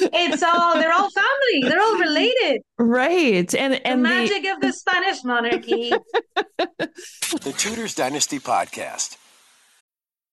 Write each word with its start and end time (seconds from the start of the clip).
it's 0.00 0.42
all 0.42 0.74
they're 0.74 0.92
all 0.92 1.10
family. 1.10 1.68
They're 1.68 1.80
all 1.80 1.98
related. 1.98 2.62
Right. 2.78 3.54
And 3.54 3.74
and 3.86 4.04
the 4.04 4.08
magic 4.08 4.42
the... 4.42 4.50
of 4.50 4.60
the 4.60 4.72
Spanish 4.72 5.24
monarchy. 5.24 5.92
the 6.58 7.54
Tudors 7.56 7.94
Dynasty 7.94 8.38
podcast. 8.38 9.16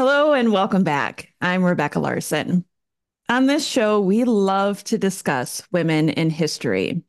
Hello 0.00 0.32
and 0.32 0.50
welcome 0.50 0.82
back. 0.82 1.30
I'm 1.42 1.62
Rebecca 1.62 2.00
Larson. 2.00 2.64
On 3.28 3.44
this 3.44 3.66
show, 3.68 4.00
we 4.00 4.24
love 4.24 4.82
to 4.84 4.96
discuss 4.96 5.62
women 5.72 6.08
in 6.08 6.30
history. 6.30 7.02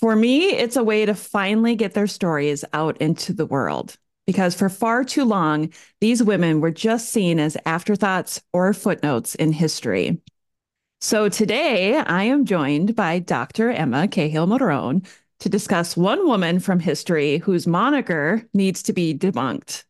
For 0.00 0.16
me, 0.16 0.46
it's 0.46 0.74
a 0.74 0.82
way 0.82 1.06
to 1.06 1.14
finally 1.14 1.76
get 1.76 1.94
their 1.94 2.08
stories 2.08 2.64
out 2.72 2.96
into 2.96 3.32
the 3.32 3.46
world 3.46 3.96
because 4.26 4.56
for 4.56 4.68
far 4.68 5.04
too 5.04 5.24
long, 5.24 5.72
these 6.00 6.20
women 6.20 6.60
were 6.60 6.72
just 6.72 7.10
seen 7.10 7.38
as 7.38 7.56
afterthoughts 7.64 8.42
or 8.52 8.74
footnotes 8.74 9.36
in 9.36 9.52
history. 9.52 10.20
So 11.00 11.28
today, 11.28 11.98
I 11.98 12.24
am 12.24 12.46
joined 12.46 12.96
by 12.96 13.20
Dr. 13.20 13.70
Emma 13.70 14.08
Cahill 14.08 14.48
Marron 14.48 15.04
to 15.38 15.48
discuss 15.48 15.96
one 15.96 16.26
woman 16.26 16.58
from 16.58 16.80
history 16.80 17.38
whose 17.38 17.68
moniker 17.68 18.42
needs 18.52 18.82
to 18.82 18.92
be 18.92 19.16
debunked 19.16 19.84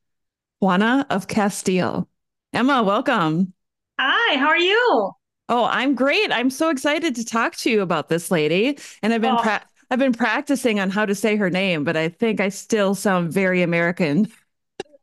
Juana 0.60 1.06
of 1.08 1.28
Castile. 1.28 2.07
Emma, 2.52 2.82
welcome. 2.82 3.52
Hi, 3.98 4.38
how 4.38 4.48
are 4.48 4.58
you? 4.58 5.12
Oh, 5.50 5.64
I'm 5.64 5.94
great. 5.94 6.32
I'm 6.32 6.50
so 6.50 6.70
excited 6.70 7.14
to 7.16 7.24
talk 7.24 7.56
to 7.56 7.70
you 7.70 7.82
about 7.82 8.08
this 8.08 8.30
lady. 8.30 8.78
And 9.02 9.12
I've 9.12 9.20
been 9.20 9.34
oh. 9.34 9.42
pra- 9.42 9.64
I've 9.90 9.98
been 9.98 10.12
practicing 10.12 10.80
on 10.80 10.90
how 10.90 11.06
to 11.06 11.14
say 11.14 11.36
her 11.36 11.50
name, 11.50 11.84
but 11.84 11.96
I 11.96 12.08
think 12.08 12.40
I 12.40 12.48
still 12.50 12.94
sound 12.94 13.32
very 13.32 13.62
American. 13.62 14.30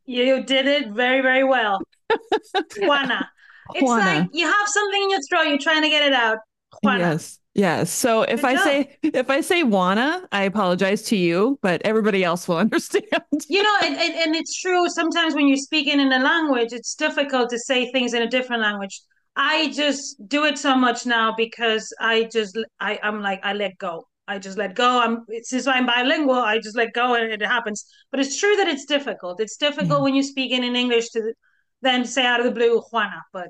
You 0.05 0.43
did 0.43 0.67
it 0.67 0.89
very, 0.89 1.21
very 1.21 1.43
well. 1.43 1.81
Juana. 2.77 3.29
It's 3.73 3.81
Juana. 3.81 4.19
like 4.21 4.29
you 4.31 4.45
have 4.45 4.67
something 4.67 5.03
in 5.03 5.09
your 5.09 5.21
throat, 5.29 5.43
you're 5.47 5.57
trying 5.57 5.81
to 5.81 5.89
get 5.89 6.05
it 6.05 6.13
out. 6.13 6.37
Juana. 6.83 6.99
Yes. 6.99 7.39
Yes. 7.55 7.89
So 7.89 8.23
if 8.23 8.41
Good 8.41 8.47
I 8.47 8.53
job. 8.55 8.63
say 8.63 8.97
if 9.01 9.29
I 9.29 9.39
say 9.39 9.63
wanna, 9.63 10.27
I 10.33 10.43
apologize 10.43 11.01
to 11.03 11.15
you, 11.15 11.57
but 11.61 11.81
everybody 11.85 12.21
else 12.23 12.47
will 12.49 12.57
understand. 12.67 13.05
You 13.47 13.63
know, 13.63 13.75
and, 13.83 13.95
and, 13.95 14.13
and 14.13 14.35
it's 14.35 14.59
true. 14.59 14.89
Sometimes 14.89 15.33
when 15.33 15.47
you're 15.47 15.57
speaking 15.57 16.01
in 16.01 16.11
a 16.11 16.19
language, 16.19 16.73
it's 16.73 16.95
difficult 16.95 17.49
to 17.51 17.57
say 17.57 17.91
things 17.91 18.13
in 18.13 18.21
a 18.21 18.29
different 18.29 18.61
language. 18.61 19.01
I 19.37 19.71
just 19.71 20.17
do 20.27 20.43
it 20.45 20.57
so 20.57 20.75
much 20.75 21.05
now 21.05 21.33
because 21.35 21.93
I 21.99 22.29
just 22.31 22.57
I, 22.79 22.99
I'm 23.01 23.21
like 23.21 23.39
I 23.43 23.53
let 23.53 23.77
go. 23.77 24.05
I 24.27 24.37
just 24.37 24.57
let 24.57 24.75
go. 24.75 25.01
I'm 25.01 25.25
since 25.43 25.65
I'm 25.65 25.85
bilingual, 25.85 26.35
I 26.35 26.59
just 26.59 26.75
let 26.75 26.93
go 26.93 27.15
and 27.15 27.31
it 27.31 27.41
happens. 27.41 27.85
But 28.11 28.19
it's 28.19 28.37
true 28.37 28.55
that 28.57 28.67
it's 28.67 28.85
difficult. 28.85 29.39
It's 29.39 29.55
difficult 29.55 29.99
yeah. 29.99 30.03
when 30.03 30.13
you're 30.13 30.23
speaking 30.23 30.63
in 30.63 30.75
English 30.75 31.09
to 31.11 31.33
then 31.81 32.03
say 32.05 32.25
out 32.25 32.41
of 32.41 32.45
the 32.45 32.51
blue 32.51 32.81
Juana, 32.91 33.21
but 33.31 33.47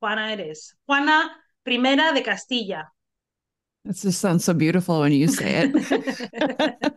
Juana 0.00 0.28
it 0.28 0.40
is. 0.40 0.74
Juana 0.86 1.30
Primera 1.66 2.14
de 2.14 2.22
Castilla. 2.22 2.84
It 3.84 3.96
just 3.96 4.20
sounds 4.20 4.44
so 4.44 4.54
beautiful 4.54 5.00
when 5.00 5.12
you 5.12 5.26
say 5.26 5.68
it. 5.72 6.94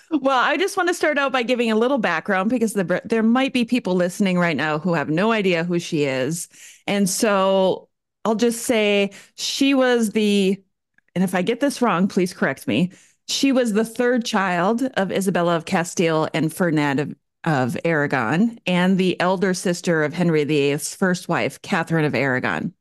well, 0.10 0.38
I 0.38 0.56
just 0.56 0.76
want 0.78 0.88
to 0.88 0.94
start 0.94 1.18
out 1.18 1.30
by 1.30 1.42
giving 1.42 1.70
a 1.70 1.76
little 1.76 1.98
background 1.98 2.48
because 2.48 2.72
the, 2.72 3.02
there 3.04 3.22
might 3.22 3.52
be 3.52 3.66
people 3.66 3.94
listening 3.94 4.38
right 4.38 4.56
now 4.56 4.78
who 4.78 4.94
have 4.94 5.10
no 5.10 5.30
idea 5.30 5.64
who 5.64 5.78
she 5.78 6.04
is. 6.04 6.48
And 6.86 7.08
so 7.08 7.90
I'll 8.24 8.34
just 8.34 8.62
say 8.62 9.10
she 9.36 9.74
was 9.74 10.10
the, 10.10 10.62
and 11.14 11.22
if 11.22 11.34
I 11.34 11.42
get 11.42 11.60
this 11.60 11.82
wrong, 11.82 12.08
please 12.08 12.32
correct 12.32 12.66
me. 12.66 12.92
She 13.28 13.52
was 13.52 13.74
the 13.74 13.84
third 13.84 14.24
child 14.24 14.82
of 14.94 15.12
Isabella 15.12 15.56
of 15.56 15.66
Castile 15.66 16.28
and 16.32 16.52
Ferdinand 16.52 16.98
of, 16.98 17.14
of 17.44 17.76
Aragon, 17.84 18.58
and 18.66 18.96
the 18.96 19.20
elder 19.20 19.52
sister 19.52 20.02
of 20.02 20.14
Henry 20.14 20.44
VIII's 20.44 20.94
first 20.94 21.28
wife, 21.28 21.60
Catherine 21.60 22.04
of 22.04 22.14
Aragon. 22.14 22.72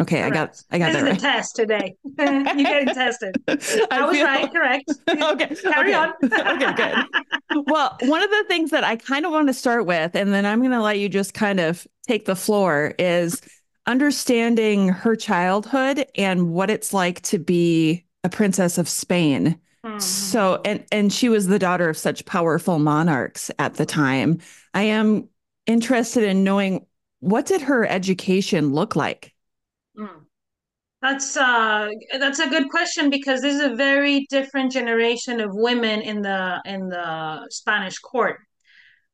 Okay, 0.00 0.20
correct. 0.20 0.64
I 0.70 0.78
got 0.78 0.92
I 0.92 0.92
got 0.92 0.92
this 0.92 1.02
that 1.02 1.04
is 1.04 1.10
right. 1.10 1.20
test 1.20 1.56
today. 1.56 1.96
You're 2.18 2.44
getting 2.44 2.94
tested. 2.94 3.34
I, 3.48 3.86
I 3.90 4.06
was 4.06 4.16
feel... 4.16 4.26
right, 4.26 4.52
correct. 4.52 4.92
okay. 5.10 5.54
Carry 5.56 5.94
okay. 5.94 5.94
on. 5.94 6.12
okay, 6.22 6.72
good. 6.74 7.64
Well, 7.66 7.96
one 8.02 8.22
of 8.22 8.30
the 8.30 8.44
things 8.48 8.70
that 8.70 8.84
I 8.84 8.96
kind 8.96 9.26
of 9.26 9.32
want 9.32 9.48
to 9.48 9.54
start 9.54 9.86
with, 9.86 10.14
and 10.14 10.32
then 10.32 10.46
I'm 10.46 10.62
gonna 10.62 10.82
let 10.82 10.98
you 10.98 11.08
just 11.08 11.34
kind 11.34 11.58
of 11.58 11.86
take 12.06 12.26
the 12.26 12.36
floor, 12.36 12.94
is 12.98 13.40
understanding 13.86 14.88
her 14.88 15.16
childhood 15.16 16.06
and 16.14 16.50
what 16.52 16.70
it's 16.70 16.92
like 16.92 17.22
to 17.22 17.38
be 17.38 18.04
a 18.22 18.28
princess 18.28 18.78
of 18.78 18.88
Spain. 18.88 19.58
Mm-hmm. 19.84 19.98
So 19.98 20.60
and 20.64 20.84
and 20.92 21.12
she 21.12 21.28
was 21.28 21.46
the 21.46 21.58
daughter 21.58 21.88
of 21.88 21.96
such 21.96 22.24
powerful 22.24 22.78
monarchs 22.78 23.50
at 23.58 23.74
the 23.74 23.86
time. 23.86 24.38
I 24.74 24.82
am 24.82 25.28
interested 25.66 26.24
in 26.24 26.44
knowing 26.44 26.86
what 27.20 27.46
did 27.46 27.62
her 27.62 27.84
education 27.86 28.72
look 28.72 28.94
like? 28.94 29.34
That's 31.00 31.36
uh 31.36 31.90
that's 32.18 32.40
a 32.40 32.48
good 32.48 32.68
question 32.70 33.08
because 33.08 33.40
this 33.40 33.54
is 33.54 33.60
a 33.60 33.76
very 33.76 34.26
different 34.30 34.72
generation 34.72 35.40
of 35.40 35.50
women 35.52 36.02
in 36.02 36.22
the 36.22 36.60
in 36.64 36.88
the 36.88 37.46
Spanish 37.50 37.98
court. 37.98 38.38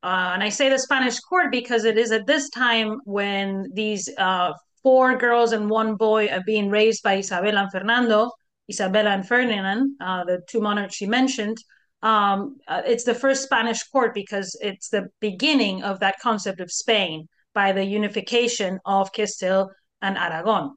Uh, 0.01 0.31
and 0.33 0.43
I 0.43 0.49
say 0.49 0.69
the 0.69 0.79
Spanish 0.79 1.19
court 1.19 1.51
because 1.51 1.83
it 1.85 1.97
is 1.97 2.11
at 2.11 2.27
this 2.27 2.49
time 2.49 2.99
when 3.05 3.67
these 3.73 4.09
uh, 4.17 4.53
four 4.83 5.17
girls 5.17 5.51
and 5.51 5.69
one 5.69 5.95
boy 5.95 6.27
are 6.27 6.43
being 6.45 6.69
raised 6.69 7.01
by 7.03 7.17
Isabella 7.17 7.61
and 7.61 7.71
Fernando, 7.71 8.29
Isabella 8.69 9.11
and 9.11 9.27
Ferdinand, 9.27 9.95
uh, 9.99 10.23
the 10.23 10.41
two 10.47 10.61
monarchs 10.61 10.95
she 10.95 11.07
mentioned. 11.07 11.57
Um, 12.03 12.57
uh, 12.67 12.83
it's 12.85 13.03
the 13.03 13.15
first 13.15 13.43
Spanish 13.43 13.81
court 13.83 14.13
because 14.13 14.55
it's 14.61 14.89
the 14.89 15.07
beginning 15.21 15.81
of 15.81 15.99
that 16.01 16.19
concept 16.21 16.59
of 16.59 16.71
Spain 16.71 17.27
by 17.55 17.71
the 17.71 17.83
unification 17.83 18.79
of 18.85 19.11
Castile 19.11 19.71
and 20.03 20.17
Aragon. 20.17 20.75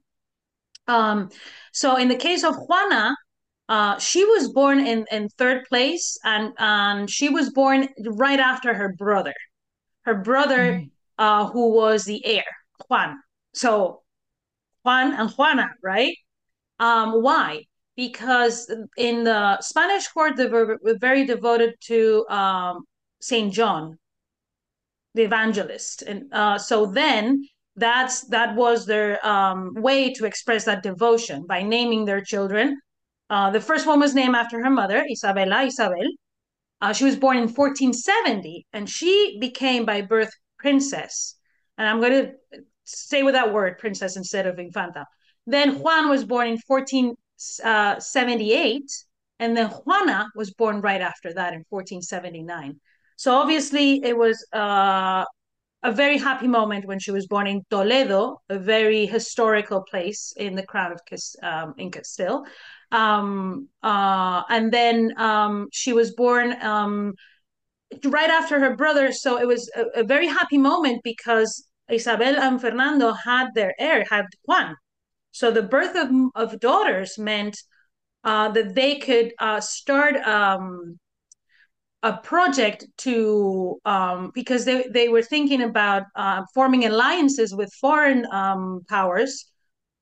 Um, 0.89 1.31
so 1.73 1.97
in 1.97 2.09
the 2.09 2.17
case 2.17 2.43
of 2.43 2.57
Juana, 2.57 3.15
uh, 3.69 3.99
she 3.99 4.25
was 4.25 4.51
born 4.51 4.81
in, 4.81 5.05
in 5.13 5.29
third 5.29 5.65
place 5.69 6.19
and, 6.25 7.09
she 7.09 7.29
was 7.29 7.51
born 7.51 7.89
right 8.07 8.41
after 8.41 8.75
her 8.75 8.95
brother. 8.95 9.35
Her 10.03 10.17
brother, 10.17 10.73
mm-hmm. 10.73 10.87
uh, 11.19 11.51
who 11.51 11.73
was 11.73 12.05
the 12.05 12.25
heir, 12.25 12.45
Juan. 12.89 13.19
So 13.53 14.03
Juan 14.85 15.13
and 15.13 15.31
Juana, 15.31 15.69
right? 15.83 16.17
Um, 16.81 17.23
why? 17.23 17.65
Because 17.97 18.73
in 18.97 19.25
the 19.25 19.61
Spanish 19.61 20.09
court, 20.09 20.37
they 20.37 20.47
were, 20.47 20.79
were 20.83 20.97
very 20.99 21.27
devoted 21.27 21.75
to 21.83 22.25
um, 22.31 22.85
Saint 23.21 23.53
John, 23.53 23.99
the 25.15 25.23
evangelist, 25.23 26.03
and 26.03 26.33
uh, 26.33 26.57
so 26.57 26.87
then 26.87 27.45
that's 27.79 28.23
that 28.29 28.57
was 28.57 28.87
their 28.87 29.25
um, 29.27 29.75
way 29.75 30.13
to 30.15 30.25
express 30.25 30.65
that 30.65 30.83
devotion 30.83 31.45
by 31.47 31.63
naming 31.63 32.05
their 32.05 32.21
children. 32.21 32.81
Uh, 33.31 33.51
the 33.51 33.61
first 33.61 33.87
one 33.87 34.01
was 34.01 34.15
named 34.15 34.35
after 34.35 34.63
her 34.63 34.71
mother, 34.71 35.05
Isabella 35.11 35.63
Isabel. 35.63 36.09
Uh, 36.81 36.93
she 36.93 37.05
was 37.05 37.17
born 37.17 37.37
in 37.37 37.49
1470, 37.49 38.67
and 38.73 38.89
she 38.89 39.37
became 39.41 39.85
by 39.85 40.01
birth 40.01 40.31
princess. 40.59 41.35
And 41.77 41.89
I'm 41.89 42.01
going 42.01 42.13
to 42.13 42.33
say 42.85 43.23
with 43.23 43.35
that 43.35 43.53
word, 43.53 43.79
princess, 43.79 44.17
instead 44.17 44.47
of 44.47 44.59
infanta. 44.59 45.05
Then 45.47 45.81
Juan 45.81 46.09
was 46.09 46.25
born 46.25 46.49
in 46.49 46.59
1478, 46.67 48.77
uh, 48.77 48.81
and 49.41 49.57
then 49.57 49.71
Juana 49.71 50.29
was 50.35 50.53
born 50.55 50.81
right 50.81 51.01
after 51.01 51.33
that 51.35 51.53
in 51.53 51.65
1479. 51.69 52.81
So 53.17 53.35
obviously, 53.35 54.03
it 54.05 54.17
was 54.17 54.47
uh, 54.53 55.25
a 55.83 55.93
very 55.93 56.19
happy 56.19 56.49
moment 56.49 56.87
when 56.87 56.99
she 56.99 57.11
was 57.11 57.27
born 57.27 57.47
in 57.47 57.63
Toledo, 57.71 58.41
a 58.49 58.59
very 58.59 59.07
historical 59.07 59.83
place 59.83 60.33
in 60.37 60.57
the 60.57 60.67
crown 60.67 60.93
of 60.93 61.01
um, 61.43 61.75
in 61.79 61.91
Castile. 61.91 62.45
Um, 62.91 63.69
uh, 63.83 64.43
and 64.49 64.73
then 64.73 65.13
um, 65.19 65.69
she 65.73 65.93
was 65.93 66.15
born 66.15 66.61
um, 66.63 67.15
right 68.05 68.31
after 68.31 68.59
her 68.59 68.75
brother. 68.75 69.13
So 69.13 69.39
it 69.39 69.47
was 69.47 69.71
a, 69.77 70.01
a, 70.01 70.05
very 70.05 70.27
happy 70.27 70.59
moment 70.59 71.03
because 71.05 71.69
Isabel 71.91 72.37
and 72.37 72.61
Fernando 72.61 73.13
had 73.13 73.49
their 73.55 73.75
heir, 73.79 74.05
had 74.11 74.27
Juan. 74.47 74.75
So 75.33 75.51
the 75.51 75.63
birth 75.63 75.95
of, 75.97 76.11
of 76.35 76.61
daughters 76.61 77.19
meant 77.19 77.57
uh, 78.25 78.49
that 78.51 78.75
they 78.75 78.97
could 78.97 79.33
uh, 79.39 79.61
start 79.61 80.17
um, 80.17 80.99
a 82.03 82.17
project 82.19 82.85
to 82.99 83.81
um, 83.85 84.31
because 84.35 84.65
they, 84.65 84.85
they 84.93 85.09
were 85.09 85.23
thinking 85.23 85.63
about 85.63 86.05
uh, 86.15 86.43
forming 86.55 86.85
alliances 86.85 87.55
with 87.55 87.73
foreign 87.81 88.27
um, 88.33 88.83
powers 88.89 89.51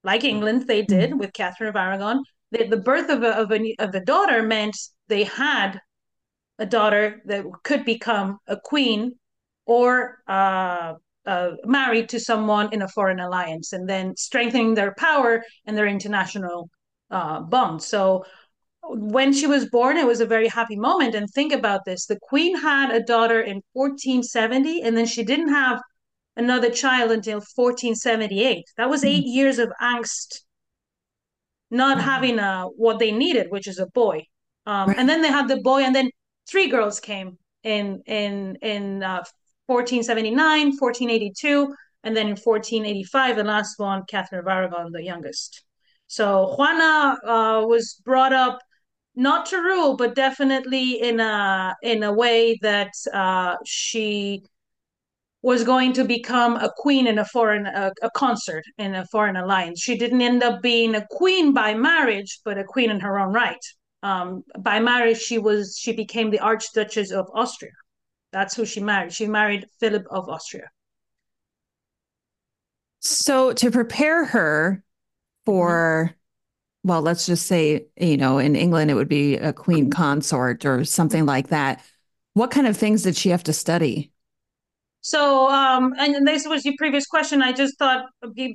like 0.05 0.25
England, 0.25 0.67
they 0.67 0.83
did 0.83 1.11
mm-hmm. 1.11 1.19
with 1.19 1.33
Catherine 1.33 1.69
of 1.69 1.77
Aragon. 1.77 2.23
The, 2.53 2.69
the 2.69 2.77
birth 2.77 3.11
of 3.11 3.23
a, 3.23 3.37
of, 3.37 3.51
a, 3.51 3.75
of 3.79 3.95
a 3.95 4.01
daughter 4.01 4.43
meant 4.43 4.77
they 5.09 5.25
had 5.25 5.81
a 6.59 6.67
daughter 6.67 7.21
that 7.27 7.45
could 7.65 7.85
become 7.85 8.39
a 8.47 8.57
queen 8.57 9.17
or 9.67 10.19
uh, 10.29 10.95
uh, 11.27 11.51
married 11.65 12.09
to 12.11 12.21
someone 12.21 12.73
in 12.73 12.83
a 12.83 12.89
foreign 12.89 13.21
alliance 13.21 13.73
and 13.73 13.89
then 13.89 14.17
strengthening 14.17 14.75
their 14.75 14.95
power 14.97 15.43
and 15.67 15.77
their 15.77 15.89
international 15.89 16.71
uh, 17.11 17.41
bond. 17.41 17.83
So 17.83 18.25
when 18.89 19.33
she 19.33 19.47
was 19.47 19.69
born, 19.69 19.97
it 19.97 20.07
was 20.07 20.21
a 20.21 20.27
very 20.27 20.49
happy 20.49 20.77
moment. 20.77 21.15
And 21.15 21.29
think 21.31 21.53
about 21.53 21.85
this 21.85 22.07
the 22.07 22.19
queen 22.21 22.57
had 22.57 22.91
a 22.91 23.03
daughter 23.03 23.41
in 23.41 23.63
1470, 23.73 24.83
and 24.83 24.97
then 24.97 25.07
she 25.07 25.25
didn't 25.25 25.49
have 25.49 25.81
another 26.37 26.71
child 26.71 27.11
until 27.11 27.39
1478. 27.39 28.65
That 28.77 28.91
was 28.91 29.05
eight 29.05 29.25
mm-hmm. 29.25 29.29
years 29.29 29.59
of 29.59 29.73
angst, 29.81 30.43
not 31.71 31.99
mm-hmm. 31.99 32.09
having 32.09 32.39
a, 32.39 32.65
what 32.77 32.99
they 32.99 33.13
needed, 33.13 33.51
which 33.51 33.67
is 33.67 33.79
a 33.79 33.87
boy. 33.87 34.25
Um, 34.67 34.89
right. 34.89 34.99
And 34.99 35.09
then 35.09 35.23
they 35.23 35.29
had 35.29 35.49
the 35.49 35.61
boy, 35.61 35.83
and 35.83 35.95
then 35.95 36.11
three 36.49 36.69
girls 36.69 37.01
came 37.01 37.39
in 37.63 38.03
in 38.07 38.57
in 38.63 39.03
uh, 39.03 39.25
1479, 39.67 40.77
1482, 40.79 41.75
and 42.05 42.17
then 42.17 42.27
in 42.27 42.37
1485, 42.37 43.37
the 43.37 43.45
last 43.45 43.79
one, 43.79 44.05
Catherine 44.09 44.41
of 44.41 44.47
Aragon, 44.47 44.93
the 44.93 45.03
youngest. 45.03 45.65
So 46.07 46.55
Juana 46.57 47.19
uh, 47.25 47.67
was 47.67 48.01
brought 48.05 48.33
up 48.33 48.61
not 49.17 49.47
to 49.47 49.57
rule, 49.57 49.97
but 49.97 50.15
definitely 50.15 51.01
in 51.01 51.21
a 51.21 51.75
in 51.83 52.03
a 52.03 52.13
way 52.13 52.59
that 52.61 52.93
uh, 53.13 53.57
she 53.65 54.45
was 55.43 55.65
going 55.65 55.93
to 55.95 56.05
become 56.05 56.57
a 56.57 56.71
queen 56.77 57.07
in 57.07 57.19
a 57.19 57.25
foreign 57.25 57.67
a, 57.67 57.93
a, 58.03 58.11
consort 58.11 58.65
in 58.79 58.95
a 58.95 59.07
foreign 59.07 59.37
alliance. 59.37 59.81
She 59.81 59.97
didn't 59.97 60.21
end 60.21 60.43
up 60.43 60.61
being 60.61 60.95
a 60.95 61.07
queen 61.11 61.55
by 61.55 61.73
marriage, 61.73 62.41
but 62.45 62.59
a 62.59 62.65
queen 62.65 62.91
in 62.91 63.01
her 63.01 63.19
own 63.19 63.33
right. 63.33 63.65
Um, 64.03 64.45
by 64.59 64.81
marriage, 64.81 65.19
she 65.19 65.39
was 65.39 65.79
she 65.81 65.93
became 65.93 66.31
the 66.31 66.41
Archduchess 66.41 67.11
of 67.11 67.27
Austria. 67.33 67.73
That's 68.33 68.55
who 68.55 68.67
she 68.67 68.81
married. 68.81 69.15
She 69.15 69.27
married 69.27 69.67
Philip 69.81 70.07
of 70.11 70.29
Austria. 70.29 70.69
So 73.01 73.55
to 73.55 73.71
prepare 73.71 74.27
her 74.27 74.85
for. 75.47 76.15
Well, 76.87 77.03
let's 77.03 77.27
just 77.27 77.47
say, 77.47 77.85
you 77.97 78.17
know, 78.17 78.39
in 78.39 78.55
England, 78.55 78.93
it 78.93 78.95
would 78.95 79.09
be 79.09 79.35
a 79.35 79.53
queen 79.53 79.91
consort 79.91 80.65
or 80.65 80.85
something 80.85 81.27
like 81.27 81.49
that. 81.49 81.85
What 82.35 82.53
kind 82.53 82.69
of 82.69 82.77
things 82.77 83.03
did 83.03 83.17
she 83.17 83.31
have 83.31 83.43
to 83.45 83.53
study? 83.53 84.13
So, 85.01 85.51
um, 85.51 85.95
and 85.99 86.27
this 86.27 86.47
was 86.47 86.65
your 86.65 86.75
previous 86.79 87.07
question. 87.07 87.43
I 87.43 87.53
just 87.53 87.77
thought, 87.77 88.07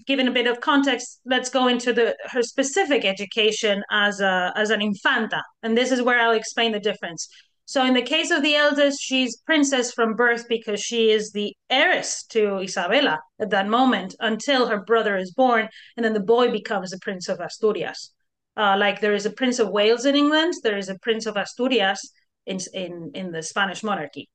given 0.07 0.29
a 0.29 0.31
bit 0.31 0.47
of 0.47 0.61
context, 0.61 1.19
let's 1.25 1.49
go 1.49 1.67
into 1.67 1.91
the 1.91 2.15
her 2.29 2.41
specific 2.41 3.03
education 3.03 3.83
as 3.91 4.21
a 4.21 4.53
as 4.55 4.69
an 4.69 4.81
infanta, 4.81 5.43
and 5.61 5.77
this 5.77 5.91
is 5.91 6.01
where 6.01 6.19
I'll 6.19 6.31
explain 6.31 6.71
the 6.71 6.79
difference. 6.79 7.27
So, 7.65 7.85
in 7.85 7.93
the 7.93 8.01
case 8.01 8.31
of 8.31 8.43
the 8.43 8.55
eldest, 8.55 9.01
she's 9.01 9.37
princess 9.45 9.91
from 9.91 10.15
birth 10.15 10.45
because 10.47 10.81
she 10.81 11.11
is 11.11 11.31
the 11.31 11.53
heiress 11.69 12.23
to 12.27 12.59
Isabella 12.59 13.19
at 13.39 13.49
that 13.49 13.67
moment 13.67 14.15
until 14.21 14.67
her 14.67 14.83
brother 14.83 15.17
is 15.17 15.33
born, 15.33 15.67
and 15.97 16.05
then 16.05 16.13
the 16.13 16.21
boy 16.21 16.49
becomes 16.49 16.91
the 16.91 16.99
prince 16.99 17.27
of 17.27 17.41
Asturias. 17.41 18.13
Uh, 18.57 18.75
like 18.77 18.99
there 18.99 19.13
is 19.13 19.25
a 19.25 19.31
prince 19.31 19.59
of 19.59 19.69
Wales 19.69 20.05
in 20.05 20.15
England, 20.15 20.53
there 20.63 20.77
is 20.77 20.89
a 20.89 20.99
prince 20.99 21.25
of 21.25 21.37
Asturias 21.37 22.01
in 22.45 22.59
in 22.73 23.11
in 23.13 23.31
the 23.31 23.43
Spanish 23.43 23.83
monarchy. 23.83 24.29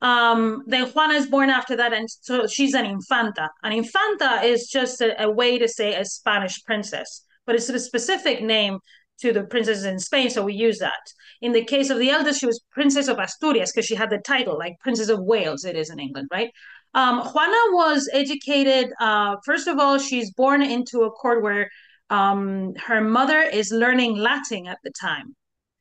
Um, 0.00 0.62
then 0.66 0.86
Juana 0.90 1.14
is 1.14 1.26
born 1.26 1.50
after 1.50 1.76
that, 1.76 1.92
and 1.92 2.08
so 2.08 2.46
she's 2.46 2.74
an 2.74 2.86
infanta. 2.86 3.50
An 3.62 3.72
infanta 3.72 4.42
is 4.42 4.68
just 4.68 5.00
a, 5.00 5.22
a 5.22 5.30
way 5.30 5.58
to 5.58 5.68
say 5.68 5.94
a 5.94 6.04
Spanish 6.04 6.64
princess, 6.64 7.24
but 7.46 7.54
it's 7.54 7.68
a 7.68 7.78
specific 7.78 8.42
name 8.42 8.78
to 9.20 9.32
the 9.32 9.44
princesses 9.44 9.84
in 9.84 9.98
Spain, 9.98 10.30
so 10.30 10.44
we 10.44 10.54
use 10.54 10.78
that. 10.78 11.00
In 11.40 11.52
the 11.52 11.64
case 11.64 11.90
of 11.90 11.98
the 11.98 12.10
eldest, 12.10 12.40
she 12.40 12.46
was 12.46 12.60
Princess 12.70 13.08
of 13.08 13.18
Asturias 13.18 13.72
because 13.72 13.86
she 13.86 13.94
had 13.96 14.10
the 14.10 14.18
title, 14.18 14.56
like 14.56 14.78
Princess 14.80 15.08
of 15.08 15.20
Wales, 15.20 15.64
it 15.64 15.76
is 15.76 15.90
in 15.90 15.98
England, 15.98 16.28
right? 16.32 16.50
Um, 16.94 17.20
Juana 17.20 17.58
was 17.72 18.08
educated, 18.12 18.92
uh, 19.00 19.36
first 19.44 19.68
of 19.68 19.78
all, 19.78 19.98
she's 19.98 20.32
born 20.32 20.62
into 20.62 21.02
a 21.02 21.10
court 21.10 21.42
where 21.42 21.68
um, 22.10 22.74
her 22.76 23.00
mother 23.00 23.40
is 23.40 23.70
learning 23.70 24.16
Latin 24.16 24.66
at 24.66 24.78
the 24.82 24.90
time. 24.90 25.34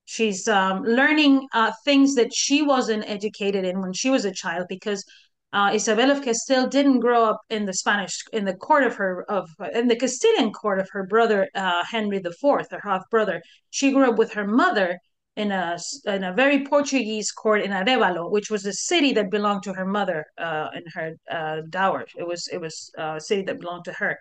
She's 0.06 0.48
um, 0.48 0.84
learning 0.84 1.48
uh, 1.54 1.72
things 1.84 2.16
that 2.16 2.34
she 2.34 2.62
wasn't 2.62 3.04
educated 3.08 3.66
in 3.66 3.82
when 3.82 3.94
she 3.94 4.10
was 4.10 4.26
a 4.26 4.32
child 4.32 4.68
because 4.70 5.04
uh, 5.54 5.72
Isabel 5.74 6.12
of 6.12 6.24
Castile 6.24 6.68
didn't 6.68 7.00
grow 7.00 7.24
up 7.24 7.42
in 7.50 7.66
the 7.66 7.74
Spanish 7.74 8.24
in 8.34 8.46
the 8.46 8.54
court 8.54 8.84
of 8.84 8.96
her 8.96 9.24
of 9.30 9.50
in 9.74 9.88
the 9.88 9.96
Castilian 9.96 10.52
court 10.52 10.80
of 10.80 10.90
her 10.92 11.06
brother 11.06 11.50
uh, 11.56 11.84
Henry 11.90 12.18
IV, 12.18 12.36
her 12.42 12.82
half 12.84 13.10
brother. 13.10 13.42
She 13.70 13.92
grew 13.92 14.10
up 14.10 14.18
with 14.18 14.34
her 14.34 14.46
mother 14.46 14.98
in 15.38 15.52
a 15.52 15.78
in 16.06 16.24
a 16.24 16.34
very 16.34 16.66
Portuguese 16.66 17.32
court 17.32 17.62
in 17.62 17.72
Arevalo, 17.72 18.30
which 18.30 18.50
was 18.50 18.66
a 18.66 18.74
city 18.74 19.14
that 19.14 19.30
belonged 19.30 19.64
to 19.64 19.74
her 19.74 19.86
mother 19.86 20.26
uh, 20.38 20.70
in 20.76 20.84
her 20.94 21.14
uh, 21.32 21.62
dower. 21.70 22.06
It 22.18 22.28
was 22.28 22.48
it 22.52 22.60
was 22.60 22.92
uh, 22.98 23.16
a 23.18 23.22
city 23.22 23.44
that 23.44 23.60
belonged 23.60 23.86
to 23.86 23.94
her. 23.94 24.18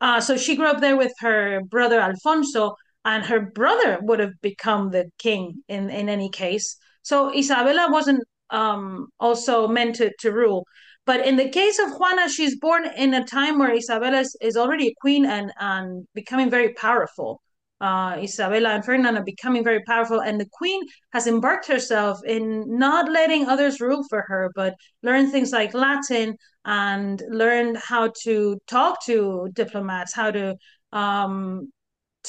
Uh, 0.00 0.20
so 0.20 0.36
she 0.36 0.56
grew 0.56 0.66
up 0.66 0.80
there 0.80 0.96
with 0.96 1.12
her 1.20 1.62
brother 1.62 2.00
Alfonso, 2.00 2.74
and 3.04 3.24
her 3.24 3.40
brother 3.40 3.98
would 4.02 4.20
have 4.20 4.32
become 4.42 4.90
the 4.90 5.10
king 5.18 5.62
in 5.68 5.90
in 5.90 6.08
any 6.08 6.30
case. 6.30 6.76
So 7.02 7.34
Isabella 7.34 7.88
wasn't 7.90 8.24
um, 8.50 9.08
also 9.20 9.68
meant 9.68 9.96
to, 9.96 10.12
to 10.20 10.32
rule. 10.32 10.66
But 11.06 11.26
in 11.26 11.36
the 11.36 11.50
case 11.50 11.78
of 11.78 11.92
Juana, 11.98 12.28
she's 12.30 12.58
born 12.58 12.86
in 12.96 13.12
a 13.12 13.24
time 13.24 13.58
where 13.58 13.74
Isabella 13.74 14.20
is, 14.20 14.36
is 14.40 14.56
already 14.56 14.88
a 14.88 14.94
queen 15.00 15.26
and 15.26 15.52
and 15.58 16.06
becoming 16.14 16.50
very 16.50 16.72
powerful. 16.74 17.42
Uh, 17.84 18.16
Isabella 18.16 18.70
and 18.70 18.82
Ferdinand 18.82 19.18
are 19.18 19.24
becoming 19.24 19.62
very 19.62 19.82
powerful, 19.82 20.20
and 20.22 20.40
the 20.40 20.48
queen 20.50 20.80
has 21.12 21.26
embarked 21.26 21.66
herself 21.66 22.18
in 22.24 22.64
not 22.78 23.12
letting 23.12 23.46
others 23.46 23.78
rule 23.78 24.02
for 24.08 24.22
her, 24.26 24.50
but 24.54 24.74
learn 25.02 25.30
things 25.30 25.52
like 25.52 25.74
Latin 25.74 26.34
and 26.64 27.22
learn 27.28 27.74
how 27.74 28.10
to 28.22 28.58
talk 28.66 29.04
to 29.04 29.50
diplomats, 29.52 30.14
how 30.14 30.30
to 30.30 30.56
um, 30.92 31.70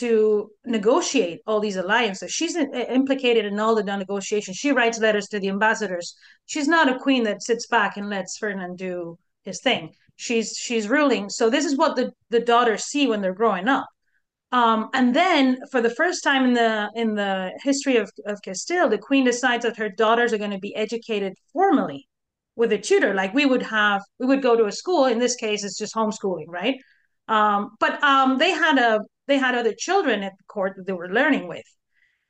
to 0.01 0.49
negotiate 0.65 1.39
all 1.47 1.61
these 1.61 1.77
alliances. 1.77 2.31
She's 2.31 2.57
in, 2.57 2.73
implicated 2.73 3.45
in 3.45 3.57
all 3.57 3.75
the 3.75 3.83
negotiations. 3.83 4.57
She 4.57 4.73
writes 4.73 4.99
letters 4.99 5.27
to 5.29 5.39
the 5.39 5.47
ambassadors. 5.47 6.17
She's 6.47 6.67
not 6.67 6.89
a 6.93 6.99
queen 6.99 7.23
that 7.23 7.43
sits 7.43 7.65
back 7.67 7.95
and 7.95 8.09
lets 8.09 8.37
Ferdinand 8.37 8.77
do 8.77 9.17
his 9.45 9.61
thing. 9.61 9.93
She's 10.17 10.57
she's 10.57 10.89
ruling. 10.89 11.29
So 11.29 11.49
this 11.49 11.63
is 11.63 11.77
what 11.77 11.95
the 11.95 12.11
the 12.29 12.41
daughters 12.41 12.83
see 12.83 13.07
when 13.07 13.21
they're 13.21 13.41
growing 13.43 13.69
up. 13.69 13.85
Um, 14.55 14.89
and 14.93 15.13
then, 15.13 15.57
for 15.69 15.81
the 15.81 15.89
first 15.89 16.23
time 16.23 16.45
in 16.45 16.53
the 16.53 16.89
in 16.95 17.13
the 17.13 17.51
history 17.62 17.97
of, 17.97 18.09
of 18.25 18.41
Castile, 18.41 18.88
the 18.88 18.97
queen 18.97 19.25
decides 19.25 19.65
that 19.65 19.75
her 19.75 19.89
daughters 19.89 20.31
are 20.31 20.38
going 20.38 20.57
to 20.59 20.65
be 20.69 20.74
educated 20.77 21.33
formally 21.51 22.07
with 22.55 22.71
a 22.71 22.77
tutor, 22.77 23.13
like 23.13 23.33
we 23.33 23.45
would 23.45 23.63
have. 23.63 24.01
We 24.17 24.27
would 24.27 24.41
go 24.41 24.55
to 24.55 24.67
a 24.67 24.71
school. 24.71 25.07
In 25.07 25.19
this 25.19 25.35
case, 25.35 25.65
it's 25.65 25.77
just 25.77 25.93
homeschooling, 25.93 26.47
right? 26.47 26.77
Um, 27.27 27.71
but 27.81 28.01
um, 28.01 28.38
they 28.38 28.51
had 28.51 28.77
a 28.77 29.01
they 29.27 29.38
had 29.38 29.55
other 29.55 29.74
children 29.77 30.24
at 30.24 30.31
the 30.38 30.45
court 30.47 30.77
that 30.77 30.85
they 30.88 30.93
were 30.93 31.12
learning 31.12 31.50
with. 31.50 31.65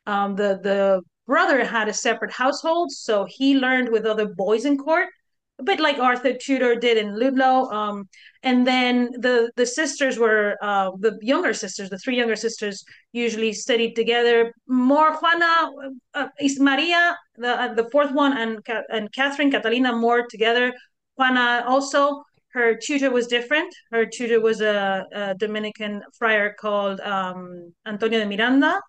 Um, 0.07 0.35
the 0.35 0.59
the 0.63 1.01
brother 1.27 1.63
had 1.63 1.89
a 1.89 1.93
separate 1.93 2.31
household, 2.31 2.91
so 2.91 3.27
he 3.29 3.59
learned 3.59 3.89
with 3.89 4.07
other 4.07 4.27
boys 4.33 4.65
in 4.65 4.79
court, 4.79 5.09
a 5.57 5.63
bit 5.63 5.79
like 5.79 5.97
Arthur 5.99 6.33
Tudor 6.33 6.75
did 6.75 6.97
in 6.97 7.17
Ludlow. 7.17 7.69
Um, 7.71 8.09
and 8.43 8.67
then 8.67 9.09
the 9.19 9.51
the 9.55 9.65
sisters 9.65 10.17
were 10.17 10.57
uh, 10.61 10.91
the 10.99 11.17
younger 11.21 11.53
sisters, 11.53 11.89
the 11.89 11.97
three 11.97 12.17
younger 12.17 12.35
sisters, 12.35 12.83
usually 13.13 13.53
studied 13.53 13.95
together. 13.95 14.51
More 14.67 15.15
Juana, 15.17 15.71
uh, 16.13 16.27
is 16.39 16.59
Maria, 16.59 17.17
the 17.37 17.61
uh, 17.61 17.73
the 17.73 17.89
fourth 17.89 18.11
one, 18.11 18.37
and 18.37 18.59
and 18.89 19.11
Catherine 19.13 19.51
Catalina 19.51 19.95
more 19.95 20.25
together. 20.29 20.73
Juana 21.17 21.63
also 21.65 22.23
her 22.55 22.73
tutor 22.75 23.11
was 23.11 23.27
different. 23.27 23.73
Her 23.91 24.05
tutor 24.05 24.39
was 24.39 24.61
a, 24.61 25.05
a 25.11 25.35
Dominican 25.35 26.01
friar 26.17 26.55
called 26.57 27.01
um, 27.01 27.73
Antonio 27.85 28.19
de 28.19 28.25
Miranda. 28.25 28.81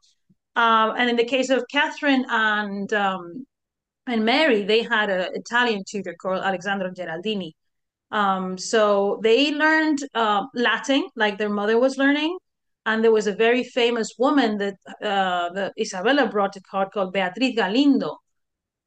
Um, 0.55 0.95
and 0.97 1.11
in 1.11 1.17
the 1.17 1.25
case 1.25 1.51
of 1.51 1.65
Catherine 1.71 2.25
and 2.31 2.91
um, 2.93 3.45
and 4.07 4.25
Mary, 4.25 4.63
they 4.63 4.83
had 4.83 5.11
an 5.11 5.29
Italian 5.35 5.83
tutor 5.87 6.15
called 6.15 6.43
Alexandro 6.43 6.91
Geraldini. 6.91 7.53
Um, 8.13 8.57
so 8.57 9.19
they 9.23 9.53
learned 9.53 9.99
uh, 10.15 10.45
Latin 10.55 11.09
like 11.17 11.39
their 11.39 11.49
mother 11.49 11.79
was 11.79 11.99
learning. 11.99 12.39
And 12.85 13.03
there 13.03 13.11
was 13.11 13.27
a 13.27 13.35
very 13.35 13.65
famous 13.65 14.15
woman 14.17 14.59
that 14.59 14.77
uh, 15.03 15.49
that 15.55 15.73
Isabella 15.77 16.29
brought 16.29 16.53
to 16.53 16.61
court 16.61 16.93
called 16.93 17.13
Beatriz 17.13 17.57
Galindo, 17.57 18.19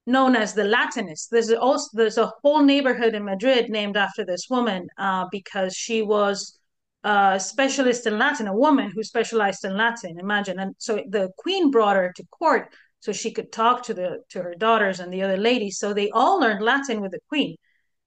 known 0.05 0.37
as 0.37 0.53
the 0.53 0.63
Latinist. 0.63 1.27
There's 1.31 1.51
also 1.51 1.89
there's 1.91 2.17
a 2.17 2.31
whole 2.41 2.63
neighborhood 2.63 3.13
in 3.13 3.25
Madrid 3.25 3.69
named 3.69 3.97
after 3.97 4.23
this 4.25 4.47
woman 4.49 4.87
uh, 4.97 5.25
because 5.33 5.75
she 5.75 6.01
was 6.01 6.57
a 7.03 7.37
specialist 7.41 8.07
in 8.07 8.17
Latin, 8.17 8.47
a 8.47 8.55
woman 8.55 8.89
who 8.95 9.03
specialized 9.03 9.65
in 9.65 9.75
Latin. 9.75 10.17
Imagine, 10.17 10.59
and 10.59 10.75
so 10.77 11.03
the 11.09 11.29
queen 11.37 11.69
brought 11.69 11.97
her 11.97 12.13
to 12.15 12.23
court 12.27 12.73
so 12.99 13.11
she 13.11 13.31
could 13.31 13.51
talk 13.51 13.83
to 13.83 13.93
the 13.93 14.23
to 14.29 14.41
her 14.41 14.55
daughters 14.55 14.99
and 14.99 15.11
the 15.13 15.23
other 15.23 15.37
ladies. 15.37 15.79
So 15.79 15.93
they 15.93 16.09
all 16.11 16.39
learned 16.39 16.63
Latin 16.63 17.01
with 17.01 17.11
the 17.11 17.19
queen. 17.29 17.55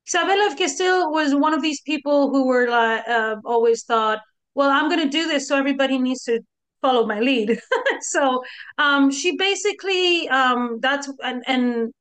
Isabella 0.06 0.48
of 0.50 0.58
Castile 0.58 1.12
was 1.12 1.34
one 1.34 1.54
of 1.54 1.62
these 1.62 1.80
people 1.82 2.30
who 2.30 2.46
were 2.46 2.68
like 2.68 3.06
uh, 3.08 3.36
always 3.44 3.84
thought 3.84 4.20
well, 4.54 4.70
I'm 4.70 4.88
going 4.88 5.02
to 5.02 5.08
do 5.08 5.28
this, 5.28 5.48
so 5.48 5.56
everybody 5.56 5.98
needs 5.98 6.24
to 6.24 6.40
follow 6.80 7.06
my 7.06 7.20
lead. 7.20 7.58
so 8.00 8.42
um, 8.78 9.10
she 9.10 9.36
basically 9.36 10.28
um, 10.28 10.78
that's 10.80 11.10
and 11.22 11.42
and 11.46 11.92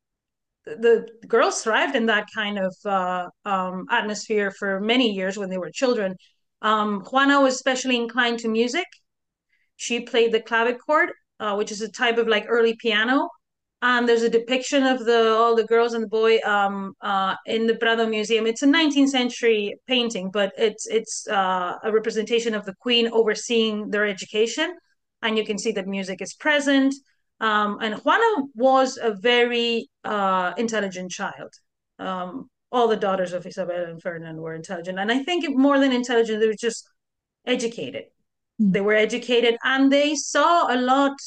the 0.65 1.07
girls 1.27 1.63
thrived 1.63 1.95
in 1.95 2.05
that 2.07 2.27
kind 2.35 2.59
of 2.59 2.75
uh, 2.85 3.27
um, 3.45 3.85
atmosphere 3.89 4.51
for 4.51 4.79
many 4.79 5.11
years 5.11 5.37
when 5.37 5.49
they 5.49 5.57
were 5.57 5.71
children. 5.71 6.15
Um, 6.61 7.01
Juana 7.01 7.41
was 7.41 7.55
especially 7.55 7.95
inclined 7.95 8.39
to 8.39 8.47
music. 8.47 8.85
She 9.77 10.01
played 10.01 10.31
the 10.31 10.39
clavichord, 10.39 11.07
uh, 11.41 11.55
which 11.55 11.71
is 11.71 11.81
a 11.81 11.91
type 11.91 12.17
of 12.17 12.27
like 12.27 12.45
early 12.47 12.75
piano. 12.75 13.27
And 13.83 14.07
there's 14.07 14.21
a 14.21 14.29
depiction 14.29 14.83
of 14.83 15.03
the 15.05 15.31
all 15.31 15.55
the 15.55 15.65
girls 15.65 15.93
and 15.95 16.03
the 16.03 16.07
boy 16.07 16.37
um, 16.45 16.93
uh, 17.01 17.35
in 17.47 17.65
the 17.65 17.75
Prado 17.75 18.05
Museum. 18.05 18.45
It's 18.45 18.61
a 18.61 18.67
19th 18.67 19.09
century 19.09 19.75
painting, 19.87 20.29
but 20.31 20.53
it's 20.55 20.85
it's 20.85 21.27
uh, 21.27 21.77
a 21.83 21.91
representation 21.91 22.53
of 22.53 22.63
the 22.65 22.75
queen 22.75 23.09
overseeing 23.11 23.89
their 23.89 24.05
education, 24.05 24.71
and 25.23 25.35
you 25.35 25.43
can 25.43 25.57
see 25.57 25.71
that 25.71 25.87
music 25.87 26.21
is 26.21 26.35
present. 26.35 26.93
Um, 27.39 27.79
and 27.81 27.95
Juana 27.95 28.45
was 28.53 28.99
a 29.01 29.15
very 29.15 29.89
uh, 30.03 30.53
intelligent 30.57 31.09
child. 31.09 31.51
Um, 31.97 32.51
all 32.71 32.87
the 32.87 32.95
daughters 32.95 33.33
of 33.33 33.47
Isabel 33.47 33.85
and 33.85 33.99
Ferdinand 33.99 34.37
were 34.37 34.53
intelligent, 34.53 34.99
and 34.99 35.11
I 35.11 35.23
think 35.23 35.43
more 35.57 35.79
than 35.79 35.91
intelligent, 35.91 36.39
they 36.39 36.45
were 36.45 36.53
just 36.69 36.87
educated. 37.47 38.03
They 38.63 38.81
were 38.81 38.93
educated, 38.93 39.57
and 39.63 39.91
they 39.91 40.13
saw 40.15 40.71
a 40.71 40.77
lot 40.77 41.17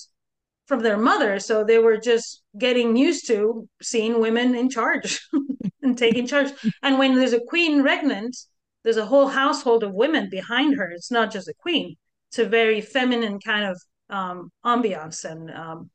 from 0.67 0.81
their 0.81 0.97
mother, 0.97 1.41
so 1.41 1.65
they 1.65 1.79
were 1.79 1.97
just 1.97 2.43
getting 2.57 2.97
used 2.97 3.27
to 3.27 3.69
seeing 3.83 4.21
women 4.21 4.55
in 4.55 4.71
charge 4.71 5.21
and 5.83 5.99
taking 5.99 6.27
charge. 6.27 6.53
And 6.83 6.99
when 6.99 7.17
there's 7.17 7.33
a 7.33 7.45
queen 7.49 7.83
regnant, 7.83 8.37
there's 8.85 8.99
a 8.99 9.07
whole 9.07 9.27
household 9.27 9.83
of 9.83 9.93
women 9.93 10.29
behind 10.31 10.77
her. 10.77 10.89
It's 10.91 11.11
not 11.11 11.33
just 11.33 11.49
a 11.49 11.55
queen; 11.59 11.97
it's 12.29 12.39
a 12.39 12.47
very 12.47 12.81
feminine 12.81 13.41
kind 13.41 13.65
of 13.65 13.83
um, 14.11 14.53
ambiance 14.65 15.25
and 15.25 15.51
um, 15.51 15.91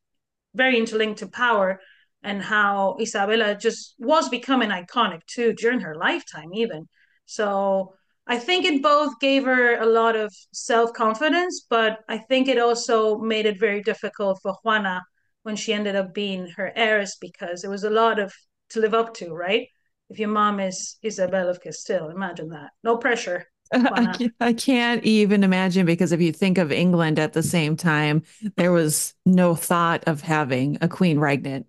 very 0.56 0.78
interlinked 0.78 1.20
to 1.20 1.28
power 1.28 1.80
and 2.22 2.42
how 2.42 2.98
Isabella 3.00 3.56
just 3.56 3.96
was 3.98 4.28
becoming 4.28 4.70
iconic 4.70 5.26
too 5.26 5.54
during 5.54 5.80
her 5.80 5.96
lifetime, 5.96 6.54
even. 6.54 6.90
So 7.26 7.96
I 8.30 8.38
think 8.38 8.64
it 8.64 8.84
both 8.84 9.20
gave 9.20 9.44
her 9.46 9.80
a 9.80 9.88
lot 9.88 10.16
of 10.16 10.32
self 10.54 10.94
confidence, 10.94 11.66
but 11.68 12.00
I 12.08 12.20
think 12.20 12.48
it 12.48 12.60
also 12.60 13.18
made 13.18 13.48
it 13.48 13.60
very 13.60 13.82
difficult 13.82 14.40
for 14.44 14.56
Juana 14.64 15.02
when 15.42 15.56
she 15.56 15.74
ended 15.74 15.96
up 15.96 16.14
being 16.14 16.48
her 16.56 16.72
heiress 16.76 17.18
because 17.20 17.64
it 17.64 17.70
was 17.70 17.84
a 17.84 17.90
lot 17.90 18.20
of 18.20 18.32
to 18.70 18.80
live 18.80 18.94
up 18.94 19.16
to, 19.16 19.34
right? 19.34 19.68
If 20.12 20.20
your 20.20 20.30
mom 20.30 20.60
is 20.60 20.98
Isabel 21.02 21.50
of 21.50 21.60
Castile, 21.60 22.10
imagine 22.10 22.50
that. 22.50 22.70
No 22.84 22.98
pressure. 22.98 23.48
I 23.74 24.54
can't 24.54 25.04
even 25.04 25.44
imagine 25.44 25.88
because 25.88 26.12
if 26.12 26.22
you 26.22 26.32
think 26.32 26.60
of 26.60 26.72
England 26.72 27.18
at 27.18 27.34
the 27.34 27.44
same 27.44 27.76
time, 27.76 28.24
there 28.58 28.72
was 28.72 29.16
no 29.26 29.56
thought 29.56 30.04
of 30.06 30.22
having 30.22 30.78
a 30.82 30.88
queen 30.88 31.18
regnant, 31.18 31.66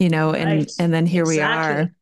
you 0.00 0.08
know, 0.08 0.32
and 0.32 0.60
right. 0.60 0.72
and 0.80 0.92
then 0.92 1.06
here 1.06 1.22
exactly. 1.22 1.74
we 1.74 1.80
are 1.82 1.94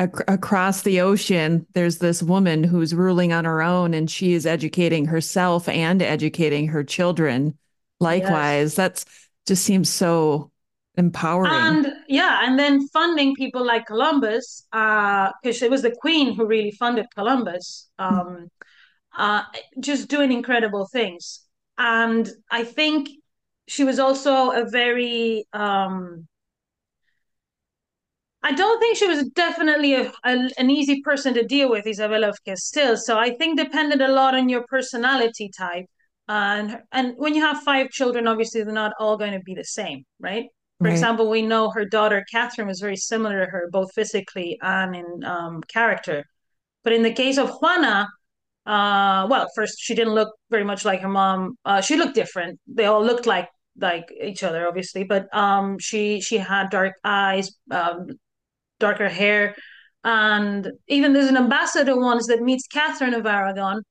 Ac- 0.00 0.24
across 0.28 0.82
the 0.82 1.00
ocean. 1.00 1.66
There's 1.74 1.98
this 1.98 2.22
woman 2.22 2.62
who's 2.62 2.94
ruling 2.94 3.32
on 3.32 3.44
her 3.44 3.62
own, 3.62 3.94
and 3.94 4.08
she 4.10 4.32
is 4.32 4.46
educating 4.46 5.06
herself 5.06 5.68
and 5.68 6.00
educating 6.00 6.68
her 6.68 6.84
children. 6.84 7.58
Likewise, 7.98 8.70
yes. 8.70 8.74
that's 8.74 9.04
just 9.46 9.64
seems 9.64 9.90
so 9.90 10.52
empowering. 10.96 11.50
And 11.50 11.92
yeah, 12.06 12.42
and 12.44 12.58
then 12.58 12.86
funding 12.88 13.34
people 13.34 13.64
like 13.64 13.86
Columbus, 13.86 14.66
because 14.70 15.62
uh, 15.62 15.64
it 15.64 15.70
was 15.70 15.82
the 15.82 15.96
Queen 16.00 16.34
who 16.34 16.46
really 16.46 16.70
funded 16.70 17.06
Columbus. 17.14 17.88
Um, 17.98 18.50
uh, 19.16 19.42
just 19.80 20.08
doing 20.08 20.30
incredible 20.30 20.86
things. 20.86 21.40
And 21.76 22.28
I 22.50 22.64
think 22.64 23.08
she 23.66 23.84
was 23.84 23.98
also 23.98 24.50
a 24.50 24.64
very, 24.68 25.46
um, 25.52 26.26
I 28.42 28.52
don't 28.52 28.78
think 28.80 28.96
she 28.96 29.06
was 29.06 29.28
definitely 29.30 29.94
a, 29.94 30.12
a, 30.24 30.50
an 30.58 30.70
easy 30.70 31.02
person 31.02 31.34
to 31.34 31.44
deal 31.44 31.70
with, 31.70 31.86
Isabella 31.86 32.28
of 32.28 32.38
Castile. 32.44 32.96
So 32.96 33.18
I 33.18 33.34
think 33.34 33.58
depended 33.58 34.00
a 34.00 34.08
lot 34.08 34.34
on 34.34 34.48
your 34.48 34.64
personality 34.68 35.50
type. 35.56 35.86
And 36.28 36.78
and 36.92 37.14
when 37.16 37.34
you 37.34 37.40
have 37.40 37.62
five 37.62 37.90
children, 37.90 38.28
obviously 38.28 38.62
they're 38.62 38.72
not 38.72 38.92
all 39.00 39.16
going 39.16 39.32
to 39.32 39.40
be 39.40 39.54
the 39.54 39.64
same, 39.64 40.04
right? 40.20 40.44
For 40.78 40.84
right. 40.84 40.92
example, 40.92 41.28
we 41.28 41.42
know 41.42 41.70
her 41.70 41.84
daughter 41.84 42.24
Catherine 42.30 42.68
was 42.68 42.80
very 42.80 42.96
similar 42.96 43.44
to 43.44 43.50
her, 43.50 43.68
both 43.72 43.92
physically 43.94 44.58
and 44.62 44.94
in 44.94 45.24
um, 45.24 45.62
character. 45.62 46.24
But 46.84 46.92
in 46.92 47.02
the 47.02 47.12
case 47.12 47.38
of 47.38 47.50
Juana, 47.60 48.08
uh, 48.66 49.26
well, 49.28 49.48
first 49.56 49.78
she 49.80 49.94
didn't 49.94 50.14
look 50.14 50.32
very 50.50 50.64
much 50.64 50.84
like 50.84 51.00
her 51.00 51.08
mom. 51.08 51.56
Uh, 51.64 51.80
she 51.80 51.96
looked 51.96 52.14
different. 52.14 52.60
They 52.66 52.84
all 52.84 53.04
looked 53.04 53.26
like 53.26 53.48
like 53.80 54.12
each 54.22 54.42
other, 54.42 54.68
obviously, 54.68 55.04
but 55.04 55.34
um, 55.34 55.78
she 55.78 56.20
she 56.20 56.36
had 56.36 56.70
dark 56.70 56.94
eyes, 57.04 57.50
um, 57.70 58.08
darker 58.78 59.08
hair, 59.08 59.54
and 60.04 60.70
even 60.88 61.12
there's 61.12 61.28
an 61.28 61.36
ambassador 61.36 61.98
once 61.98 62.26
that 62.28 62.42
meets 62.42 62.66
Catherine 62.66 63.14
of 63.14 63.26
Aragon. 63.26 63.82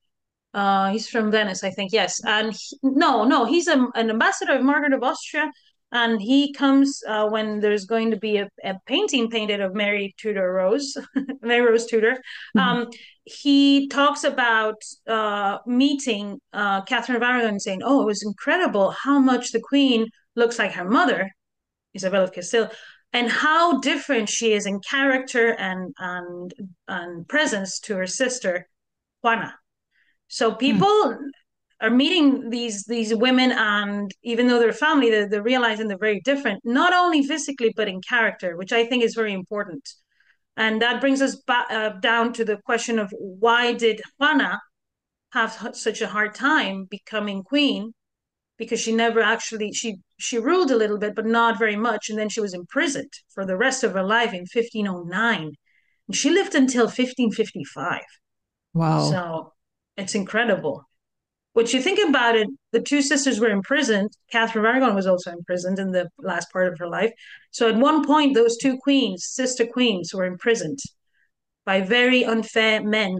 Uh, 0.54 0.90
he's 0.90 1.08
from 1.08 1.30
Venice, 1.30 1.62
I 1.62 1.70
think. 1.70 1.92
Yes, 1.92 2.20
and 2.24 2.52
he, 2.52 2.78
no, 2.82 3.24
no, 3.24 3.44
he's 3.44 3.68
a, 3.68 3.86
an 3.94 4.10
ambassador 4.10 4.54
of 4.54 4.62
Margaret 4.62 4.94
of 4.94 5.02
Austria, 5.02 5.50
and 5.92 6.20
he 6.20 6.52
comes 6.52 7.02
uh, 7.06 7.28
when 7.28 7.60
there's 7.60 7.86
going 7.86 8.10
to 8.10 8.16
be 8.16 8.38
a, 8.38 8.48
a, 8.64 8.74
painting 8.86 9.30
painted 9.30 9.60
of 9.60 9.74
Mary 9.74 10.14
Tudor 10.18 10.52
Rose, 10.52 10.96
Mary 11.42 11.70
Rose 11.70 11.86
Tudor. 11.86 12.12
Mm-hmm. 12.56 12.58
Um, 12.58 12.86
he 13.24 13.88
talks 13.88 14.24
about 14.24 14.82
uh, 15.06 15.58
meeting 15.66 16.40
uh, 16.52 16.82
Catherine 16.82 17.16
of 17.16 17.22
Aragon, 17.22 17.60
saying, 17.60 17.82
"Oh, 17.84 18.02
it 18.02 18.06
was 18.06 18.22
incredible 18.22 18.90
how 18.90 19.18
much 19.18 19.52
the 19.52 19.60
Queen 19.60 20.06
looks 20.34 20.58
like 20.58 20.72
her 20.72 20.88
mother, 20.88 21.30
Isabel 21.94 22.24
of 22.24 22.32
Castile." 22.32 22.70
And 23.12 23.30
how 23.30 23.80
different 23.80 24.28
she 24.28 24.52
is 24.52 24.66
in 24.66 24.80
character 24.80 25.54
and 25.54 25.94
and 25.98 26.52
and 26.86 27.26
presence 27.26 27.80
to 27.80 27.96
her 27.96 28.06
sister 28.06 28.68
Juana. 29.22 29.54
So 30.28 30.50
hmm. 30.50 30.56
people 30.56 30.88
mm 30.88 31.18
are 31.80 31.90
meeting 31.90 32.50
these 32.50 32.84
these 32.84 33.14
women 33.14 33.52
and 33.52 34.10
even 34.22 34.48
though 34.48 34.58
they're 34.58 34.72
family 34.72 35.10
they're, 35.10 35.28
they're 35.28 35.42
realizing 35.42 35.88
they're 35.88 35.98
very 35.98 36.20
different 36.24 36.60
not 36.64 36.92
only 36.92 37.22
physically 37.22 37.72
but 37.76 37.88
in 37.88 38.00
character 38.00 38.56
which 38.56 38.72
i 38.72 38.84
think 38.84 39.02
is 39.04 39.14
very 39.14 39.32
important 39.32 39.88
and 40.56 40.82
that 40.82 41.00
brings 41.00 41.22
us 41.22 41.36
back 41.46 41.66
uh, 41.70 41.90
down 42.00 42.32
to 42.32 42.44
the 42.44 42.56
question 42.64 42.98
of 42.98 43.12
why 43.18 43.72
did 43.72 44.02
juana 44.18 44.58
have 45.32 45.70
such 45.72 46.00
a 46.00 46.08
hard 46.08 46.34
time 46.34 46.84
becoming 46.84 47.42
queen 47.42 47.92
because 48.58 48.80
she 48.80 48.92
never 48.92 49.20
actually 49.20 49.72
she 49.72 49.96
she 50.18 50.38
ruled 50.38 50.70
a 50.70 50.76
little 50.76 50.98
bit 50.98 51.14
but 51.14 51.26
not 51.26 51.58
very 51.58 51.76
much 51.76 52.10
and 52.10 52.18
then 52.18 52.28
she 52.28 52.40
was 52.40 52.54
imprisoned 52.54 53.12
for 53.32 53.46
the 53.46 53.56
rest 53.56 53.84
of 53.84 53.92
her 53.92 54.02
life 54.02 54.32
in 54.32 54.40
1509 54.40 55.52
and 56.06 56.16
she 56.16 56.30
lived 56.30 56.54
until 56.54 56.84
1555 56.84 58.00
wow 58.74 59.10
so 59.10 59.52
it's 59.96 60.14
incredible 60.14 60.88
which 61.58 61.74
you 61.74 61.82
think 61.82 61.98
about 62.08 62.36
it, 62.36 62.46
the 62.70 62.80
two 62.80 63.02
sisters 63.02 63.40
were 63.40 63.48
imprisoned. 63.48 64.10
Catherine 64.30 64.64
of 64.64 64.68
Aragon 64.68 64.94
was 64.94 65.08
also 65.08 65.32
imprisoned 65.32 65.80
in 65.80 65.90
the 65.90 66.08
last 66.16 66.52
part 66.52 66.68
of 66.68 66.78
her 66.78 66.86
life. 66.86 67.10
So 67.50 67.68
at 67.68 67.74
one 67.74 68.06
point, 68.06 68.36
those 68.36 68.56
two 68.56 68.78
queens, 68.78 69.24
sister 69.24 69.66
queens, 69.66 70.14
were 70.14 70.24
imprisoned 70.24 70.78
by 71.66 71.80
very 71.80 72.24
unfair 72.24 72.80
men. 72.80 73.18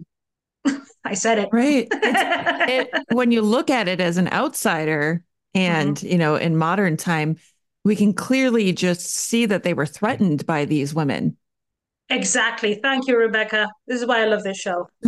I 1.05 1.15
said 1.15 1.39
it. 1.39 1.49
Right. 1.51 1.89
it, 1.93 2.91
when 3.11 3.33
you 3.33 3.43
look 3.43 3.71
at 3.71 3.89
it 3.89 4.01
as 4.01 4.19
an 4.19 4.29
outsider 4.29 5.25
and, 5.59 5.97
mm-hmm. 5.97 6.07
you 6.07 6.19
know, 6.19 6.37
in 6.37 6.57
modern 6.57 6.97
time, 6.97 7.37
we 7.85 7.97
can 7.97 8.13
clearly 8.13 8.73
just 8.73 9.03
see 9.03 9.47
that 9.47 9.63
they 9.63 9.75
were 9.75 9.87
threatened 9.87 10.47
by 10.47 10.65
these 10.65 10.95
women. 10.95 11.37
Exactly. 12.11 12.75
Thank 12.83 13.07
you, 13.07 13.19
Rebecca. 13.19 13.69
This 13.87 14.01
is 14.01 14.07
why 14.07 14.23
I 14.23 14.25
love 14.25 14.43
this 14.43 14.59
show. 14.59 14.89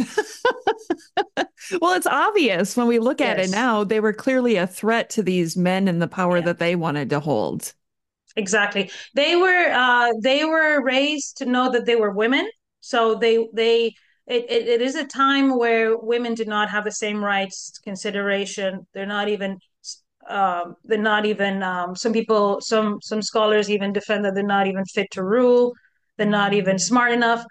well, 1.80 1.94
it's 1.94 2.06
obvious 2.06 2.76
when 2.76 2.88
we 2.88 2.98
look 2.98 3.20
at 3.20 3.38
it 3.38 3.50
now, 3.50 3.84
they 3.84 4.00
were 4.00 4.12
clearly 4.12 4.56
a 4.56 4.66
threat 4.66 5.08
to 5.10 5.22
these 5.22 5.56
men 5.56 5.88
and 5.88 6.02
the 6.02 6.08
power 6.08 6.38
yeah. 6.38 6.44
that 6.44 6.58
they 6.58 6.76
wanted 6.76 7.08
to 7.10 7.20
hold. 7.20 7.72
Exactly. 8.36 8.90
They 9.14 9.34
were 9.34 9.72
uh 9.72 10.12
they 10.22 10.44
were 10.44 10.82
raised 10.82 11.38
to 11.38 11.46
know 11.46 11.72
that 11.72 11.86
they 11.86 11.96
were 11.96 12.12
women. 12.12 12.48
So 12.80 13.14
they 13.14 13.48
they 13.52 13.94
it, 14.26 14.44
it, 14.48 14.68
it 14.68 14.82
is 14.82 14.94
a 14.94 15.04
time 15.04 15.58
where 15.58 15.96
women 15.96 16.34
do 16.34 16.44
not 16.44 16.70
have 16.70 16.84
the 16.84 16.92
same 16.92 17.24
rights 17.24 17.80
consideration. 17.82 18.86
They're 18.94 19.06
not 19.06 19.28
even 19.28 19.58
um, 20.28 20.76
they're 20.84 20.98
not 20.98 21.24
even 21.26 21.62
um, 21.62 21.96
some 21.96 22.12
people 22.12 22.60
some 22.60 23.00
some 23.02 23.22
scholars 23.22 23.70
even 23.70 23.92
defend 23.92 24.24
that 24.24 24.34
they're 24.34 24.44
not 24.44 24.66
even 24.66 24.84
fit 24.84 25.10
to 25.12 25.24
rule 25.24 25.74
they're 26.20 26.28
not 26.28 26.52
even 26.52 26.78
smart 26.78 27.12
enough. 27.12 27.42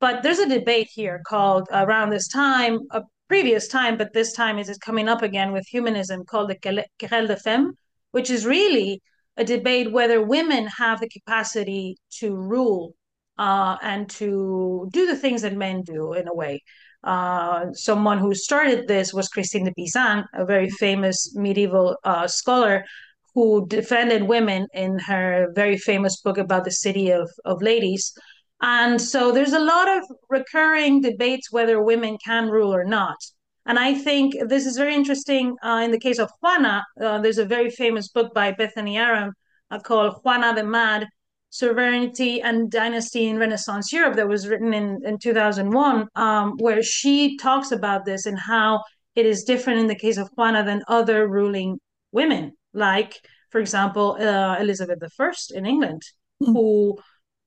But 0.00 0.22
there's 0.22 0.38
a 0.38 0.46
debate 0.46 0.88
here 0.92 1.22
called 1.26 1.66
around 1.72 2.10
this 2.10 2.28
time, 2.28 2.80
a 2.90 3.02
previous 3.26 3.68
time, 3.68 3.96
but 3.96 4.12
this 4.12 4.34
time 4.34 4.58
is 4.58 4.76
coming 4.76 5.08
up 5.08 5.22
again 5.22 5.50
with 5.50 5.66
humanism 5.66 6.26
called 6.26 6.50
the 6.50 6.86
Querelle 7.00 7.26
des 7.26 7.36
Femmes, 7.36 7.74
which 8.10 8.28
is 8.28 8.44
really 8.44 9.00
a 9.38 9.44
debate 9.44 9.92
whether 9.92 10.22
women 10.22 10.66
have 10.66 11.00
the 11.00 11.08
capacity 11.08 11.96
to 12.18 12.36
rule 12.36 12.94
uh, 13.38 13.78
and 13.80 14.10
to 14.10 14.90
do 14.92 15.06
the 15.06 15.16
things 15.16 15.40
that 15.40 15.56
men 15.56 15.80
do 15.80 16.12
in 16.12 16.28
a 16.28 16.34
way. 16.34 16.62
Uh, 17.04 17.72
someone 17.72 18.18
who 18.18 18.34
started 18.34 18.88
this 18.88 19.14
was 19.14 19.28
Christine 19.28 19.64
de 19.64 19.72
Pizan, 19.74 20.24
a 20.34 20.44
very 20.44 20.68
famous 20.68 21.32
medieval 21.34 21.96
uh, 22.04 22.26
scholar 22.26 22.84
who 23.34 23.66
defended 23.68 24.24
women 24.24 24.66
in 24.74 24.98
her 24.98 25.52
very 25.54 25.76
famous 25.78 26.20
book 26.20 26.38
about 26.38 26.64
the 26.64 26.72
city 26.72 27.10
of, 27.10 27.30
of 27.44 27.62
ladies. 27.62 28.12
And 28.60 29.00
so 29.00 29.30
there's 29.30 29.52
a 29.52 29.60
lot 29.60 29.88
of 29.88 30.04
recurring 30.28 31.00
debates 31.00 31.52
whether 31.52 31.80
women 31.80 32.18
can 32.24 32.48
rule 32.48 32.74
or 32.74 32.84
not. 32.84 33.16
And 33.64 33.78
I 33.78 33.94
think 33.94 34.34
this 34.48 34.66
is 34.66 34.76
very 34.76 34.94
interesting 34.94 35.54
uh, 35.62 35.82
in 35.84 35.90
the 35.90 36.00
case 36.00 36.18
of 36.18 36.30
Juana. 36.42 36.84
Uh, 37.00 37.20
there's 37.20 37.38
a 37.38 37.44
very 37.44 37.70
famous 37.70 38.08
book 38.08 38.34
by 38.34 38.50
Bethany 38.52 38.96
Aram 38.96 39.34
uh, 39.70 39.78
called 39.78 40.20
Juana 40.24 40.54
the 40.54 40.64
Mad 40.64 41.06
Sovereignty 41.50 42.42
and 42.42 42.70
Dynasty 42.70 43.26
in 43.26 43.38
Renaissance 43.38 43.92
Europe 43.92 44.16
that 44.16 44.28
was 44.28 44.48
written 44.48 44.74
in, 44.74 45.00
in 45.04 45.18
2001, 45.18 46.08
um, 46.14 46.54
where 46.58 46.82
she 46.82 47.36
talks 47.38 47.72
about 47.72 48.04
this 48.04 48.26
and 48.26 48.38
how 48.38 48.82
it 49.14 49.26
is 49.26 49.44
different 49.44 49.80
in 49.80 49.86
the 49.86 49.94
case 49.94 50.18
of 50.18 50.30
Juana 50.36 50.62
than 50.62 50.82
other 50.88 51.26
ruling 51.26 51.80
women, 52.12 52.52
like, 52.72 53.18
for 53.50 53.60
example, 53.60 54.16
uh, 54.20 54.56
Elizabeth 54.60 54.98
I 55.18 55.32
in 55.54 55.66
England, 55.66 56.02
mm-hmm. 56.42 56.52
who, 56.52 56.98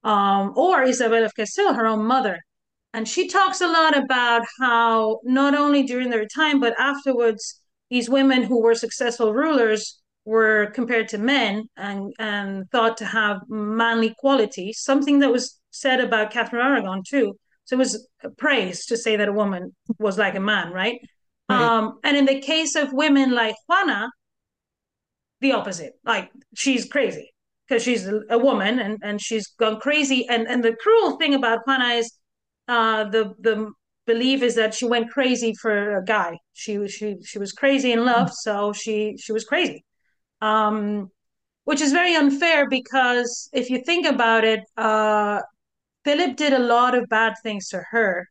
um, 0.03 0.53
or 0.55 0.83
Isabel 0.83 1.23
of 1.23 1.35
Castile, 1.35 1.73
her 1.73 1.85
own 1.85 2.03
mother. 2.05 2.39
And 2.93 3.07
she 3.07 3.27
talks 3.27 3.61
a 3.61 3.67
lot 3.67 3.97
about 3.97 4.45
how 4.59 5.19
not 5.23 5.55
only 5.55 5.83
during 5.83 6.09
their 6.09 6.25
time, 6.25 6.59
but 6.59 6.77
afterwards, 6.77 7.61
these 7.89 8.09
women 8.09 8.43
who 8.43 8.61
were 8.61 8.75
successful 8.75 9.33
rulers 9.33 10.00
were 10.25 10.67
compared 10.73 11.07
to 11.09 11.17
men 11.17 11.67
and, 11.77 12.13
and 12.19 12.69
thought 12.71 12.97
to 12.97 13.05
have 13.05 13.41
manly 13.49 14.13
qualities, 14.17 14.79
something 14.81 15.19
that 15.19 15.31
was 15.31 15.59
said 15.71 15.99
about 15.99 16.31
Catherine 16.31 16.65
Aragon 16.65 17.03
too. 17.07 17.37
So 17.65 17.75
it 17.75 17.79
was 17.79 18.07
praised 18.37 18.89
to 18.89 18.97
say 18.97 19.15
that 19.15 19.29
a 19.29 19.33
woman 19.33 19.75
was 19.97 20.17
like 20.17 20.35
a 20.35 20.39
man, 20.39 20.71
right? 20.71 20.99
right. 21.49 21.61
Um, 21.61 21.99
and 22.03 22.17
in 22.17 22.25
the 22.25 22.41
case 22.41 22.75
of 22.75 22.93
women 22.93 23.31
like 23.31 23.55
Juana, 23.67 24.09
the 25.39 25.53
opposite. 25.53 25.93
Like 26.05 26.29
she's 26.55 26.85
crazy 26.85 27.33
because 27.67 27.83
she's 27.83 28.07
a 28.29 28.37
woman 28.37 28.79
and, 28.79 28.99
and 29.01 29.19
she's 29.21 29.47
gone 29.47 29.79
crazy. 29.79 30.27
And 30.29 30.47
and 30.47 30.63
the 30.63 30.75
cruel 30.75 31.17
thing 31.17 31.33
about 31.33 31.65
Juana 31.65 31.95
is 31.95 32.11
uh, 32.67 33.05
the 33.05 33.33
the 33.39 33.71
belief 34.05 34.43
is 34.43 34.55
that 34.55 34.73
she 34.73 34.85
went 34.85 35.09
crazy 35.09 35.53
for 35.59 35.97
a 35.97 36.05
guy. 36.05 36.37
She 36.53 36.77
was 36.77 36.91
she 36.91 37.17
she 37.23 37.39
was 37.39 37.53
crazy 37.53 37.91
in 37.91 38.05
love, 38.05 38.31
so 38.31 38.71
she 38.71 39.15
she 39.17 39.31
was 39.31 39.45
crazy 39.45 39.83
um, 40.41 41.09
which 41.65 41.81
is 41.81 41.91
very 41.91 42.15
unfair 42.15 42.67
because 42.69 43.49
if 43.53 43.69
you 43.69 43.81
think 43.83 44.05
about 44.05 44.43
it, 44.43 44.61
uh, 44.77 45.41
Philip 46.03 46.35
did 46.35 46.53
a 46.53 46.59
lot 46.59 46.95
of 46.95 47.07
bad 47.09 47.33
things 47.43 47.69
to 47.69 47.81
her. 47.91 48.27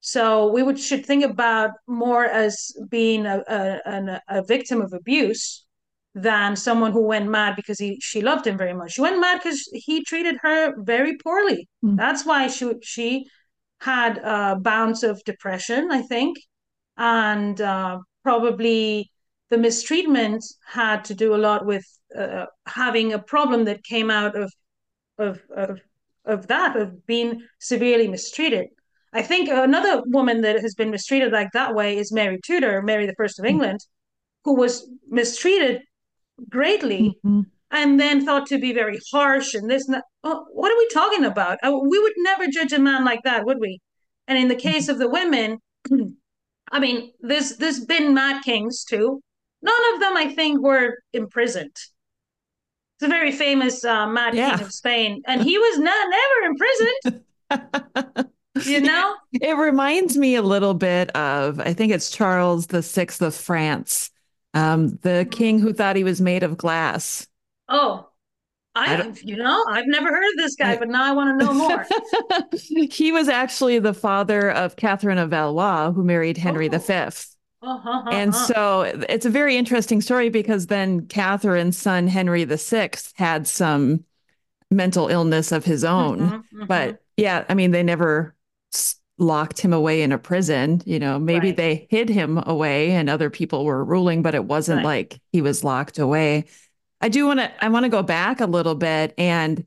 So 0.00 0.52
we 0.52 0.62
would 0.62 0.78
should 0.78 1.04
think 1.04 1.24
about 1.24 1.70
more 1.86 2.24
as 2.24 2.72
being 2.88 3.26
a, 3.26 3.42
a, 3.48 4.20
a 4.28 4.44
victim 4.44 4.80
of 4.80 4.92
abuse 4.92 5.64
than 6.14 6.56
someone 6.56 6.92
who 6.92 7.02
went 7.02 7.28
mad 7.28 7.56
because 7.56 7.78
he 7.78 7.98
she 8.00 8.20
loved 8.20 8.46
him 8.46 8.56
very 8.56 8.74
much. 8.74 8.92
She 8.92 9.00
went 9.00 9.20
mad 9.20 9.40
because 9.42 9.68
he 9.72 10.04
treated 10.04 10.36
her 10.42 10.74
very 10.82 11.16
poorly. 11.18 11.68
Mm. 11.84 11.96
That's 11.96 12.24
why 12.24 12.48
she 12.48 12.72
she 12.82 13.26
had 13.80 14.18
uh, 14.18 14.56
bouts 14.56 15.02
of 15.02 15.22
depression, 15.24 15.90
I 15.90 16.02
think, 16.02 16.38
and 16.96 17.60
uh, 17.60 17.98
probably 18.22 19.10
the 19.50 19.58
mistreatment 19.58 20.44
had 20.66 21.04
to 21.06 21.14
do 21.14 21.34
a 21.34 21.36
lot 21.36 21.64
with 21.64 21.84
uh, 22.16 22.46
having 22.66 23.12
a 23.12 23.18
problem 23.18 23.64
that 23.64 23.84
came 23.84 24.10
out 24.10 24.36
of, 24.36 24.52
of 25.18 25.40
of 25.54 25.80
of 26.24 26.46
that 26.48 26.76
of 26.76 27.06
being 27.06 27.42
severely 27.58 28.08
mistreated. 28.08 28.68
I 29.12 29.22
think 29.22 29.48
another 29.48 30.02
woman 30.06 30.42
that 30.42 30.60
has 30.60 30.74
been 30.74 30.90
mistreated 30.90 31.32
like 31.32 31.48
that 31.52 31.74
way 31.74 31.96
is 31.96 32.12
Mary 32.12 32.38
Tudor, 32.44 32.82
Mary 32.82 33.06
the 33.06 33.14
First 33.14 33.38
of 33.38 33.44
mm-hmm. 33.44 33.52
England, 33.52 33.80
who 34.44 34.54
was 34.54 34.88
mistreated 35.08 35.82
greatly 36.48 37.18
mm-hmm. 37.24 37.40
and 37.70 37.98
then 37.98 38.24
thought 38.24 38.46
to 38.48 38.58
be 38.58 38.72
very 38.72 38.98
harsh 39.10 39.54
and 39.54 39.70
this. 39.70 39.86
And 39.86 39.96
that. 39.96 40.04
Oh, 40.24 40.44
what 40.52 40.70
are 40.70 40.78
we 40.78 40.88
talking 40.88 41.24
about? 41.24 41.58
Uh, 41.62 41.78
we 41.82 41.98
would 41.98 42.12
never 42.18 42.46
judge 42.48 42.72
a 42.72 42.78
man 42.78 43.04
like 43.04 43.22
that, 43.24 43.46
would 43.46 43.58
we? 43.58 43.80
And 44.26 44.38
in 44.38 44.48
the 44.48 44.54
case 44.54 44.84
mm-hmm. 44.84 44.92
of 44.92 44.98
the 44.98 45.08
women, 45.08 45.58
I 46.70 46.78
mean, 46.78 47.12
there's 47.20 47.56
there's 47.56 47.84
been 47.84 48.12
mad 48.12 48.44
kings 48.44 48.84
too, 48.84 49.22
None 49.62 49.94
of 49.94 50.00
them, 50.00 50.16
I 50.16 50.32
think, 50.34 50.60
were 50.60 50.98
imprisoned. 51.12 51.76
It's 53.00 53.06
a 53.06 53.08
very 53.08 53.32
famous 53.32 53.84
uh, 53.84 54.06
Mad 54.06 54.34
yeah. 54.34 54.56
King 54.56 54.66
of 54.66 54.72
Spain, 54.72 55.22
and 55.26 55.42
he 55.42 55.56
was 55.56 55.78
not 55.78 56.10
never 56.10 56.46
imprisoned. 56.50 58.28
you 58.66 58.80
know, 58.80 59.14
it 59.32 59.56
reminds 59.56 60.16
me 60.16 60.34
a 60.34 60.42
little 60.42 60.74
bit 60.74 61.10
of 61.10 61.60
I 61.60 61.72
think 61.74 61.92
it's 61.92 62.10
Charles 62.10 62.66
the 62.66 62.82
Sixth 62.82 63.22
of 63.22 63.34
France, 63.34 64.10
um, 64.54 64.98
the 65.02 65.28
king 65.30 65.60
who 65.60 65.72
thought 65.72 65.96
he 65.96 66.04
was 66.04 66.20
made 66.20 66.42
of 66.42 66.56
glass. 66.56 67.26
Oh, 67.68 68.08
I, 68.74 69.12
you 69.22 69.36
know, 69.36 69.64
I've 69.68 69.86
never 69.86 70.08
heard 70.08 70.24
of 70.24 70.36
this 70.36 70.54
guy, 70.54 70.76
but 70.76 70.88
now 70.88 71.04
I 71.04 71.12
want 71.12 71.38
to 71.38 71.44
know 71.44 71.52
more. 71.52 71.86
he 72.90 73.10
was 73.10 73.28
actually 73.28 73.78
the 73.80 73.94
father 73.94 74.50
of 74.50 74.76
Catherine 74.76 75.18
of 75.18 75.30
Valois, 75.30 75.92
who 75.92 76.04
married 76.04 76.36
Henry 76.36 76.68
oh. 76.72 76.78
V. 76.78 77.10
Uh-huh, 77.60 78.04
and 78.10 78.34
so 78.34 78.82
it's 78.82 79.26
a 79.26 79.30
very 79.30 79.56
interesting 79.56 80.00
story 80.00 80.28
because 80.28 80.68
then 80.68 81.06
Catherine's 81.06 81.76
son 81.76 82.06
Henry 82.06 82.44
VI 82.44 82.90
had 83.14 83.48
some 83.48 84.04
mental 84.70 85.08
illness 85.08 85.50
of 85.50 85.64
his 85.64 85.84
own. 85.84 86.18
Mm-hmm, 86.18 86.34
mm-hmm. 86.34 86.66
But 86.66 87.02
yeah, 87.16 87.44
I 87.48 87.54
mean, 87.54 87.72
they 87.72 87.82
never 87.82 88.34
locked 89.18 89.58
him 89.58 89.72
away 89.72 90.02
in 90.02 90.12
a 90.12 90.18
prison. 90.18 90.82
You 90.86 90.98
know, 90.98 91.18
maybe 91.18 91.48
right. 91.48 91.56
they 91.56 91.86
hid 91.90 92.08
him 92.08 92.42
away 92.46 92.92
and 92.92 93.10
other 93.10 93.30
people 93.30 93.64
were 93.64 93.84
ruling, 93.84 94.22
but 94.22 94.34
it 94.34 94.44
wasn't 94.44 94.78
right. 94.78 94.84
like 94.84 95.20
he 95.32 95.42
was 95.42 95.64
locked 95.64 95.98
away. 95.98 96.44
I 97.00 97.08
do 97.08 97.26
want 97.26 97.40
to 97.40 97.64
I 97.64 97.68
want 97.68 97.84
to 97.84 97.90
go 97.90 98.02
back 98.02 98.40
a 98.40 98.46
little 98.46 98.74
bit 98.74 99.14
and 99.18 99.64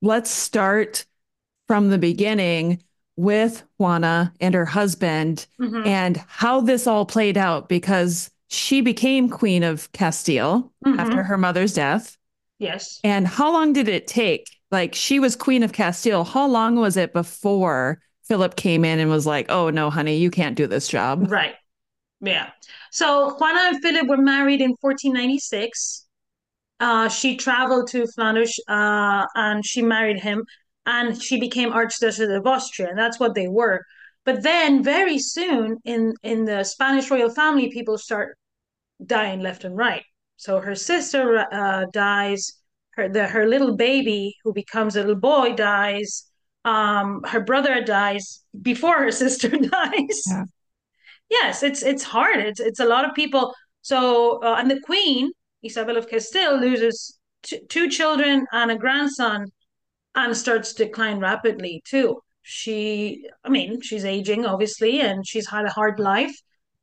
let's 0.00 0.30
start 0.30 1.04
from 1.66 1.88
the 1.88 1.98
beginning 1.98 2.82
with 3.22 3.62
Juana 3.78 4.32
and 4.40 4.54
her 4.54 4.66
husband 4.66 5.46
mm-hmm. 5.60 5.86
and 5.86 6.16
how 6.26 6.60
this 6.60 6.86
all 6.86 7.06
played 7.06 7.38
out 7.38 7.68
because 7.68 8.30
she 8.48 8.80
became 8.80 9.30
Queen 9.30 9.62
of 9.62 9.90
Castile 9.92 10.72
mm-hmm. 10.84 10.98
after 10.98 11.22
her 11.22 11.38
mother's 11.38 11.72
death. 11.72 12.18
Yes. 12.58 13.00
And 13.02 13.26
how 13.26 13.52
long 13.52 13.72
did 13.72 13.88
it 13.88 14.06
take? 14.06 14.48
Like 14.70 14.94
she 14.94 15.20
was 15.20 15.36
Queen 15.36 15.62
of 15.62 15.72
Castile. 15.72 16.24
How 16.24 16.46
long 16.46 16.76
was 16.76 16.96
it 16.96 17.12
before 17.12 18.00
Philip 18.24 18.56
came 18.56 18.84
in 18.84 18.98
and 18.98 19.10
was 19.10 19.26
like, 19.26 19.46
oh, 19.48 19.70
no, 19.70 19.88
honey, 19.88 20.16
you 20.16 20.30
can't 20.30 20.56
do 20.56 20.66
this 20.66 20.88
job? 20.88 21.30
Right. 21.30 21.54
Yeah. 22.20 22.50
So 22.90 23.36
Juana 23.38 23.60
and 23.68 23.82
Philip 23.82 24.06
were 24.08 24.16
married 24.16 24.60
in 24.60 24.70
1496. 24.80 26.06
Uh, 26.80 27.08
she 27.08 27.36
traveled 27.36 27.88
to 27.88 28.06
Flanders 28.08 28.58
uh, 28.68 29.26
and 29.34 29.64
she 29.64 29.82
married 29.82 30.18
him 30.18 30.44
and 30.86 31.20
she 31.20 31.38
became 31.38 31.72
Archduchess 31.72 32.36
of 32.36 32.46
Austria, 32.46 32.88
and 32.90 32.98
that's 32.98 33.20
what 33.20 33.34
they 33.34 33.48
were. 33.48 33.84
But 34.24 34.42
then, 34.42 34.82
very 34.82 35.18
soon 35.18 35.78
in 35.84 36.14
in 36.22 36.44
the 36.44 36.64
Spanish 36.64 37.10
royal 37.10 37.30
family, 37.30 37.70
people 37.70 37.98
start 37.98 38.36
dying 39.04 39.40
left 39.40 39.64
and 39.64 39.76
right. 39.76 40.04
So 40.36 40.60
her 40.60 40.74
sister 40.74 41.46
uh, 41.52 41.86
dies. 41.92 42.52
Her 42.92 43.08
the 43.08 43.26
her 43.26 43.46
little 43.48 43.76
baby, 43.76 44.36
who 44.44 44.52
becomes 44.52 44.96
a 44.96 45.00
little 45.00 45.16
boy, 45.16 45.54
dies. 45.54 46.24
Um, 46.64 47.22
her 47.24 47.40
brother 47.40 47.82
dies 47.82 48.40
before 48.60 48.98
her 48.98 49.10
sister 49.24 49.48
dies. 49.76 50.22
Yeah. 50.26 50.44
Yes, 51.30 51.62
it's 51.62 51.82
it's 51.82 52.02
hard. 52.02 52.40
It's 52.40 52.60
it's 52.60 52.80
a 52.80 52.84
lot 52.84 53.08
of 53.08 53.14
people. 53.14 53.54
So 53.82 54.42
uh, 54.42 54.56
and 54.58 54.70
the 54.70 54.80
queen 54.80 55.30
Isabel 55.62 55.96
of 55.96 56.08
Castile 56.08 56.58
loses 56.60 57.18
t- 57.42 57.60
two 57.68 57.88
children 57.88 58.46
and 58.52 58.70
a 58.70 58.76
grandson 58.76 59.46
and 60.14 60.36
starts 60.36 60.74
to 60.74 60.84
decline 60.84 61.18
rapidly 61.18 61.82
too. 61.84 62.20
She, 62.42 63.28
I 63.44 63.48
mean, 63.48 63.80
she's 63.80 64.04
aging 64.04 64.46
obviously, 64.46 65.00
and 65.00 65.26
she's 65.26 65.48
had 65.48 65.64
a 65.64 65.70
hard 65.70 65.98
life. 65.98 66.34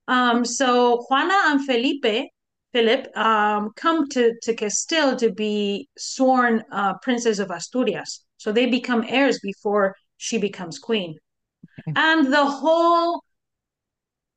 Um, 0.07 0.45
so 0.45 1.05
Juana 1.09 1.37
and 1.47 1.65
Felipe, 1.65 2.29
Philip, 2.73 3.15
um, 3.17 3.71
come 3.75 4.07
to 4.09 4.33
to 4.41 4.53
Castile 4.53 5.15
to 5.17 5.31
be 5.31 5.87
sworn 5.97 6.63
uh, 6.71 6.97
princes 6.99 7.39
of 7.39 7.51
Asturias. 7.51 8.25
So 8.37 8.51
they 8.51 8.67
become 8.67 9.05
heirs 9.07 9.39
before 9.43 9.95
she 10.17 10.37
becomes 10.37 10.79
queen, 10.79 11.15
okay. 11.87 11.93
and 11.95 12.31
the 12.33 12.45
whole 12.45 13.23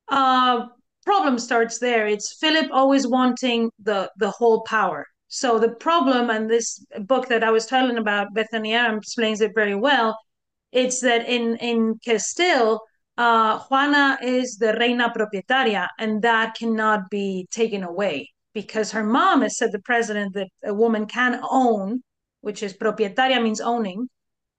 uh, 0.09 0.67
problem 1.05 1.39
starts 1.39 1.79
there. 1.79 2.07
It's 2.07 2.37
Philip 2.39 2.69
always 2.71 3.07
wanting 3.07 3.71
the 3.79 4.11
the 4.17 4.29
whole 4.29 4.61
power 4.63 5.05
so 5.33 5.57
the 5.57 5.73
problem, 5.87 6.29
and 6.29 6.47
this 6.47 6.85
book 6.99 7.27
that 7.29 7.43
I 7.43 7.49
was 7.49 7.65
telling 7.65 7.97
about, 7.97 8.35
Bethany 8.35 8.75
Aram 8.75 8.99
explains 8.99 9.41
it 9.41 9.51
very 9.55 9.73
well. 9.73 10.15
It's 10.71 10.99
that 11.01 11.27
in 11.27 11.57
in 11.57 11.99
Castile, 12.05 12.79
uh, 13.17 13.57
Juana 13.65 14.19
is 14.21 14.57
the 14.57 14.73
reina 14.79 15.11
propietaria, 15.11 15.87
and 15.97 16.21
that 16.21 16.53
cannot 16.53 17.09
be 17.09 17.47
taken 17.49 17.83
away 17.83 18.29
because 18.53 18.91
her 18.91 19.03
mom 19.03 19.41
has 19.41 19.57
said 19.57 19.71
the 19.71 19.87
president 19.91 20.35
that 20.35 20.49
a 20.63 20.73
woman 20.73 21.07
can 21.07 21.41
own, 21.49 22.03
which 22.41 22.61
is 22.61 22.77
propietaria 22.77 23.41
means 23.41 23.59
owning. 23.59 24.07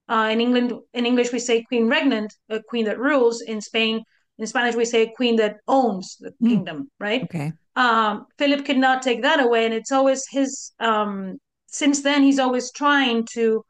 Uh, 0.09 0.27
in 0.33 0.41
England, 0.41 0.73
in 0.93 1.05
English, 1.05 1.31
we 1.31 1.39
say 1.39 1.63
queen 1.63 1.89
regnant, 1.89 2.31
a 2.49 2.61
queen 2.61 2.83
that 2.85 2.99
rules. 2.99 3.41
In 3.41 3.61
Spain, 3.61 4.03
In 4.37 4.47
Spanish, 4.47 4.75
we 4.75 4.85
say 4.85 5.03
a 5.03 5.13
queen 5.15 5.37
that 5.37 5.55
owns 5.67 6.17
the 6.19 6.31
mm. 6.31 6.49
kingdom, 6.49 6.91
right? 6.99 7.23
Okay. 7.23 7.53
Um, 7.75 8.25
Philip 8.37 8.65
could 8.65 8.77
not 8.77 9.01
take 9.01 9.21
that 9.23 9.39
away, 9.39 9.65
and 9.65 9.73
it's 9.73 9.91
always 9.91 10.25
his. 10.29 10.71
Um, 10.79 11.37
since 11.67 12.01
then, 12.03 12.23
he's 12.23 12.39
always 12.39 12.71
trying 12.71 13.27
to 13.33 13.63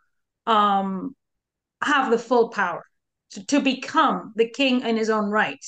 um, 0.45 1.15
have 1.83 2.11
the 2.11 2.19
full 2.19 2.49
power 2.49 2.83
to, 3.31 3.45
to 3.47 3.59
become 3.59 4.33
the 4.35 4.49
king 4.49 4.81
in 4.81 4.97
his 4.97 5.09
own 5.09 5.29
right. 5.29 5.65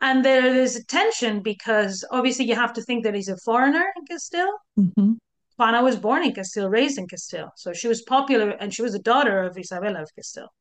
And 0.00 0.24
there 0.24 0.44
is 0.44 0.76
a 0.76 0.84
tension 0.84 1.40
because 1.40 2.04
obviously 2.10 2.44
you 2.44 2.54
have 2.54 2.74
to 2.74 2.82
think 2.82 3.04
that 3.04 3.14
he's 3.14 3.28
a 3.28 3.38
foreigner 3.38 3.84
in 3.96 4.04
Castile. 4.04 4.58
Mm-hmm. 4.78 5.12
Juana 5.56 5.82
was 5.82 5.96
born 5.96 6.24
in 6.24 6.32
Castile, 6.32 6.68
raised 6.68 6.98
in 6.98 7.06
Castile. 7.06 7.52
So 7.56 7.72
she 7.72 7.88
was 7.88 8.02
popular 8.02 8.50
and 8.50 8.74
she 8.74 8.82
was 8.82 8.92
the 8.92 8.98
daughter 8.98 9.42
of 9.44 9.56
Isabella 9.56 10.02
of 10.02 10.14
Castile. 10.14 10.52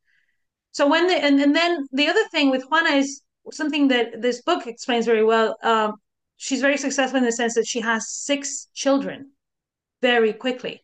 So 0.71 0.87
when 0.87 1.07
the, 1.07 1.15
and, 1.15 1.41
and 1.41 1.55
then 1.55 1.85
the 1.91 2.07
other 2.07 2.25
thing 2.31 2.51
with 2.51 2.63
Juana 2.69 2.91
is 2.91 3.21
something 3.51 3.89
that 3.89 4.21
this 4.21 4.41
book 4.41 4.65
explains 4.65 5.05
very 5.05 5.23
well. 5.23 5.57
Um, 5.63 5.95
she's 6.43 6.59
very 6.59 6.77
successful 6.77 7.17
in 7.17 7.23
the 7.23 7.31
sense 7.31 7.53
that 7.53 7.65
she 7.65 7.79
has 7.79 8.11
six 8.11 8.67
children 8.73 9.31
very 10.01 10.33
quickly 10.33 10.83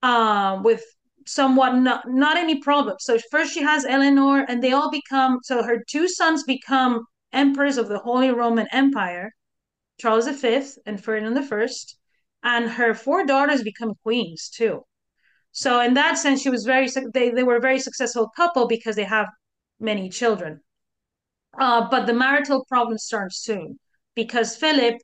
um, 0.00 0.62
with 0.62 0.84
somewhat 1.26 1.74
not, 1.74 2.04
not 2.06 2.36
any 2.36 2.60
problem. 2.60 2.96
So 3.00 3.18
first 3.32 3.52
she 3.52 3.62
has 3.62 3.84
Eleanor 3.84 4.46
and 4.48 4.62
they 4.62 4.72
all 4.72 4.92
become, 4.92 5.40
so 5.42 5.64
her 5.64 5.82
two 5.88 6.06
sons 6.08 6.44
become 6.44 7.04
emperors 7.32 7.78
of 7.78 7.88
the 7.88 7.98
Holy 7.98 8.30
Roman 8.30 8.68
Empire, 8.70 9.32
Charles 9.98 10.28
V 10.28 10.62
and 10.86 11.02
Ferdinand 11.02 11.36
I, 11.36 11.66
and 12.44 12.70
her 12.70 12.94
four 12.94 13.26
daughters 13.26 13.64
become 13.64 13.94
queens 14.04 14.48
too. 14.50 14.84
So 15.50 15.80
in 15.80 15.94
that 15.94 16.16
sense, 16.16 16.42
she 16.42 16.50
was 16.50 16.64
very 16.64 16.88
they 17.12 17.30
they 17.30 17.42
were 17.42 17.56
a 17.56 17.60
very 17.68 17.80
successful 17.80 18.30
couple 18.36 18.68
because 18.68 18.94
they 18.94 19.04
have 19.04 19.26
many 19.80 20.08
children. 20.10 20.60
Uh, 21.58 21.88
but 21.88 22.06
the 22.06 22.12
marital 22.12 22.64
problem 22.68 22.98
starts 22.98 23.42
soon 23.42 23.78
because 24.14 24.56
Philip, 24.56 24.96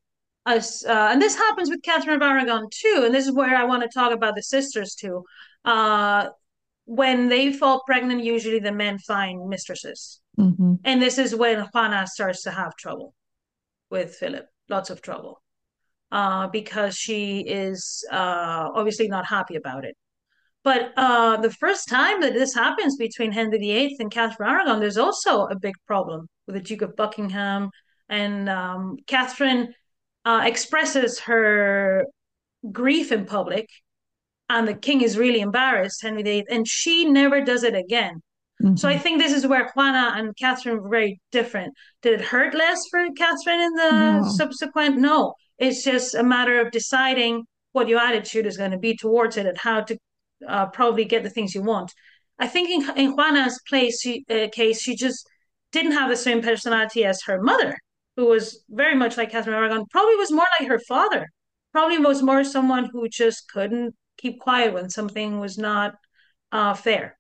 uh, 0.47 0.61
and 0.87 1.21
this 1.21 1.37
happens 1.37 1.71
with 1.71 1.83
Catherine 1.83 2.17
of 2.17 2.23
Aragon 2.23 2.69
too, 2.71 3.03
and 3.05 3.15
this 3.15 3.27
is 3.27 3.33
where 3.33 3.57
I 3.57 3.65
want 3.65 3.83
to 3.83 3.89
talk 3.89 4.13
about 4.13 4.35
the 4.35 4.43
sisters 4.43 4.95
too. 4.95 5.25
Uh, 5.65 6.29
when 6.85 7.29
they 7.29 7.53
fall 7.53 7.83
pregnant, 7.87 8.25
usually 8.25 8.59
the 8.59 8.73
men 8.73 8.99
find 8.99 9.49
mistresses. 9.49 10.21
Mm-hmm. 10.39 10.75
And 10.85 11.01
this 11.01 11.19
is 11.19 11.35
when 11.35 11.69
Juana 11.73 12.07
starts 12.07 12.43
to 12.43 12.51
have 12.51 12.75
trouble 12.77 13.15
with 13.91 14.15
Philip, 14.17 14.47
lots 14.69 14.91
of 14.91 15.03
trouble, 15.03 15.43
uh, 16.11 16.49
because 16.49 16.97
she 16.97 17.41
is 17.41 18.05
uh, 18.11 18.71
obviously 18.75 19.09
not 19.09 19.27
happy 19.27 19.57
about 19.57 19.85
it. 19.85 19.97
But 20.63 20.93
uh, 20.97 21.39
the 21.39 21.51
first 21.51 21.89
time 21.89 22.21
that 22.21 22.35
this 22.35 22.55
happens 22.55 22.97
between 22.97 23.33
Henry 23.33 23.59
VIII 23.59 23.97
and 23.99 24.11
Catherine 24.11 24.49
of 24.49 24.55
Aragon, 24.55 24.81
there's 24.81 24.99
also 24.99 25.47
a 25.47 25.59
big 25.59 25.75
problem 25.87 26.29
with 26.47 26.55
the 26.55 26.61
Duke 26.61 26.83
of 26.83 26.97
Buckingham. 26.97 27.71
And 28.11 28.51
um, 28.51 28.97
Catherine 29.07 29.73
uh, 30.27 30.43
expresses 30.45 31.21
her 31.21 32.05
grief 32.71 33.13
in 33.13 33.25
public 33.25 33.67
and 34.51 34.67
the 34.67 34.75
king 34.75 35.01
is 35.01 35.17
really 35.17 35.41
embarrassed, 35.41 36.03
Henry 36.03 36.25
VIII, 36.25 36.47
and 36.51 36.67
she 36.67 37.05
never 37.05 37.41
does 37.41 37.63
it 37.63 37.77
again. 37.77 38.21
Mm-hmm. 38.61 38.77
So 38.77 38.89
I 38.89 38.99
think 38.99 39.21
this 39.21 39.33
is 39.33 39.47
where 39.47 39.71
Juana 39.75 40.13
and 40.17 40.37
Catherine 40.37 40.83
were 40.83 40.89
very 40.89 41.21
different. 41.31 41.73
Did 42.03 42.21
it 42.21 42.27
hurt 42.27 42.53
less 42.53 42.83
for 42.91 43.07
Catherine 43.17 43.61
in 43.61 43.73
the 43.75 44.21
no. 44.23 44.29
subsequent? 44.29 44.99
No. 44.99 45.35
It's 45.59 45.85
just 45.85 46.17
a 46.17 46.25
matter 46.25 46.61
of 46.61 46.73
deciding 46.73 47.45
what 47.73 47.89
your 47.89 48.01
attitude 48.01 48.45
is 48.45 48.57
going 48.57 48.73
to 48.73 48.79
be 48.79 48.97
towards 48.97 49.37
it 49.37 49.47
and 49.47 49.57
how 49.57 49.83
to 49.83 49.97
uh, 50.49 50.67
probably 50.67 51.05
get 51.05 51.23
the 51.23 51.31
things 51.31 51.55
you 51.55 51.63
want. 51.63 51.93
I 52.41 52.49
think 52.49 52.71
in, 52.71 52.99
in 52.99 53.13
Juana's 53.13 53.61
place, 53.69 54.01
she, 54.03 54.25
uh, 54.29 54.49
case, 54.53 54.83
she 54.83 54.97
just 54.97 55.25
didn't 55.71 55.93
have 55.93 56.11
the 56.11 56.17
same 56.17 56.43
personality 56.43 57.05
as 57.05 57.23
her 57.23 57.41
mother, 57.41 57.77
who 58.21 58.27
was 58.27 58.63
very 58.69 58.95
much 58.95 59.17
like 59.17 59.31
Catherine 59.31 59.55
of 59.55 59.63
Aragon, 59.63 59.87
probably 59.91 60.15
was 60.17 60.31
more 60.31 60.45
like 60.59 60.69
her 60.69 60.79
father, 60.79 61.27
probably 61.73 61.97
was 61.97 62.23
more 62.23 62.45
someone 62.45 62.91
who 62.93 63.09
just 63.09 63.51
couldn't 63.51 63.95
keep 64.19 64.39
quiet 64.41 64.75
when 64.75 64.91
something 64.91 65.41
was 65.41 65.57
not 65.57 65.95
uh, 66.53 66.75
fair. 66.75 67.19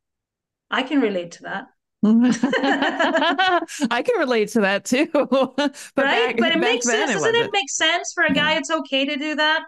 I 0.70 0.82
can 0.82 1.00
relate 1.00 1.32
to 1.32 1.44
that. 1.44 1.64
I 3.90 4.02
can 4.02 4.18
relate 4.18 4.50
to 4.50 4.60
that 4.60 4.84
too. 4.84 5.08
but 5.14 5.74
right? 5.96 6.36
Back, 6.36 6.36
but 6.36 6.52
it 6.52 6.58
makes 6.58 6.84
sense. 6.84 7.12
It 7.12 7.14
Doesn't 7.14 7.34
it 7.34 7.50
make 7.50 7.70
sense 7.70 8.12
for 8.14 8.24
a 8.24 8.34
guy? 8.34 8.56
It's 8.56 8.70
okay 8.70 9.06
to 9.06 9.16
do 9.16 9.36
that, 9.36 9.62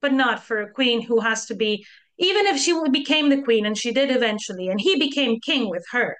but 0.00 0.12
not 0.12 0.42
for 0.42 0.62
a 0.62 0.72
queen 0.72 1.00
who 1.00 1.20
has 1.20 1.46
to 1.46 1.54
be. 1.54 1.86
Even 2.18 2.46
if 2.46 2.58
she 2.60 2.76
became 2.90 3.28
the 3.28 3.42
queen, 3.42 3.66
and 3.66 3.78
she 3.78 3.92
did 3.92 4.10
eventually, 4.10 4.66
and 4.68 4.80
he 4.80 4.98
became 4.98 5.38
king 5.38 5.70
with 5.70 5.84
her. 5.92 6.16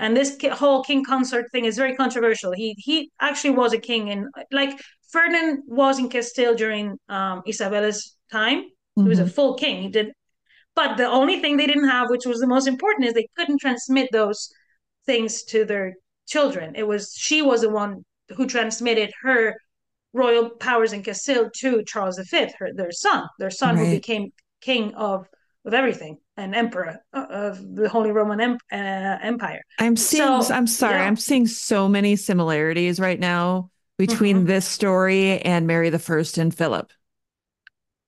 And 0.00 0.16
this 0.16 0.36
whole 0.52 0.82
king 0.82 1.04
consort 1.04 1.46
thing 1.52 1.66
is 1.66 1.76
very 1.76 1.94
controversial. 1.94 2.52
He 2.52 2.74
he 2.78 3.10
actually 3.20 3.50
was 3.50 3.72
a 3.72 3.78
king, 3.78 4.10
and 4.10 4.26
like 4.50 4.80
Ferdinand 5.12 5.62
was 5.66 5.98
in 5.98 6.08
Castile 6.08 6.54
during 6.54 6.98
um, 7.08 7.42
Isabella's 7.46 8.16
time, 8.32 8.64
Mm-hmm. 9.00 9.06
He 9.06 9.08
was 9.08 9.18
a 9.18 9.22
mm-hmm. 9.22 9.32
full 9.32 9.54
king. 9.54 9.82
He 9.82 9.88
did, 9.88 10.12
but 10.74 10.96
the 10.96 11.06
only 11.06 11.40
thing 11.40 11.56
they 11.56 11.66
didn't 11.66 11.88
have, 11.88 12.10
which 12.10 12.26
was 12.26 12.40
the 12.40 12.46
most 12.46 12.66
important, 12.66 13.06
is 13.06 13.14
they 13.14 13.28
couldn't 13.36 13.60
transmit 13.60 14.08
those 14.12 14.50
things 15.06 15.42
to 15.44 15.64
their 15.64 15.94
children. 16.26 16.74
It 16.76 16.86
was 16.86 17.14
she 17.16 17.42
was 17.42 17.62
the 17.62 17.70
one 17.70 18.04
who 18.36 18.46
transmitted 18.46 19.10
her 19.22 19.56
royal 20.12 20.50
powers 20.50 20.92
in 20.92 21.02
Castile 21.02 21.50
to 21.60 21.84
Charles 21.84 22.18
V, 22.30 22.48
her 22.58 22.72
their 22.74 22.92
son, 22.92 23.28
their 23.38 23.50
son 23.50 23.76
right. 23.76 23.86
who 23.86 23.92
became 23.92 24.32
king 24.60 24.94
of 24.94 25.26
of 25.64 25.74
everything, 25.74 26.18
an 26.36 26.54
emperor 26.54 27.00
of 27.12 27.74
the 27.74 27.88
Holy 27.88 28.12
Roman 28.12 28.40
em- 28.40 28.58
uh, 28.72 29.18
Empire. 29.22 29.62
I'm 29.78 29.96
seeing. 29.96 30.42
So, 30.42 30.54
I'm 30.54 30.66
sorry. 30.66 30.94
Yeah. 30.94 31.06
I'm 31.06 31.16
seeing 31.16 31.46
so 31.46 31.88
many 31.88 32.16
similarities 32.16 32.98
right 32.98 33.20
now 33.20 33.70
between 33.98 34.38
mm-hmm. 34.38 34.46
this 34.46 34.66
story 34.66 35.40
and 35.40 35.66
Mary 35.66 35.90
the 35.90 35.98
First 35.98 36.38
and 36.38 36.54
Philip. 36.54 36.90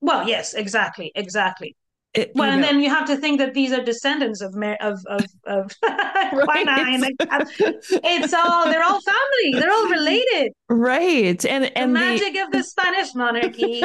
Well, 0.01 0.27
yes, 0.27 0.55
exactly, 0.55 1.13
exactly. 1.15 1.77
It, 2.15 2.33
well, 2.35 2.51
and 2.51 2.61
know. 2.61 2.67
then 2.67 2.81
you 2.81 2.91
have 2.91 3.07
to 3.07 3.17
think 3.17 3.39
that 3.39 3.55
these 3.55 3.73
are 3.73 3.83
descendants 3.83 4.43
of 4.43 4.55
of 4.81 5.03
of, 5.07 5.25
of 5.47 5.75
it's 8.05 8.35
all 8.35 8.65
they're 8.67 8.83
all 8.83 9.01
family. 9.01 9.53
They're 9.55 9.73
all 9.73 9.89
related. 9.89 10.53
Right. 10.69 11.43
And 11.47 11.75
and 11.75 11.97
the 11.97 12.01
magic 12.01 12.35
the... 12.35 12.41
of 12.41 12.51
the 12.51 12.63
Spanish 12.65 13.15
monarchy. 13.15 13.83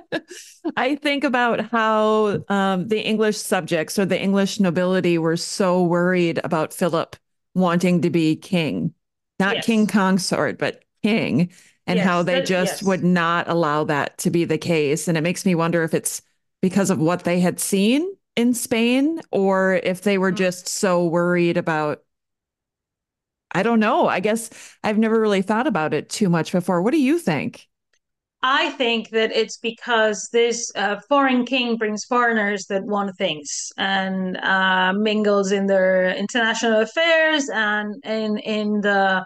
I 0.76 0.96
think 0.96 1.22
about 1.22 1.70
how 1.70 2.42
um, 2.48 2.88
the 2.88 3.00
English 3.00 3.36
subjects 3.36 4.00
or 4.00 4.04
the 4.04 4.20
English 4.20 4.58
nobility 4.58 5.16
were 5.18 5.36
so 5.36 5.80
worried 5.80 6.40
about 6.42 6.74
Philip 6.74 7.14
wanting 7.54 8.00
to 8.02 8.10
be 8.10 8.34
king, 8.34 8.92
not 9.38 9.56
yes. 9.56 9.66
king 9.66 9.86
consort, 9.86 10.58
but 10.58 10.82
king 11.04 11.50
and 11.86 11.98
yes, 11.98 12.06
how 12.06 12.22
they 12.24 12.42
just 12.42 12.80
yes. 12.80 12.82
would 12.82 13.04
not 13.04 13.48
allow 13.48 13.84
that 13.84 14.18
to 14.18 14.30
be 14.30 14.44
the 14.44 14.58
case. 14.58 15.06
And 15.06 15.16
it 15.16 15.20
makes 15.20 15.46
me 15.46 15.54
wonder 15.54 15.84
if 15.84 15.94
it's 15.94 16.20
because 16.64 16.88
of 16.88 16.98
what 16.98 17.24
they 17.24 17.40
had 17.40 17.60
seen 17.60 18.10
in 18.36 18.54
Spain 18.54 19.20
or 19.30 19.74
if 19.82 20.00
they 20.00 20.16
were 20.16 20.30
mm-hmm. 20.30 20.38
just 20.38 20.66
so 20.66 21.04
worried 21.04 21.58
about. 21.58 21.98
I 23.52 23.62
don't 23.62 23.80
know. 23.80 24.08
I 24.08 24.20
guess 24.20 24.48
I've 24.82 24.96
never 24.96 25.20
really 25.20 25.42
thought 25.42 25.66
about 25.66 25.92
it 25.92 26.08
too 26.08 26.30
much 26.30 26.52
before. 26.52 26.80
What 26.80 26.92
do 26.92 27.02
you 27.02 27.18
think? 27.18 27.68
I 28.42 28.70
think 28.70 29.10
that 29.10 29.30
it's 29.30 29.58
because 29.58 30.30
this 30.32 30.72
uh, 30.74 31.00
foreign 31.06 31.44
king 31.44 31.76
brings 31.76 32.06
foreigners 32.06 32.64
that 32.70 32.82
want 32.84 33.14
things 33.18 33.70
and 33.76 34.38
uh, 34.38 34.94
mingles 34.94 35.52
in 35.52 35.66
their 35.66 36.14
international 36.16 36.80
affairs 36.80 37.50
and 37.50 37.94
in 38.06 38.38
in 38.38 38.80
the 38.80 39.22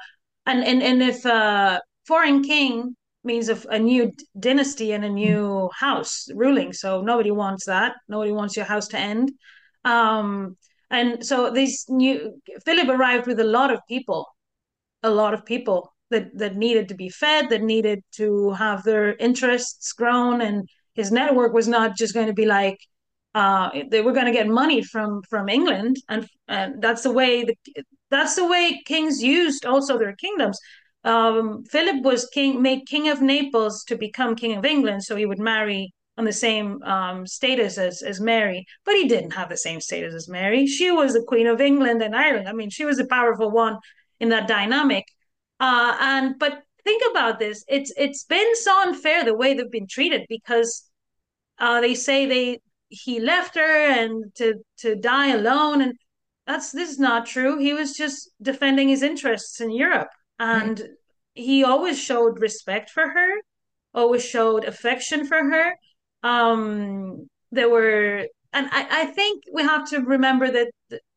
and 0.47 0.65
and, 0.65 0.83
and 0.83 1.03
if 1.05 1.25
uh, 1.25 1.79
foreign 2.05 2.43
king 2.43 2.97
means 3.25 3.49
of 3.49 3.67
a 3.71 3.79
new 3.79 4.13
dynasty 4.39 4.93
and 4.93 5.05
a 5.05 5.09
new 5.09 5.71
house 5.77 6.29
ruling. 6.35 6.73
So 6.73 7.03
nobody 7.03 7.31
wants 7.31 7.67
that. 7.67 7.95
Nobody 8.09 8.33
wants 8.33 8.57
your 8.57 8.65
house 8.65 8.89
to 8.89 8.99
end. 8.99 9.33
Um, 9.85 10.57
and 10.91 11.25
so 11.25 11.51
this 11.51 11.89
new 11.89 12.41
Philip 12.65 12.89
arrived 12.89 13.27
with 13.27 13.41
a 13.41 13.45
lot 13.45 13.73
of 13.73 13.81
people, 13.89 14.27
a 15.03 15.11
lot 15.11 15.35
of 15.35 15.45
people 15.45 15.93
that 16.11 16.37
that 16.39 16.57
needed 16.57 16.89
to 16.89 16.95
be 16.95 17.11
fed, 17.11 17.51
that 17.51 17.63
needed 17.63 18.03
to 18.13 18.53
have 18.53 18.83
their 18.83 19.15
interests 19.17 19.93
grown, 19.93 20.41
and 20.41 20.69
his 20.95 21.13
network 21.13 21.53
was 21.53 21.69
not 21.69 21.97
just 21.97 22.15
going 22.15 22.29
to 22.29 22.33
be 22.33 22.47
like 22.47 22.79
uh, 23.35 23.71
they 23.91 24.01
were 24.01 24.13
going 24.13 24.27
to 24.27 24.33
get 24.33 24.49
money 24.49 24.83
from 24.83 25.23
from 25.29 25.49
England, 25.49 25.97
and 26.09 26.27
and 26.49 26.81
that's 26.81 27.03
the 27.03 27.13
way 27.13 27.45
the 27.45 27.55
that's 28.11 28.37
the 28.37 28.47
way 28.47 28.81
kings 28.87 29.23
used 29.23 29.67
also 29.67 29.99
their 29.99 30.17
kingdoms 30.17 30.59
um, 31.05 31.65
Philip 31.65 32.03
was 32.03 32.27
king, 32.27 32.61
made 32.61 32.87
king 32.87 33.09
of 33.09 33.23
Naples 33.23 33.85
to 33.85 33.97
become 33.97 34.35
king 34.35 34.57
of 34.57 34.65
England, 34.65 35.05
so 35.05 35.17
he 35.17 35.27
would 35.27 35.39
marry 35.39 35.95
on 36.17 36.25
the 36.25 36.33
same 36.33 36.83
um, 36.83 37.27
status 37.27 37.79
as 37.79 38.03
as 38.03 38.21
Mary, 38.21 38.67
but 38.85 38.97
he 38.97 39.07
didn't 39.07 39.31
have 39.31 39.49
the 39.49 39.57
same 39.57 39.81
status 39.81 40.15
as 40.15 40.29
Mary. 40.29 40.67
She 40.67 40.91
was 40.91 41.13
the 41.13 41.23
queen 41.23 41.47
of 41.47 41.61
England 41.61 42.03
and 42.03 42.15
Ireland. 42.17 42.49
I 42.49 42.53
mean, 42.53 42.71
she 42.71 42.85
was 42.85 42.99
a 42.99 43.07
powerful 43.07 43.51
one 43.51 43.79
in 44.19 44.31
that 44.31 44.49
dynamic. 44.49 45.05
Uh, 45.61 45.97
and 46.01 46.39
but 46.39 46.63
think 46.85 47.03
about 47.11 47.39
this: 47.39 47.65
it's 47.69 47.93
it's 47.97 48.25
been 48.25 48.57
so 48.57 48.83
unfair 48.83 49.25
the 49.25 49.35
way 49.35 49.55
they've 49.55 49.71
been 49.71 49.87
treated 49.87 50.27
because 50.29 50.91
uh, 51.59 51.81
they 51.81 51.95
say 51.95 52.27
they 52.27 52.61
he 52.89 53.21
left 53.21 53.55
her 53.55 53.91
and 53.93 54.25
to 54.37 54.55
to 54.79 54.97
die 54.97 55.29
alone, 55.29 55.81
and 55.81 55.95
that's 56.47 56.73
this 56.73 56.91
is 56.91 56.99
not 56.99 57.27
true. 57.27 57.59
He 57.59 57.73
was 57.73 57.97
just 57.97 58.31
defending 58.43 58.89
his 58.89 59.03
interests 59.03 59.61
in 59.61 59.71
Europe 59.71 60.09
and 60.39 60.81
right. 60.81 60.91
he 61.35 61.65
always 61.65 61.99
showed 61.99 62.41
respect 62.41 62.91
for 62.91 63.09
her, 63.09 63.31
always 63.95 64.25
showed 64.25 64.65
affection 64.65 65.27
for 65.27 65.39
her. 65.39 65.75
Um, 66.23 67.29
there 67.51 67.69
were, 67.69 68.27
and 68.53 68.69
I, 68.71 69.03
I 69.03 69.05
think 69.07 69.45
we 69.53 69.63
have 69.63 69.89
to 69.91 70.01
remember 70.01 70.51
that 70.51 70.71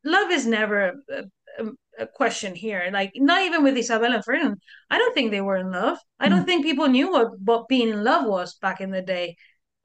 love 0.03 0.31
is 0.31 0.45
never 0.45 0.93
a, 1.09 1.23
a, 1.59 1.65
a 1.99 2.07
question 2.07 2.55
here. 2.55 2.89
Like 2.91 3.11
not 3.15 3.41
even 3.41 3.63
with 3.63 3.77
Isabel 3.77 4.13
and 4.13 4.23
Ferdinand, 4.23 4.61
I 4.89 4.97
don't 4.97 5.13
think 5.13 5.31
they 5.31 5.41
were 5.41 5.57
in 5.57 5.71
love. 5.71 5.97
I 6.19 6.29
don't 6.29 6.43
mm. 6.43 6.45
think 6.45 6.65
people 6.65 6.87
knew 6.87 7.11
what 7.11 7.39
what 7.39 7.67
being 7.67 7.89
in 7.89 8.03
love 8.03 8.25
was 8.25 8.55
back 8.55 8.81
in 8.81 8.91
the 8.91 9.01
day. 9.01 9.35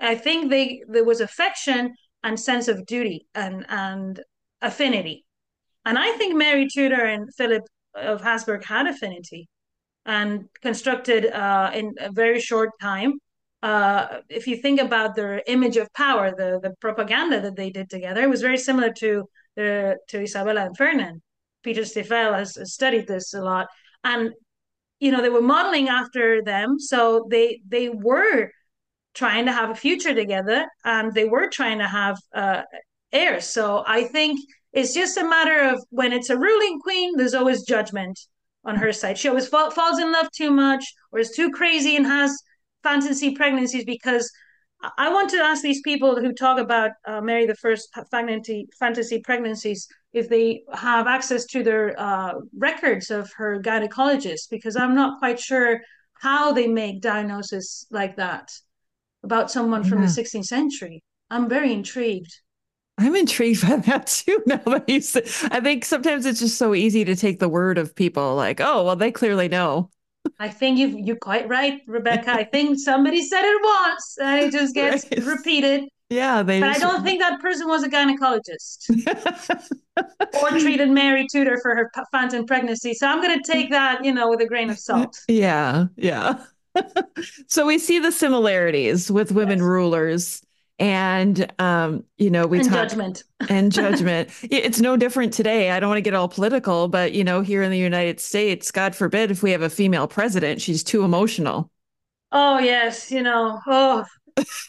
I 0.01 0.15
think 0.15 0.51
they 0.51 0.83
there 0.89 1.05
was 1.05 1.21
affection 1.21 1.95
and 2.23 2.39
sense 2.39 2.69
of 2.69 2.87
duty 2.87 3.27
and 3.35 3.65
and 3.69 4.23
affinity. 4.63 5.25
And 5.85 5.99
I 5.99 6.13
think 6.13 6.35
Mary 6.35 6.69
Tudor 6.73 7.05
and 7.05 7.33
Philip 7.37 7.63
of 7.97 8.23
Habsburg 8.23 8.65
had 8.65 8.87
affinity 8.87 9.49
and 10.05 10.49
constructed 10.63 11.27
uh, 11.27 11.71
in 11.75 11.95
a 11.99 12.13
very 12.13 12.41
short 12.41 12.71
time. 12.81 13.15
Uh, 13.63 14.21
if 14.29 14.47
you 14.47 14.57
think 14.57 14.81
about 14.81 15.17
their 15.17 15.43
image 15.47 15.77
of 15.77 15.93
power, 15.95 16.31
the 16.31 16.61
the 16.63 16.75
propaganda 16.81 17.41
that 17.41 17.57
they 17.57 17.71
did 17.71 17.91
together, 17.91 18.23
it 18.23 18.31
was 18.31 18.43
very 18.43 18.59
similar 18.59 18.93
to 18.93 19.25
the 19.57 19.97
to 20.09 20.23
Isabella 20.23 20.67
and 20.67 20.77
Ferdinand. 20.77 21.23
Peter 21.63 21.83
Stifel 21.83 22.35
has, 22.35 22.55
has 22.57 22.75
studied 22.75 23.09
this 23.09 23.35
a 23.35 23.41
lot, 23.41 23.67
and 24.05 24.31
you 25.01 25.11
know 25.11 25.23
they 25.23 25.31
were 25.31 25.43
modeling 25.43 25.89
after 25.89 26.43
them, 26.43 26.79
so 26.79 27.27
they 27.31 27.61
they 27.67 27.89
were 27.89 28.51
trying 29.17 29.47
to 29.47 29.53
have 29.53 29.71
a 29.71 29.75
future 29.75 30.15
together 30.15 30.67
and 30.85 31.13
they 31.15 31.25
were 31.25 31.49
trying 31.49 31.79
to 31.79 31.89
have 31.89 32.17
uh, 32.35 32.63
heirs. 33.13 33.47
So 33.47 33.83
I 33.87 34.05
think 34.05 34.39
it's 34.77 34.93
just 34.93 35.17
a 35.17 35.27
matter 35.27 35.71
of 35.71 35.83
when 35.89 36.13
it's 36.13 36.29
a 36.29 36.37
ruling 36.37 36.79
queen, 36.81 37.17
there's 37.17 37.33
always 37.33 37.63
judgment 37.63 38.21
on 38.63 38.77
her 38.77 38.93
side. 38.93 39.17
She 39.17 39.29
always 39.29 39.49
fa- 39.49 39.71
falls 39.71 39.99
in 39.99 40.13
love 40.13 40.31
too 40.33 40.51
much 40.51 40.85
or 41.11 41.19
is 41.19 41.31
too 41.31 41.51
crazy 41.51 41.97
and 41.97 42.05
has 42.05 42.37
fantasy 42.83 43.35
pregnancies 43.35 43.87
because 43.87 44.31
I 44.99 45.09
want 45.09 45.31
to 45.31 45.39
ask 45.39 45.63
these 45.63 45.81
people 45.81 46.21
who 46.21 46.35
talk 46.35 46.59
about 46.59 46.91
uh, 47.07 47.23
Mary 47.23 47.47
the 47.47 47.55
First 47.55 47.89
fantasy 48.11 48.69
fantasy 48.79 49.21
pregnancies 49.21 49.89
if 50.13 50.29
they 50.29 50.63
have 50.75 51.07
access 51.07 51.47
to 51.47 51.63
their 51.63 51.99
uh, 51.99 52.35
records 52.59 53.11
of 53.11 53.33
her 53.39 53.63
gynecologist 53.63 54.51
because 54.51 54.77
I'm 54.77 54.95
not 54.95 55.19
quite 55.21 55.41
sure 55.41 55.81
how 56.21 56.53
they 56.53 56.67
make 56.67 57.01
diagnosis 57.01 57.87
like 57.91 58.17
that 58.17 58.51
about 59.23 59.51
someone 59.51 59.85
yeah. 59.85 59.89
from 59.89 60.01
the 60.03 60.07
16th 60.07 60.45
century. 60.45 61.03
I'm 61.31 61.49
very 61.49 61.73
intrigued. 61.73 62.33
I'm 62.99 63.15
intrigued 63.15 63.63
by 63.63 63.77
that 63.77 64.07
too. 64.07 64.43
Now 64.47 64.57
that 64.57 64.89
you 64.89 65.01
say, 65.01 65.23
I 65.51 65.61
think 65.61 65.85
sometimes 65.85 66.25
it's 66.25 66.41
just 66.41 66.57
so 66.57 66.75
easy 66.75 67.05
to 67.05 67.17
take 67.17 67.39
the 67.39 67.49
word 67.49 67.79
of 67.79 67.95
people, 67.95 68.37
like, 68.37 68.61
oh, 68.61 68.85
well, 68.85 68.97
they 68.97 69.11
clearly 69.11 69.49
know. 69.49 69.91
I 70.39 70.49
think 70.49 70.79
you 70.79 70.89
you're 70.89 71.17
quite 71.17 71.49
right, 71.49 71.83
Rebecca. 71.87 72.33
I 72.33 72.45
think 72.45 72.79
somebody 72.79 73.23
said 73.23 73.43
it 73.45 73.61
once, 73.63 74.19
and 74.21 74.41
it 74.45 74.53
just 74.53 74.75
gets 74.75 75.05
right. 75.05 75.25
repeated. 75.25 75.85
Yeah, 76.11 76.43
they. 76.43 76.61
But 76.61 76.75
just... 76.75 76.85
I 76.85 76.89
don't 76.89 77.05
think 77.05 77.21
that 77.21 77.41
person 77.41 77.69
was 77.69 77.83
a 77.83 77.89
gynecologist 77.89 78.91
or 80.43 80.51
treated 80.59 80.91
Mary 80.91 81.27
Tudor 81.31 81.59
for 81.61 81.75
her 81.75 81.91
phantom 82.13 82.47
pregnancy. 82.47 82.95
So 82.95 83.09
I'm 83.09 83.21
going 83.21 83.41
to 83.41 83.53
take 83.53 83.71
that, 83.71 84.05
you 84.05 84.13
know, 84.13 84.31
with 84.31 84.41
a 84.41 84.47
grain 84.47 84.71
of 84.71 84.79
salt. 84.79 85.19
Yeah, 85.29 85.87
yeah. 85.97 86.45
so 87.47 87.67
we 87.67 87.79
see 87.79 87.99
the 87.99 88.13
similarities 88.13 89.11
with 89.11 89.33
women 89.33 89.59
yes. 89.59 89.65
rulers 89.65 90.46
and 90.79 91.51
um, 91.59 92.05
you 92.19 92.31
know 92.31 92.47
we 92.47 92.59
and 92.59 92.69
talk 92.69 92.89
judgment. 92.89 93.25
and 93.49 93.73
judgment. 93.73 94.31
It's 94.43 94.81
no 94.81 94.97
different 94.97 95.33
today. 95.33 95.71
I 95.71 95.81
don't 95.81 95.89
want 95.89 95.99
to 95.99 96.03
get 96.03 96.15
all 96.15 96.29
political 96.29 96.89
but 96.89 97.13
you 97.13 97.25
know 97.25 97.41
here 97.41 97.63
in 97.63 97.71
the 97.71 97.79
united 97.79 98.21
states 98.21 98.71
god 98.71 98.95
forbid 98.95 99.31
if 99.31 99.43
we 99.43 99.53
have 99.53 99.63
a 99.63 99.71
female 99.71 100.07
president 100.07 100.61
she's 100.61 100.83
too 100.83 101.05
emotional. 101.05 101.71
Oh 102.33 102.59
yes 102.59 103.11
you 103.11 103.23
know 103.23 103.61
oh 103.67 104.05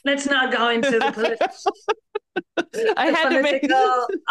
let's 0.05 0.25
not 0.25 0.51
go 0.51 0.69
into 0.69 0.91
the 0.91 1.11
politics 1.11 1.65
I 2.97 3.07
had 3.07 3.29
to 3.29 3.41
make 3.41 3.69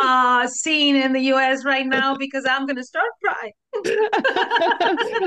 uh, 0.02 0.46
scene 0.46 0.96
in 0.96 1.12
the 1.12 1.20
U.S. 1.20 1.64
right 1.64 1.86
now 1.86 2.16
because 2.16 2.44
I'm 2.48 2.66
going 2.66 2.76
to 2.76 2.84
start 2.84 3.08
crying. 3.22 3.52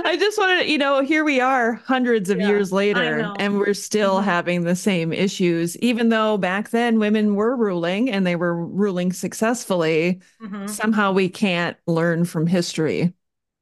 I 0.06 0.18
just 0.20 0.38
wanted 0.38 0.64
to, 0.64 0.70
you 0.70 0.78
know, 0.78 1.02
here 1.02 1.24
we 1.24 1.40
are 1.40 1.74
hundreds 1.74 2.30
of 2.30 2.40
yeah, 2.40 2.48
years 2.48 2.72
later, 2.72 3.32
and 3.40 3.58
we're 3.60 3.74
still 3.74 4.16
mm-hmm. 4.16 4.26
having 4.26 4.64
the 4.64 4.76
same 4.76 5.14
issues, 5.14 5.78
even 5.78 6.10
though 6.10 6.38
back 6.38 6.70
then 6.70 7.00
women 7.00 7.36
were 7.36 7.56
ruling 7.56 8.10
and 8.10 8.26
they 8.26 8.36
were 8.36 8.66
ruling 8.66 9.14
successfully. 9.14 10.22
Mm-hmm. 10.42 10.68
Somehow 10.68 11.12
we 11.12 11.30
can't 11.30 11.78
learn 11.88 12.26
from 12.26 12.48
history. 12.48 13.14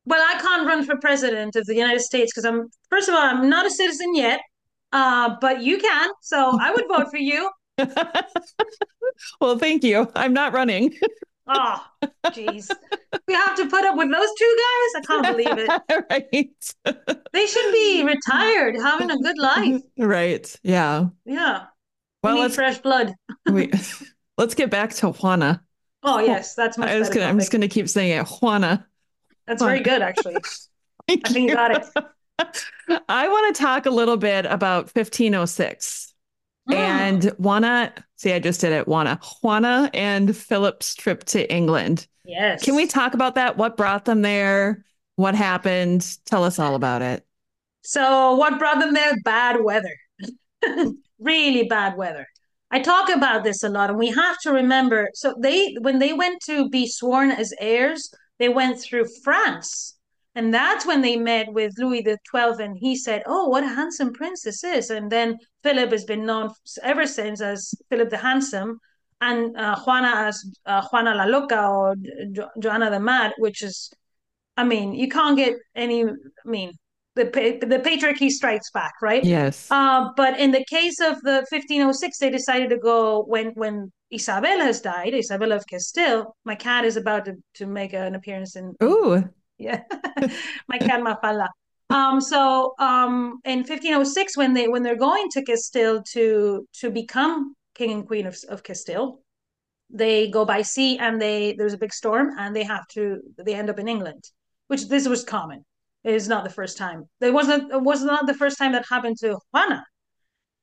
Well, 0.06 0.21
I 0.25 0.39
can't 0.39 0.65
run 0.65 0.86
for 0.86 0.95
president 0.97 1.58
of 1.58 1.65
the 1.65 1.75
United 1.75 1.99
States 1.99 2.32
because 2.34 2.45
I'm, 2.45 2.69
first 2.89 3.10
of 3.10 3.15
all, 3.15 3.21
I'm 3.21 3.49
not 3.49 3.65
a 3.65 3.69
citizen 3.69 4.15
yet, 4.15 4.39
uh, 4.93 5.36
but 5.41 5.62
you 5.62 5.80
can. 5.80 6.10
So 6.21 6.58
I 6.62 6.71
would 6.71 6.86
vote 6.88 7.10
for 7.12 7.17
you. 7.17 7.49
well, 9.42 9.58
thank 9.58 9.84
you. 9.84 10.10
I'm 10.16 10.34
not 10.34 10.54
running. 10.54 10.94
oh, 11.48 11.86
jeez. 12.28 12.70
We 13.28 13.34
have 13.34 13.56
to 13.58 13.68
put 13.68 13.86
up 13.86 13.98
with 13.98 14.12
those 14.12 14.30
two 14.38 14.58
guys? 14.58 14.96
I 14.96 15.02
can't 15.06 15.38
believe 15.38 15.58
it. 15.58 15.70
right. 16.10 17.26
they 17.34 17.46
should 17.46 17.72
be 17.72 18.04
retired, 18.04 18.76
having 18.76 19.12
a 19.12 19.18
good 19.18 19.38
life. 19.38 19.82
Right. 19.98 20.60
Yeah. 20.63 21.08
Yeah. 21.26 21.66
Well, 22.24 22.36
we 22.36 22.42
need 22.44 22.54
fresh 22.54 22.80
blood. 22.80 23.13
we, 23.50 23.72
let's 24.38 24.56
get 24.56 24.70
back 24.70 24.92
to 24.96 25.12
Juana. 25.12 25.63
Oh, 26.04 26.20
yes. 26.20 26.56
That's 26.56 26.78
my 26.78 26.92
I 26.92 27.00
was 27.00 27.10
gonna, 27.10 27.26
I'm 27.26 27.40
just 27.40 27.52
going 27.52 27.62
to 27.62 27.68
keep 27.68 27.90
saying 27.90 28.18
it. 28.18 28.28
Juana. 28.28 28.88
That's 29.46 29.62
Juana. 29.62 29.76
very 29.76 29.84
good, 29.84 30.02
actually. 30.02 30.38
I 31.10 31.16
think 31.16 31.50
you 31.50 31.54
got 31.54 31.72
it. 31.72 31.86
I 33.10 33.28
want 33.28 33.56
to 33.56 33.62
talk 33.62 33.86
a 33.86 33.90
little 33.90 34.18
bit 34.18 34.46
about 34.46 34.96
1506. 34.96 36.07
Mm. 36.69 36.75
And 36.75 37.23
Juana, 37.38 37.93
see, 38.15 38.34
I 38.34 38.39
just 38.39 38.62
did 38.62 38.73
it. 38.73 38.88
Juana, 38.88 39.19
Juana 39.41 39.89
and 39.93 40.36
Philip's 40.36 40.95
trip 40.95 41.23
to 41.25 41.51
England. 41.51 42.08
Yes. 42.25 42.63
Can 42.63 42.75
we 42.75 42.88
talk 42.88 43.13
about 43.13 43.36
that? 43.36 43.58
What 43.58 43.77
brought 43.77 44.06
them 44.06 44.21
there? 44.21 44.84
What 45.15 45.34
happened? 45.34 46.17
Tell 46.25 46.43
us 46.43 46.60
all 46.60 46.75
about 46.75 47.01
it. 47.01 47.25
So, 47.84 48.36
what 48.36 48.60
brought 48.60 48.80
them 48.80 48.93
there? 48.93 49.13
Bad 49.23 49.63
weather. 49.63 49.95
really 51.19 51.63
bad 51.63 51.97
weather. 51.97 52.27
I 52.69 52.80
talk 52.80 53.10
about 53.10 53.45
this 53.45 53.63
a 53.63 53.69
lot, 53.69 53.89
and 53.89 53.97
we 53.97 54.10
have 54.10 54.38
to 54.41 54.51
remember. 54.51 55.10
So, 55.13 55.34
they, 55.39 55.75
when 55.82 55.99
they 55.99 56.12
went 56.12 56.41
to 56.47 56.69
be 56.69 56.86
sworn 56.86 57.32
as 57.32 57.53
heirs, 57.60 58.13
they 58.39 58.49
went 58.49 58.82
through 58.82 59.06
France 59.23 59.96
and 60.38 60.54
that's 60.54 60.86
when 60.86 61.02
they 61.02 61.15
met 61.17 61.52
with 61.52 61.73
Louis 61.80 62.04
the 62.04 62.15
Twelfth, 62.30 62.60
and 62.60 62.78
he 62.78 62.95
said, 62.95 63.23
"Oh, 63.26 63.50
what 63.50 63.63
a 63.63 63.67
handsome 63.67 64.13
prince 64.13 64.43
this 64.43 64.63
is!" 64.63 64.91
And 64.91 65.12
then 65.12 65.39
Philip 65.63 65.91
has 65.91 66.06
been 66.06 66.28
known 66.28 66.52
ever 66.84 67.08
since 67.08 67.41
as 67.41 67.73
Philip 67.89 68.12
the 68.12 68.17
Handsome, 68.17 68.80
and 69.19 69.58
uh, 69.58 69.76
Juana 69.80 70.13
as 70.28 70.45
uh, 70.67 70.84
Juana 70.89 71.15
la 71.15 71.23
Loca 71.23 71.67
or 71.67 71.95
jo- 72.32 72.50
Joanna 72.60 72.91
the 72.91 73.00
Mad, 73.00 73.34
which 73.39 73.63
is, 73.63 73.91
I 74.56 74.63
mean, 74.63 74.93
you 74.93 75.10
can't 75.10 75.36
get 75.36 75.56
any. 75.76 76.04
I 76.04 76.45
mean, 76.45 76.73
the 77.15 77.23
the 77.23 77.80
patriarchy 77.80 78.30
strikes 78.30 78.69
back, 78.69 78.93
right? 79.02 79.23
Yes. 79.23 79.71
Uh, 79.71 80.10
but 80.15 80.39
in 80.39 80.52
the 80.52 80.63
case 80.65 81.00
of 81.00 81.19
the 81.23 81.47
1506, 81.50 82.19
they 82.19 82.30
decided 82.30 82.69
to 82.69 82.78
go 82.78 83.23
when 83.23 83.47
when 83.56 83.91
Isabel 84.12 84.60
has 84.60 84.82
died, 84.82 85.15
Isabel 85.15 85.52
of 85.52 85.65
Castile. 85.65 86.36
My 86.45 86.54
cat 86.54 86.86
is 86.86 86.95
about 86.95 87.26
to, 87.26 87.34
to 87.56 87.65
make 87.65 87.93
an 87.93 88.13
appearance 88.13 88.56
in. 88.56 88.76
Ooh 88.84 89.28
yeah, 89.58 89.84
my 90.67 90.78
cat 90.78 91.02
Mafalda. 91.02 91.48
Um, 91.89 92.20
so 92.20 92.74
um, 92.80 93.39
in 93.46 93.60
1506, 93.60 94.36
when 94.36 94.54
they 94.54 94.67
when 94.67 94.84
they're 94.84 94.98
going 94.98 95.30
to 95.32 95.43
Castile 95.43 96.04
to 96.13 96.67
to 96.80 96.91
become 96.91 97.56
king 97.76 97.91
and 97.91 98.08
queen 98.08 98.28
of, 98.28 98.38
of 98.50 98.63
Castile, 98.63 99.22
they 99.89 100.30
go 100.30 100.43
by 100.46 100.62
sea 100.62 100.98
and 100.98 101.22
they 101.22 101.54
there's 101.58 101.74
a 101.74 101.78
big 101.78 101.93
storm 101.93 102.32
and 102.38 102.56
they 102.56 102.63
have 102.63 102.86
to 102.89 103.22
they 103.38 103.54
end 103.54 103.70
up 103.70 103.80
in 103.80 103.88
England, 103.88 104.24
which 104.67 104.88
this 104.89 105.08
was 105.08 105.24
common. 105.24 105.63
It 106.04 106.13
is 106.13 106.28
not 106.28 106.43
the 106.43 106.50
first 106.50 106.78
time. 106.78 107.06
It 107.22 107.34
wasn't 107.34 107.72
it 107.72 107.82
was 107.82 108.04
not 108.04 108.28
the 108.28 108.34
first 108.34 108.58
time 108.58 108.74
that 108.74 108.86
happened 108.89 109.17
to 109.20 109.39
Juana. 109.54 109.84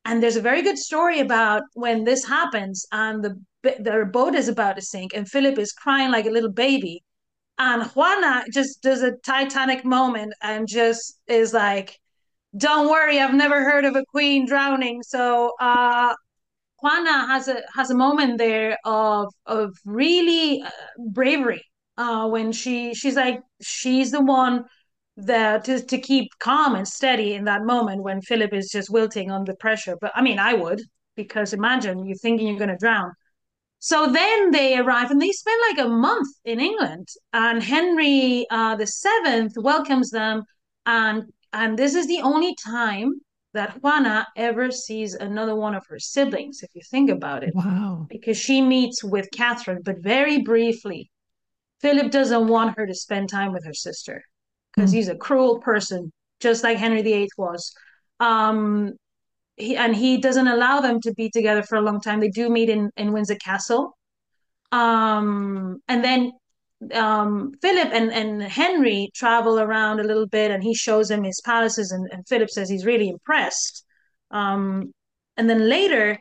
And 0.07 0.23
there's 0.23 0.37
a 0.37 0.43
very 0.43 0.61
good 0.61 0.79
story 0.79 1.21
about 1.21 1.63
when 1.73 2.05
this 2.05 2.27
happens 2.27 2.87
and 2.93 3.25
the 3.25 3.41
their 3.81 4.05
boat 4.05 4.35
is 4.35 4.49
about 4.49 4.77
to 4.77 4.83
sink 4.83 5.15
and 5.15 5.27
Philip 5.27 5.59
is 5.59 5.73
crying 5.73 6.11
like 6.11 6.27
a 6.27 6.31
little 6.31 6.53
baby 6.53 7.03
and 7.59 7.85
Juana 7.93 8.45
just 8.53 8.83
does 8.83 9.03
a 9.03 9.13
Titanic 9.25 9.85
moment 9.85 10.35
and 10.43 10.67
just 10.69 11.21
is 11.27 11.53
like, 11.53 11.99
"Don't 12.57 12.89
worry, 12.91 13.21
I've 13.21 13.35
never 13.35 13.65
heard 13.65 13.85
of 13.85 13.97
a 13.97 14.05
queen 14.07 14.47
drowning." 14.47 15.03
So 15.03 15.53
uh, 15.61 16.15
Juana 16.83 17.27
has 17.29 17.49
a 17.49 17.63
has 17.75 17.91
a 17.91 17.95
moment 17.95 18.39
there 18.39 18.79
of 18.85 19.33
of 19.47 19.75
really 19.85 20.63
uh, 20.63 20.71
bravery 21.11 21.65
uh, 21.97 22.29
when 22.29 22.53
she 22.53 22.95
she's 22.95 23.17
like 23.17 23.41
she's 23.63 24.11
the 24.11 24.23
one 24.23 24.65
that 25.17 25.65
to, 25.65 25.81
to 25.81 25.99
keep 25.99 26.29
calm 26.41 26.75
and 26.75 26.89
steady 26.89 27.35
in 27.35 27.45
that 27.45 27.65
moment 27.65 28.03
when 28.03 28.21
Philip 28.21 28.53
is 28.53 28.71
just 28.71 28.91
wilting 28.91 29.31
under 29.31 29.55
pressure. 29.55 29.97
But 30.01 30.13
I 30.15 30.23
mean, 30.23 30.39
I 30.39 30.55
would 30.55 30.83
because 31.17 31.53
imagine 31.53 32.05
you're 32.05 32.19
thinking 32.19 32.49
you're 32.49 32.59
going 32.59 32.71
to 32.71 32.77
drown. 32.77 33.13
So 33.85 34.07
then 34.07 34.51
they 34.51 34.79
arrive 34.79 35.11
and 35.11 35.21
they 35.21 35.31
spend 35.31 35.61
like 35.69 35.85
a 35.85 35.91
month 35.91 36.29
in 36.47 36.59
England, 36.59 37.07
and 37.35 37.63
Henry 37.63 38.47
uh, 38.49 38.77
the 38.77 38.87
Seventh 38.87 39.59
welcomes 39.59 40.09
them 40.09 40.45
And 40.87 41.25
and 41.53 41.79
this 41.79 41.95
is 41.95 42.07
the 42.07 42.23
only 42.23 42.57
time 42.65 43.11
that 43.53 43.83
Juana 43.83 44.27
ever 44.37 44.71
sees 44.71 45.13
another 45.13 45.55
one 45.55 45.75
of 45.75 45.85
her 45.91 45.99
siblings, 45.99 46.63
if 46.63 46.71
you 46.75 46.81
think 46.91 47.11
about 47.11 47.45
it. 47.45 47.55
Wow. 47.55 48.07
Because 48.09 48.39
she 48.39 48.63
meets 48.63 49.05
with 49.05 49.29
Catherine, 49.33 49.83
but 49.85 49.99
very 49.99 50.41
briefly. 50.41 51.11
Philip 51.83 52.11
doesn't 52.11 52.49
want 52.49 52.79
her 52.79 52.87
to 52.87 52.95
spend 52.95 53.29
time 53.29 53.53
with 53.53 53.67
her 53.67 53.75
sister 53.75 54.23
because 54.75 54.93
mm. 54.93 54.95
he's 54.95 55.09
a 55.11 55.15
cruel 55.27 55.61
person, 55.61 56.11
just 56.41 56.65
like 56.65 56.79
Henry 56.79 57.03
VIII 57.03 57.29
was. 57.37 57.71
Um, 58.19 58.95
he, 59.57 59.77
and 59.77 59.95
he 59.95 60.19
doesn't 60.19 60.49
allow 60.49 60.81
them 60.81 61.01
to 61.03 61.13
be 61.15 61.31
together 61.31 61.63
for 61.63 61.77
a 61.77 61.83
long 61.83 62.01
time. 62.01 62.21
They 62.21 62.29
do 62.29 62.49
meet 62.51 62.69
in, 62.69 62.91
in 62.97 63.13
Windsor 63.13 63.37
Castle. 63.37 63.97
Um, 64.73 65.81
and 65.89 66.05
then 66.05 66.33
um, 66.93 67.53
Philip 67.63 67.93
and, 67.93 68.13
and 68.13 68.43
Henry 68.43 69.11
travel 69.15 69.61
around 69.61 70.01
a 70.01 70.05
little 70.05 70.27
bit 70.27 70.51
and 70.51 70.63
he 70.63 70.75
shows 70.75 71.11
him 71.11 71.23
his 71.23 71.41
palaces 71.45 71.93
and, 71.93 72.09
and 72.13 72.27
Philip 72.27 72.51
says 72.51 72.69
he's 72.69 72.85
really 72.85 73.09
impressed. 73.09 73.85
Um, 74.31 74.93
and 75.37 75.49
then 75.49 75.69
later, 75.69 76.19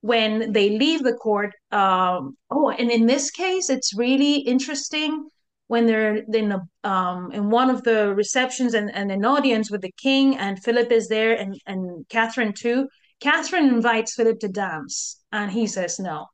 when 0.00 0.52
they 0.52 0.70
leave 0.70 1.02
the 1.02 1.14
court, 1.14 1.52
um, 1.72 2.36
oh, 2.50 2.70
and 2.70 2.90
in 2.90 3.06
this 3.06 3.30
case, 3.30 3.70
it's 3.70 3.96
really 3.96 4.36
interesting 4.36 5.28
when 5.68 5.86
they're 5.86 6.16
in 6.16 6.52
a, 6.52 6.88
um, 6.88 7.32
in 7.32 7.50
one 7.50 7.70
of 7.70 7.82
the 7.82 8.14
receptions 8.14 8.74
and, 8.74 8.94
and 8.94 9.10
an 9.10 9.24
audience 9.24 9.70
with 9.70 9.82
the 9.82 9.92
king 10.00 10.36
and 10.36 10.62
Philip 10.62 10.92
is 10.92 11.08
there 11.08 11.34
and, 11.34 11.60
and 11.66 12.08
Catherine 12.08 12.52
too. 12.52 12.88
Catherine 13.20 13.68
invites 13.68 14.14
Philip 14.14 14.38
to 14.40 14.48
dance 14.48 15.20
and 15.32 15.50
he 15.50 15.66
says 15.66 15.98
no. 15.98 16.26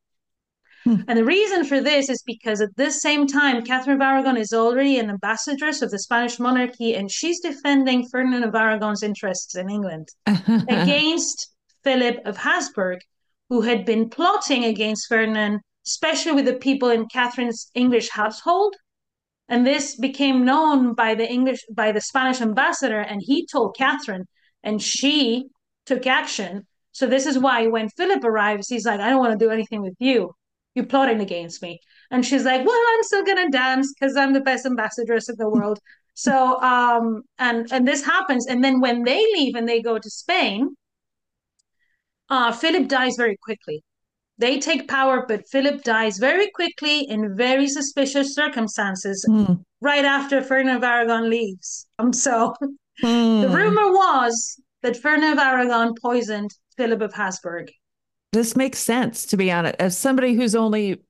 Hmm. 0.84 0.96
And 1.06 1.18
the 1.18 1.24
reason 1.24 1.64
for 1.64 1.80
this 1.80 2.08
is 2.08 2.22
because 2.26 2.60
at 2.60 2.76
this 2.76 3.00
same 3.00 3.26
time, 3.26 3.64
Catherine 3.64 3.96
of 3.96 4.02
Aragon 4.02 4.36
is 4.36 4.52
already 4.52 4.98
an 4.98 5.10
ambassadress 5.10 5.80
of 5.80 5.90
the 5.90 5.98
Spanish 5.98 6.40
monarchy, 6.40 6.96
and 6.96 7.10
she's 7.10 7.40
defending 7.40 8.08
Ferdinand 8.08 8.42
of 8.42 8.54
Aragon's 8.54 9.02
interests 9.02 9.54
in 9.54 9.70
England 9.70 10.08
against 10.26 11.52
Philip 11.84 12.18
of 12.24 12.36
Habsburg, 12.36 12.98
who 13.48 13.60
had 13.60 13.84
been 13.84 14.08
plotting 14.08 14.64
against 14.64 15.06
Ferdinand, 15.08 15.60
especially 15.86 16.32
with 16.32 16.46
the 16.46 16.54
people 16.54 16.90
in 16.90 17.06
Catherine's 17.06 17.70
English 17.74 18.08
household. 18.10 18.74
And 19.48 19.66
this 19.66 19.96
became 19.96 20.44
known 20.44 20.94
by 20.94 21.14
the 21.14 21.28
English 21.28 21.60
by 21.72 21.92
the 21.92 22.00
Spanish 22.00 22.40
ambassador, 22.40 23.00
and 23.00 23.20
he 23.22 23.46
told 23.46 23.76
Catherine, 23.76 24.26
and 24.62 24.82
she 24.82 25.46
took 25.86 26.06
action. 26.06 26.66
So 26.92 27.06
this 27.06 27.26
is 27.26 27.38
why 27.38 27.66
when 27.66 27.88
Philip 27.90 28.24
arrives, 28.24 28.68
he's 28.68 28.86
like, 28.86 29.00
I 29.00 29.10
don't 29.10 29.18
want 29.18 29.38
to 29.38 29.44
do 29.44 29.50
anything 29.50 29.82
with 29.82 29.96
you 29.98 30.34
you're 30.74 30.86
plotting 30.86 31.20
against 31.20 31.62
me. 31.62 31.80
And 32.10 32.24
she's 32.24 32.44
like, 32.44 32.64
well, 32.66 32.80
I'm 32.90 33.02
still 33.02 33.24
gonna 33.24 33.50
dance 33.50 33.92
because 33.92 34.16
I'm 34.16 34.32
the 34.32 34.40
best 34.40 34.66
ambassadress 34.66 35.28
in 35.28 35.36
the 35.38 35.48
world. 35.48 35.78
So 36.14 36.60
um 36.60 37.22
and 37.38 37.70
and 37.72 37.86
this 37.88 38.04
happens. 38.04 38.46
And 38.46 38.62
then 38.62 38.80
when 38.80 39.04
they 39.04 39.18
leave 39.34 39.54
and 39.54 39.68
they 39.68 39.82
go 39.82 39.98
to 39.98 40.10
Spain, 40.10 40.76
uh 42.28 42.52
Philip 42.52 42.88
dies 42.88 43.16
very 43.16 43.36
quickly. 43.42 43.82
They 44.38 44.58
take 44.58 44.88
power, 44.88 45.24
but 45.26 45.48
Philip 45.48 45.84
dies 45.84 46.18
very 46.18 46.50
quickly 46.50 47.00
in 47.00 47.36
very 47.36 47.68
suspicious 47.68 48.34
circumstances 48.34 49.24
mm. 49.28 49.62
right 49.80 50.04
after 50.04 50.42
Ferdinand 50.42 50.78
of 50.78 50.84
Aragon 50.84 51.30
leaves. 51.30 51.86
Um 51.98 52.12
so 52.12 52.54
mm. 53.02 53.40
the 53.42 53.48
rumor 53.48 53.92
was 53.92 54.60
that 54.82 54.96
Ferdinand 54.96 55.34
of 55.34 55.38
Aragon 55.38 55.94
poisoned 56.00 56.50
Philip 56.76 57.02
of 57.02 57.12
Habsburg 57.12 57.70
this 58.32 58.56
makes 58.56 58.78
sense 58.78 59.26
to 59.26 59.36
be 59.36 59.52
honest. 59.52 59.76
As 59.78 59.96
somebody 59.96 60.34
who's 60.34 60.54
only 60.54 61.02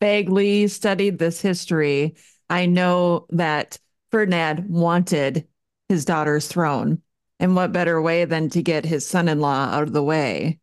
vaguely 0.00 0.68
studied 0.68 1.18
this 1.18 1.40
history, 1.40 2.16
I 2.50 2.66
know 2.66 3.26
that 3.30 3.78
Ferdinand 4.10 4.68
wanted 4.68 5.46
his 5.88 6.04
daughter's 6.04 6.48
throne. 6.48 7.02
And 7.40 7.54
what 7.54 7.72
better 7.72 8.02
way 8.02 8.24
than 8.24 8.50
to 8.50 8.62
get 8.62 8.84
his 8.84 9.06
son 9.06 9.28
in 9.28 9.38
law 9.38 9.66
out 9.66 9.84
of 9.84 9.92
the 9.92 10.02
way? 10.02 10.58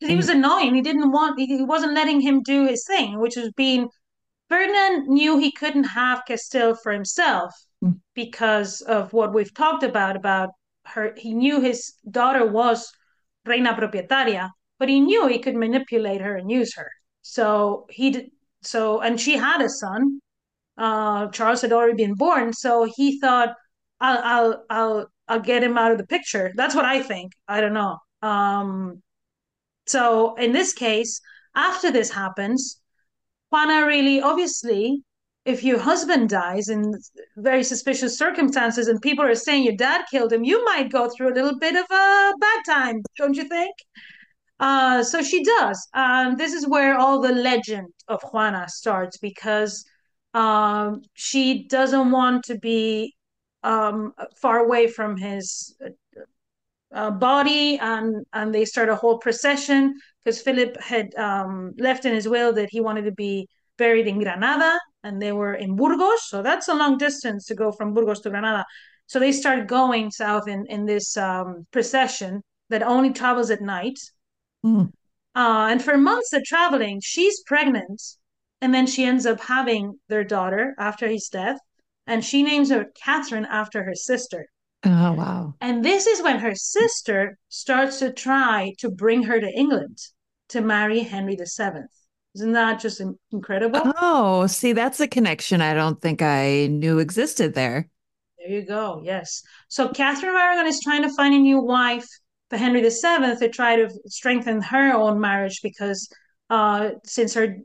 He 0.00 0.16
was 0.16 0.28
annoying. 0.28 0.74
He 0.74 0.80
didn't 0.80 1.12
want, 1.12 1.38
he 1.38 1.62
wasn't 1.62 1.94
letting 1.94 2.20
him 2.20 2.42
do 2.42 2.66
his 2.66 2.84
thing, 2.86 3.18
which 3.20 3.36
was 3.36 3.52
being, 3.52 3.88
Ferdinand 4.48 5.08
knew 5.08 5.38
he 5.38 5.52
couldn't 5.52 5.84
have 5.84 6.22
Castile 6.26 6.74
for 6.74 6.90
himself 6.90 7.52
mm. 7.84 7.98
because 8.14 8.80
of 8.80 9.12
what 9.12 9.34
we've 9.34 9.54
talked 9.54 9.82
about, 9.82 10.16
about 10.16 10.50
her. 10.86 11.14
He 11.16 11.34
knew 11.34 11.60
his 11.60 11.92
daughter 12.10 12.46
was 12.46 12.90
reina 13.44 13.74
propietaria 13.74 14.50
but 14.80 14.88
he 14.88 14.98
knew 14.98 15.28
he 15.28 15.38
could 15.38 15.54
manipulate 15.54 16.22
her 16.22 16.34
and 16.34 16.50
use 16.50 16.74
her. 16.74 16.90
So 17.22 17.86
he 17.90 18.10
did. 18.10 18.30
So 18.62 19.00
and 19.00 19.20
she 19.20 19.36
had 19.36 19.60
a 19.60 19.68
son. 19.68 20.20
Uh, 20.76 21.28
Charles 21.28 21.60
had 21.60 21.72
already 21.72 21.94
been 21.94 22.14
born, 22.14 22.52
so 22.52 22.90
he 22.96 23.20
thought, 23.20 23.50
"I'll, 24.00 24.22
I'll, 24.24 24.64
I'll, 24.70 25.06
I'll 25.28 25.40
get 25.40 25.62
him 25.62 25.76
out 25.78 25.92
of 25.92 25.98
the 25.98 26.06
picture." 26.06 26.52
That's 26.56 26.74
what 26.74 26.86
I 26.86 27.02
think. 27.02 27.32
I 27.46 27.60
don't 27.60 27.74
know. 27.74 27.98
Um, 28.22 29.02
so 29.90 30.34
in 30.36 30.52
this 30.52 30.72
case, 30.72 31.20
after 31.54 31.90
this 31.90 32.10
happens, 32.10 32.80
Juana 33.50 33.86
really, 33.86 34.20
obviously, 34.20 35.02
if 35.44 35.64
your 35.64 35.78
husband 35.78 36.28
dies 36.28 36.68
in 36.68 36.94
very 37.36 37.64
suspicious 37.64 38.16
circumstances 38.16 38.86
and 38.88 39.02
people 39.02 39.24
are 39.24 39.34
saying 39.34 39.64
your 39.64 39.76
dad 39.76 40.04
killed 40.10 40.32
him, 40.32 40.44
you 40.44 40.64
might 40.64 40.92
go 40.92 41.08
through 41.08 41.32
a 41.32 41.36
little 41.38 41.58
bit 41.58 41.74
of 41.74 41.86
a 41.90 42.32
bad 42.38 42.60
time, 42.66 43.02
don't 43.18 43.36
you 43.36 43.44
think? 43.48 43.74
Uh, 44.60 45.02
so 45.02 45.22
she 45.22 45.42
does. 45.42 45.88
Um, 45.94 46.36
this 46.36 46.52
is 46.52 46.68
where 46.68 46.96
all 46.98 47.20
the 47.20 47.32
legend 47.32 47.88
of 48.08 48.22
Juana 48.22 48.68
starts 48.68 49.16
because 49.16 49.84
um, 50.34 51.02
she 51.14 51.66
doesn't 51.66 52.10
want 52.10 52.44
to 52.44 52.58
be 52.58 53.14
um, 53.62 54.12
far 54.36 54.58
away 54.58 54.86
from 54.86 55.16
his 55.16 55.74
uh, 56.94 57.10
body, 57.10 57.78
and 57.78 58.24
and 58.32 58.54
they 58.54 58.64
start 58.64 58.88
a 58.88 58.96
whole 58.96 59.18
procession 59.18 59.94
because 60.24 60.40
Philip 60.40 60.80
had 60.80 61.14
um, 61.16 61.72
left 61.78 62.04
in 62.04 62.14
his 62.14 62.28
will 62.28 62.52
that 62.54 62.70
he 62.70 62.80
wanted 62.80 63.04
to 63.04 63.12
be 63.12 63.48
buried 63.78 64.06
in 64.06 64.18
Granada, 64.22 64.78
and 65.02 65.20
they 65.20 65.32
were 65.32 65.54
in 65.54 65.76
Burgos, 65.76 66.28
so 66.28 66.42
that's 66.42 66.68
a 66.68 66.74
long 66.74 66.98
distance 66.98 67.46
to 67.46 67.54
go 67.54 67.72
from 67.72 67.94
Burgos 67.94 68.20
to 68.20 68.30
Granada. 68.30 68.64
So 69.06 69.18
they 69.18 69.32
start 69.32 69.66
going 69.66 70.10
south 70.10 70.48
in 70.48 70.66
in 70.66 70.86
this 70.86 71.16
um, 71.16 71.66
procession 71.70 72.42
that 72.70 72.82
only 72.82 73.12
travels 73.12 73.50
at 73.50 73.60
night 73.60 73.98
Mm. 74.64 74.92
Uh, 75.34 75.68
and 75.70 75.82
for 75.82 75.96
months 75.96 76.32
of 76.32 76.44
traveling, 76.44 77.00
she's 77.02 77.42
pregnant. 77.44 78.02
And 78.60 78.74
then 78.74 78.86
she 78.86 79.04
ends 79.04 79.24
up 79.24 79.40
having 79.40 79.98
their 80.08 80.24
daughter 80.24 80.74
after 80.78 81.08
his 81.08 81.28
death. 81.28 81.58
And 82.06 82.24
she 82.24 82.42
names 82.42 82.70
her 82.70 82.86
Catherine 82.94 83.46
after 83.46 83.84
her 83.84 83.94
sister. 83.94 84.46
Oh, 84.84 85.12
wow. 85.12 85.54
And 85.60 85.84
this 85.84 86.06
is 86.06 86.22
when 86.22 86.38
her 86.38 86.54
sister 86.54 87.38
starts 87.48 87.98
to 87.98 88.12
try 88.12 88.74
to 88.78 88.90
bring 88.90 89.24
her 89.24 89.40
to 89.40 89.50
England 89.50 89.98
to 90.50 90.60
marry 90.60 91.00
Henry 91.00 91.36
VII. 91.36 91.82
Isn't 92.34 92.52
that 92.52 92.80
just 92.80 93.02
incredible? 93.32 93.82
Oh, 94.00 94.46
see, 94.46 94.72
that's 94.72 95.00
a 95.00 95.08
connection 95.08 95.60
I 95.60 95.74
don't 95.74 96.00
think 96.00 96.22
I 96.22 96.68
knew 96.68 96.98
existed 96.98 97.54
there. 97.54 97.88
There 98.38 98.48
you 98.48 98.64
go. 98.64 99.02
Yes. 99.04 99.42
So 99.68 99.88
Catherine 99.88 100.30
of 100.34 100.40
Aragon 100.40 100.66
is 100.66 100.80
trying 100.80 101.02
to 101.02 101.14
find 101.14 101.34
a 101.34 101.38
new 101.38 101.60
wife 101.60 102.06
for 102.48 102.56
Henry 102.56 102.80
VII 102.80 103.36
to 103.38 103.48
try 103.52 103.76
to 103.76 103.90
strengthen 104.06 104.62
her 104.62 104.94
own 104.94 105.20
marriage 105.20 105.60
because 105.62 106.08
uh, 106.48 106.90
since 107.04 107.34
her 107.34 107.56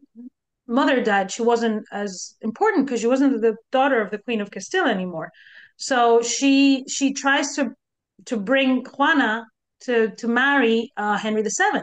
mother 0.68 1.02
died, 1.02 1.32
she 1.32 1.44
wasn't 1.44 1.86
as 1.92 2.36
important 2.42 2.86
because 2.86 3.02
she 3.02 3.08
wasn't 3.08 3.42
the 3.42 3.56
daughter 3.72 4.02
of 4.02 4.12
the 4.12 4.20
Queen 4.20 4.42
of 4.42 4.52
Castile 4.52 4.88
anymore. 4.88 5.32
So 5.78 6.22
she 6.22 6.86
she 6.88 7.14
tries 7.14 7.56
to 7.56 7.72
to 8.26 8.38
bring 8.38 8.86
Juana 8.86 9.46
to 9.82 10.12
to 10.16 10.28
marry 10.28 10.92
uh, 10.98 11.18
Henry 11.18 11.44
VII. 11.44 11.82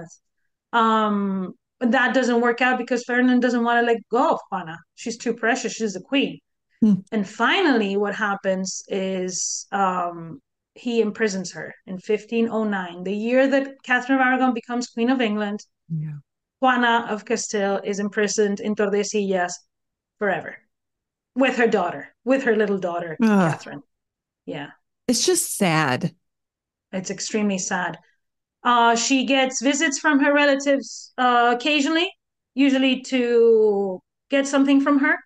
Um, 0.73 1.53
that 1.81 2.15
doesn't 2.15 2.41
work 2.41 2.61
out 2.61 2.79
because 2.79 3.05
Ferdinand 3.05 3.41
doesn't 3.41 3.65
want 3.65 3.81
to 3.81 3.87
let 3.87 4.09
go 4.09 4.31
of 4.31 4.41
Juana. 4.51 4.79
She's 4.95 5.19
too 5.19 5.35
precious. 5.35 5.73
She's 5.73 5.95
the 5.95 6.01
queen. 6.01 6.39
Hmm. 6.81 6.95
And 7.11 7.29
finally, 7.29 7.97
what 7.97 8.15
happens 8.15 8.83
is 8.89 9.67
um, 9.73 10.41
he 10.75 11.01
imprisons 11.01 11.53
her 11.53 11.75
in 11.87 11.95
1509, 11.95 13.05
the 13.05 13.15
year 13.15 13.47
that 13.49 13.83
Catherine 13.83 14.19
of 14.19 14.27
Aragon 14.27 14.55
becomes 14.55 14.89
Queen 14.89 15.11
of 15.11 15.21
England. 15.21 15.61
Yeah. 15.89 16.19
Juana 16.61 17.07
of 17.11 17.25
Castile 17.25 17.81
is 17.85 17.99
imprisoned 17.99 18.61
in 18.61 18.75
Tordesillas 18.75 19.53
forever 20.19 20.57
with 21.35 21.57
her 21.57 21.67
daughter, 21.67 22.15
with 22.25 22.45
her 22.45 22.57
little 22.57 22.79
daughter, 22.79 23.17
Ugh. 23.23 23.51
Catherine. 23.51 23.83
Yeah. 24.47 24.71
It's 25.09 25.27
just 25.27 25.57
sad. 25.57 26.15
It's 26.93 27.11
extremely 27.11 27.59
sad. 27.59 27.99
Uh, 28.63 28.95
she 28.95 29.25
gets 29.25 29.61
visits 29.63 29.99
from 29.99 30.21
her 30.21 30.33
relatives 30.33 31.13
uh, 31.19 31.55
occasionally, 31.57 32.11
usually 32.55 33.01
to 33.03 34.01
get 34.31 34.47
something 34.47 34.81
from 34.81 34.99
her. 35.01 35.17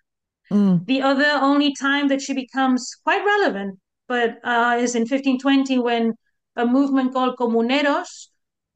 Mm. 0.50 0.86
The 0.86 1.02
other 1.02 1.30
only 1.42 1.74
time 1.74 2.08
that 2.08 2.22
she 2.22 2.32
becomes 2.32 2.94
quite 3.04 3.24
relevant 3.24 3.78
but 4.08 4.38
uh, 4.44 4.76
is 4.78 4.94
in 4.94 5.02
1520 5.02 5.78
when 5.78 6.14
a 6.56 6.66
movement 6.66 7.12
called 7.12 7.36
Comuneros, 7.36 8.28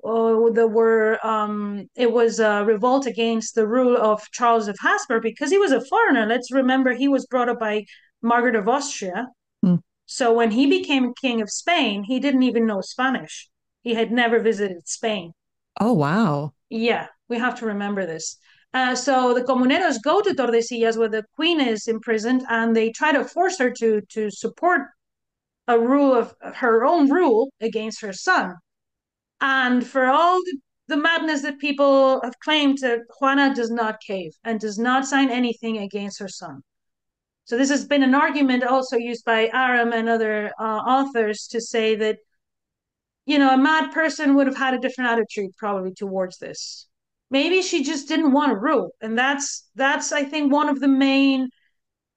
uh, 0.05 0.51
there 0.53 0.69
were 0.69 1.25
um, 1.25 1.87
it 1.95 2.11
was 2.11 2.41
a 2.41 2.65
revolt 2.65 3.07
against 3.07 3.55
the 3.55 3.67
rule 3.67 3.97
of 3.97 4.23
Charles 4.33 4.69
of 4.69 4.77
Habsburg 4.81 5.23
because 5.23 5.51
he 5.51 5.59
was 5.59 5.73
a 5.73 5.85
foreigner. 5.85 6.27
Let's 6.27 6.51
remember 6.51 6.93
he 6.93 7.09
was 7.09 7.27
brought 7.27 7.49
up 7.49 7.61
by 7.61 7.85
Margaret 8.23 8.57
of 8.57 8.69
Austria. 8.69 9.29
So 10.13 10.33
when 10.33 10.51
he 10.51 10.67
became 10.67 11.15
king 11.15 11.41
of 11.41 11.49
Spain, 11.51 12.03
he 12.03 12.19
didn't 12.19 12.43
even 12.43 12.67
know 12.67 12.81
Spanish. 12.81 13.49
He 13.83 13.95
had 13.95 14.11
never 14.11 14.41
visited 14.41 14.89
Spain. 14.89 15.35
Oh, 15.81 15.93
wow. 15.93 16.53
Yeah, 16.69 17.07
we 17.29 17.39
have 17.39 17.57
to 17.61 17.67
remember 17.67 18.05
this. 18.05 18.37
Uh, 18.75 18.97
so 18.97 19.33
the 19.35 19.45
comuneros 19.45 20.03
go 20.03 20.21
to 20.21 20.35
Tordesillas 20.35 20.99
where 20.99 21.09
the 21.09 21.25
queen 21.37 21.61
is 21.61 21.87
imprisoned 21.87 22.43
and 22.49 22.75
they 22.75 22.91
try 22.91 23.13
to 23.13 23.25
force 23.25 23.57
her 23.59 23.71
to 23.71 24.01
to 24.15 24.33
support 24.33 24.83
a 25.69 25.79
rule 25.79 26.13
of 26.13 26.35
her 26.57 26.85
own 26.85 27.09
rule 27.09 27.53
against 27.61 28.01
her 28.01 28.13
son. 28.13 28.57
And 29.41 29.87
for 29.87 30.07
all 30.07 30.39
the, 30.39 30.59
the 30.89 30.97
madness 30.97 31.43
that 31.43 31.61
people 31.61 32.21
have 32.25 32.39
claimed, 32.41 32.79
that 32.79 33.03
Juana 33.21 33.55
does 33.55 33.71
not 33.71 34.01
cave 34.01 34.33
and 34.43 34.59
does 34.59 34.77
not 34.77 35.07
sign 35.07 35.31
anything 35.31 35.79
against 35.79 36.19
her 36.19 36.29
son. 36.29 36.63
So 37.51 37.57
this 37.57 37.71
has 37.71 37.85
been 37.85 38.05
an 38.05 38.15
argument 38.15 38.63
also 38.63 38.97
used 38.97 39.25
by 39.25 39.51
Aram 39.53 39.93
and 39.93 40.09
other 40.09 40.53
uh, 40.57 40.63
authors 40.63 41.49
to 41.49 41.61
say 41.61 41.97
that 41.97 42.19
you 43.27 43.41
know 43.41 43.53
a 43.53 43.59
mad 43.59 43.91
person 43.91 44.37
would 44.37 44.47
have 44.47 44.57
had 44.57 44.73
a 44.73 44.79
different 44.79 45.11
attitude 45.11 45.57
probably 45.57 45.93
towards 45.93 46.39
this. 46.39 46.87
Maybe 47.29 47.61
she 47.61 47.83
just 47.83 48.07
didn't 48.07 48.31
want 48.31 48.53
to 48.53 48.57
rule, 48.57 48.93
and 49.01 49.19
that's 49.19 49.69
that's 49.75 50.13
I 50.13 50.23
think 50.23 50.53
one 50.53 50.69
of 50.69 50.79
the 50.79 50.87
main. 50.87 51.49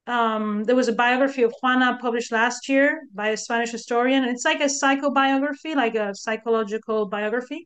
Um, 0.06 0.66
there 0.66 0.76
was 0.76 0.88
a 0.88 0.94
biography 0.94 1.42
of 1.42 1.56
Juana 1.64 1.98
published 2.00 2.32
last 2.32 2.70
year 2.70 3.02
by 3.12 3.30
a 3.30 3.38
Spanish 3.38 3.72
historian. 3.72 4.26
It's 4.26 4.46
like 4.46 4.62
a 4.62 4.66
psychobiography, 4.66 5.76
like 5.76 5.96
a 5.96 6.14
psychological 6.14 7.08
biography, 7.08 7.66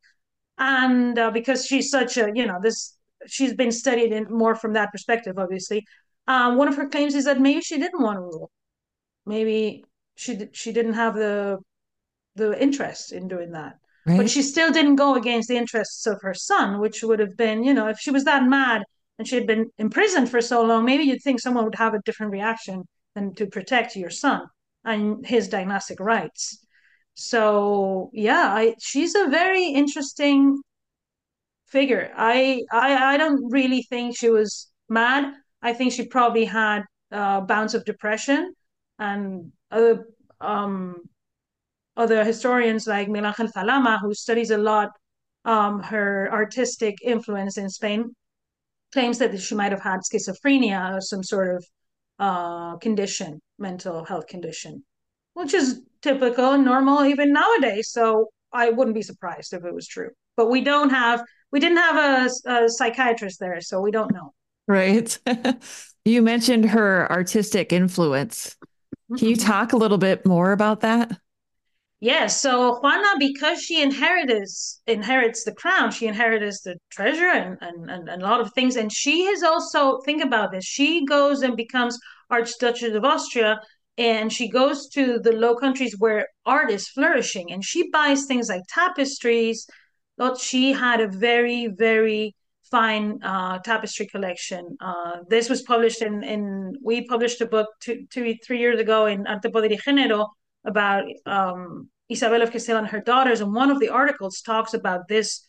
and 0.57 1.19
uh, 1.19 1.31
because 1.31 1.65
she's 1.65 1.89
such 1.89 2.15
a 2.15 2.31
you 2.33 2.45
know 2.45 2.59
this 2.63 2.95
she's 3.25 3.53
been 3.53 3.73
studied 3.73 4.13
in 4.13 4.25
more 4.29 4.55
from 4.55 4.71
that 4.71 4.89
perspective, 4.93 5.37
obviously 5.37 5.85
um, 6.27 6.57
one 6.57 6.67
of 6.67 6.75
her 6.75 6.89
claims 6.89 7.15
is 7.15 7.25
that 7.25 7.39
maybe 7.39 7.61
she 7.61 7.77
didn't 7.77 8.01
want 8.01 8.17
to 8.17 8.21
rule. 8.21 8.51
Maybe 9.25 9.85
she 10.15 10.47
she 10.53 10.71
didn't 10.71 10.93
have 10.93 11.15
the 11.15 11.59
the 12.35 12.61
interest 12.61 13.11
in 13.11 13.27
doing 13.27 13.51
that. 13.51 13.75
Right. 14.05 14.17
But 14.17 14.29
she 14.29 14.41
still 14.41 14.71
didn't 14.71 14.95
go 14.95 15.15
against 15.15 15.49
the 15.49 15.57
interests 15.57 16.07
of 16.07 16.21
her 16.21 16.33
son, 16.33 16.79
which 16.79 17.03
would 17.03 17.19
have 17.19 17.35
been, 17.35 17.63
you 17.63 17.73
know, 17.73 17.87
if 17.87 17.99
she 17.99 18.11
was 18.11 18.23
that 18.23 18.43
mad 18.43 18.83
and 19.19 19.27
she 19.27 19.35
had 19.35 19.47
been 19.47 19.69
imprisoned 19.77 20.29
for 20.29 20.41
so 20.41 20.63
long, 20.63 20.85
maybe 20.85 21.03
you'd 21.03 21.23
think 21.23 21.39
someone 21.39 21.65
would 21.65 21.75
have 21.75 21.93
a 21.93 22.01
different 22.05 22.31
reaction 22.31 22.83
than 23.15 23.33
to 23.35 23.47
protect 23.47 23.95
your 23.95 24.09
son 24.09 24.43
and 24.85 25.25
his 25.25 25.49
dynastic 25.49 25.99
rights. 25.99 26.65
So 27.15 28.09
yeah, 28.13 28.53
I, 28.53 28.75
she's 28.79 29.15
a 29.15 29.27
very 29.27 29.65
interesting 29.65 30.61
figure. 31.65 32.11
I, 32.15 32.63
I 32.71 33.13
I 33.13 33.17
don't 33.17 33.51
really 33.51 33.81
think 33.83 34.15
she 34.17 34.29
was 34.29 34.71
mad. 34.89 35.33
I 35.67 35.73
think 35.73 35.91
she 35.91 36.05
probably 36.07 36.45
had 36.45 36.83
uh, 37.11 37.41
bouts 37.41 37.73
of 37.73 37.83
depression, 37.83 38.53
and 38.99 39.51
other 39.69 40.05
um, 40.39 40.95
other 41.97 42.23
historians 42.23 42.87
like 42.87 43.09
Miguel 43.09 43.33
Ángel 43.33 43.51
Zalama, 43.51 43.99
who 44.01 44.13
studies 44.13 44.51
a 44.51 44.57
lot 44.57 44.89
um, 45.43 45.81
her 45.83 46.29
artistic 46.31 46.95
influence 47.03 47.57
in 47.57 47.69
Spain, 47.69 48.15
claims 48.93 49.17
that 49.19 49.37
she 49.41 49.55
might 49.55 49.73
have 49.73 49.81
had 49.81 49.99
schizophrenia 50.01 50.95
or 50.95 51.01
some 51.01 51.23
sort 51.23 51.49
of 51.55 51.65
uh, 52.19 52.77
condition, 52.77 53.41
mental 53.59 54.05
health 54.05 54.27
condition, 54.27 54.83
which 55.33 55.53
is 55.53 55.81
typical 56.01 56.51
and 56.51 56.63
normal 56.63 57.03
even 57.03 57.33
nowadays. 57.33 57.91
So 57.91 58.29
I 58.53 58.69
wouldn't 58.69 58.95
be 58.95 59.01
surprised 59.11 59.51
if 59.53 59.65
it 59.65 59.73
was 59.73 59.87
true. 59.87 60.11
But 60.37 60.49
we 60.49 60.61
don't 60.61 60.91
have, 60.91 61.23
we 61.51 61.59
didn't 61.59 61.83
have 61.89 61.97
a, 61.97 62.51
a 62.53 62.69
psychiatrist 62.69 63.39
there, 63.39 63.59
so 63.59 63.81
we 63.81 63.91
don't 63.91 64.13
know. 64.13 64.33
Right. 64.67 65.17
you 66.05 66.21
mentioned 66.21 66.65
her 66.65 67.09
artistic 67.11 67.71
influence. 67.71 68.55
Can 69.17 69.29
you 69.29 69.37
mm-hmm. 69.37 69.47
talk 69.47 69.73
a 69.73 69.77
little 69.77 69.97
bit 69.97 70.25
more 70.25 70.51
about 70.51 70.81
that? 70.81 71.17
Yes. 71.99 72.41
So 72.41 72.79
Juana, 72.79 73.07
because 73.17 73.59
she 73.61 73.81
inherits 73.81 74.81
inherits 74.85 75.43
the 75.43 75.53
crown, 75.53 75.89
she 75.91 76.05
inherits 76.05 76.61
the 76.61 76.75
treasure 76.91 77.29
and, 77.29 77.57
and, 77.61 77.89
and, 77.89 78.07
and 78.09 78.21
a 78.21 78.25
lot 78.25 78.39
of 78.39 78.53
things. 78.53 78.75
And 78.75 78.91
she 78.91 79.25
has 79.25 79.41
also 79.41 79.99
think 80.01 80.23
about 80.23 80.51
this. 80.51 80.63
She 80.63 81.05
goes 81.05 81.41
and 81.41 81.55
becomes 81.57 81.97
Archduchess 82.29 82.93
of 82.93 83.03
Austria 83.03 83.59
and 83.97 84.31
she 84.31 84.47
goes 84.47 84.89
to 84.89 85.17
the 85.17 85.31
low 85.31 85.55
countries 85.55 85.95
where 85.97 86.27
art 86.45 86.69
is 86.69 86.87
flourishing 86.87 87.51
and 87.51 87.65
she 87.65 87.89
buys 87.89 88.25
things 88.25 88.49
like 88.49 88.61
tapestries. 88.69 89.65
But 90.17 90.39
she 90.39 90.73
had 90.73 90.99
a 90.99 91.07
very, 91.07 91.67
very 91.67 92.35
fine 92.69 93.19
uh, 93.23 93.59
tapestry 93.59 94.07
collection. 94.07 94.77
Uh, 94.79 95.17
this 95.29 95.49
was 95.49 95.61
published 95.63 96.01
in, 96.01 96.23
in 96.23 96.73
we 96.83 97.05
published 97.07 97.41
a 97.41 97.45
book 97.45 97.67
two, 97.79 98.05
two, 98.09 98.35
three 98.45 98.59
years 98.59 98.79
ago 98.79 99.05
in 99.05 99.25
Arte, 99.27 99.49
Poder 99.49 99.69
y 99.69 99.77
Género 99.77 100.27
about 100.65 101.05
um, 101.25 101.89
Isabel 102.09 102.41
of 102.41 102.51
Castile 102.51 102.77
and 102.77 102.87
her 102.87 103.01
daughters. 103.01 103.41
And 103.41 103.53
one 103.53 103.71
of 103.71 103.79
the 103.79 103.89
articles 103.89 104.41
talks 104.41 104.73
about 104.73 105.07
this 105.07 105.47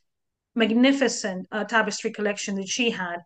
magnificent 0.54 1.46
uh, 1.52 1.64
tapestry 1.64 2.10
collection 2.10 2.54
that 2.56 2.68
she 2.68 2.90
had. 2.90 3.18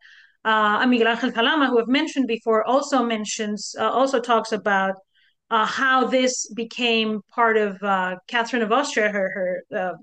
Uh, 0.45 0.85
Miguel 0.87 1.15
Ángel 1.15 1.33
Zalama, 1.33 1.69
who 1.69 1.81
I've 1.81 1.89
mentioned 1.89 2.27
before, 2.27 2.65
also 2.65 3.05
mentions, 3.05 3.75
uh, 3.79 3.91
also 3.91 4.21
talks 4.21 4.53
about 4.53 4.97
uh, 5.51 5.67
how 5.67 6.07
this 6.07 6.51
became 6.55 7.21
part 7.33 7.57
of 7.57 7.79
Catherine 8.27 8.63
of 8.63 8.73
Austria, 8.73 9.09
her 9.11 9.63
her 9.71 9.95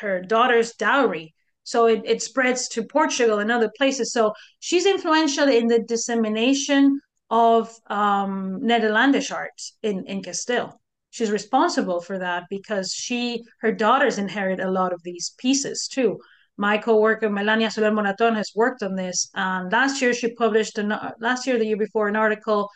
her 0.00 0.20
daughter's 0.20 0.72
dowry. 0.74 1.34
So 1.66 1.86
it, 1.86 2.02
it 2.04 2.22
spreads 2.22 2.68
to 2.68 2.84
Portugal 2.84 3.40
and 3.40 3.50
other 3.50 3.70
places. 3.76 4.12
So 4.12 4.32
she's 4.60 4.86
influential 4.86 5.48
in 5.48 5.66
the 5.66 5.80
dissemination 5.80 7.00
of 7.28 7.74
um, 7.88 8.60
Netherlandish 8.62 9.32
art 9.32 9.60
in, 9.82 10.04
in 10.06 10.22
Castile. 10.22 10.80
She's 11.10 11.32
responsible 11.32 12.00
for 12.00 12.18
that 12.20 12.44
because 12.48 12.92
she, 12.92 13.42
her 13.62 13.72
daughters 13.72 14.16
inherit 14.16 14.60
a 14.60 14.70
lot 14.70 14.92
of 14.92 15.02
these 15.02 15.34
pieces 15.38 15.88
too. 15.88 16.20
My 16.56 16.78
co-worker 16.78 17.28
Melania 17.28 17.70
Soler 17.72 17.90
Moraton 17.90 18.36
has 18.36 18.52
worked 18.54 18.84
on 18.84 18.94
this, 18.94 19.28
and 19.34 19.70
last 19.72 20.00
year 20.00 20.14
she 20.14 20.34
published 20.34 20.78
an 20.78 20.94
last 21.20 21.46
year, 21.48 21.58
the 21.58 21.66
year 21.66 21.76
before, 21.76 22.06
an 22.06 22.16
article 22.16 22.70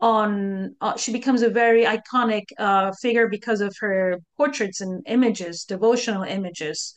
on. 0.00 0.76
Uh, 0.80 0.96
she 0.96 1.12
becomes 1.12 1.42
a 1.42 1.50
very 1.50 1.84
iconic 1.84 2.44
uh, 2.58 2.92
figure 3.02 3.28
because 3.28 3.60
of 3.60 3.74
her 3.80 4.18
portraits 4.36 4.80
and 4.80 5.02
images, 5.06 5.64
devotional 5.64 6.22
images 6.22 6.94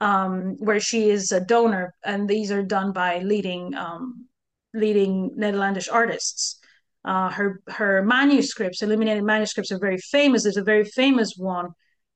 um, 0.00 0.56
where 0.58 0.80
she 0.80 1.10
is 1.10 1.32
a 1.32 1.40
donor, 1.40 1.94
and 2.04 2.28
these 2.28 2.50
are 2.50 2.62
done 2.62 2.92
by 2.92 3.18
leading 3.18 3.74
um, 3.74 4.26
leading 4.74 5.32
Netherlandish 5.36 5.88
artists. 5.88 6.58
Uh, 7.04 7.30
her 7.30 7.60
her 7.68 8.02
manuscripts, 8.02 8.82
illuminated 8.82 9.24
manuscripts, 9.24 9.72
are 9.72 9.78
very 9.78 9.98
famous. 9.98 10.42
There's 10.42 10.56
a 10.56 10.62
very 10.62 10.84
famous 10.84 11.34
one 11.36 11.70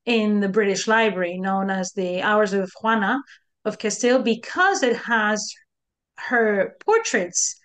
in 0.04 0.40
the 0.40 0.48
British 0.48 0.86
Library 0.86 1.38
known 1.38 1.70
as 1.70 1.92
the 1.92 2.22
Hours 2.22 2.52
of 2.52 2.70
Juana 2.80 3.20
of 3.64 3.78
Castile 3.78 4.22
because 4.22 4.82
it 4.82 4.96
has 4.96 5.52
her 6.18 6.76
portraits 6.84 7.56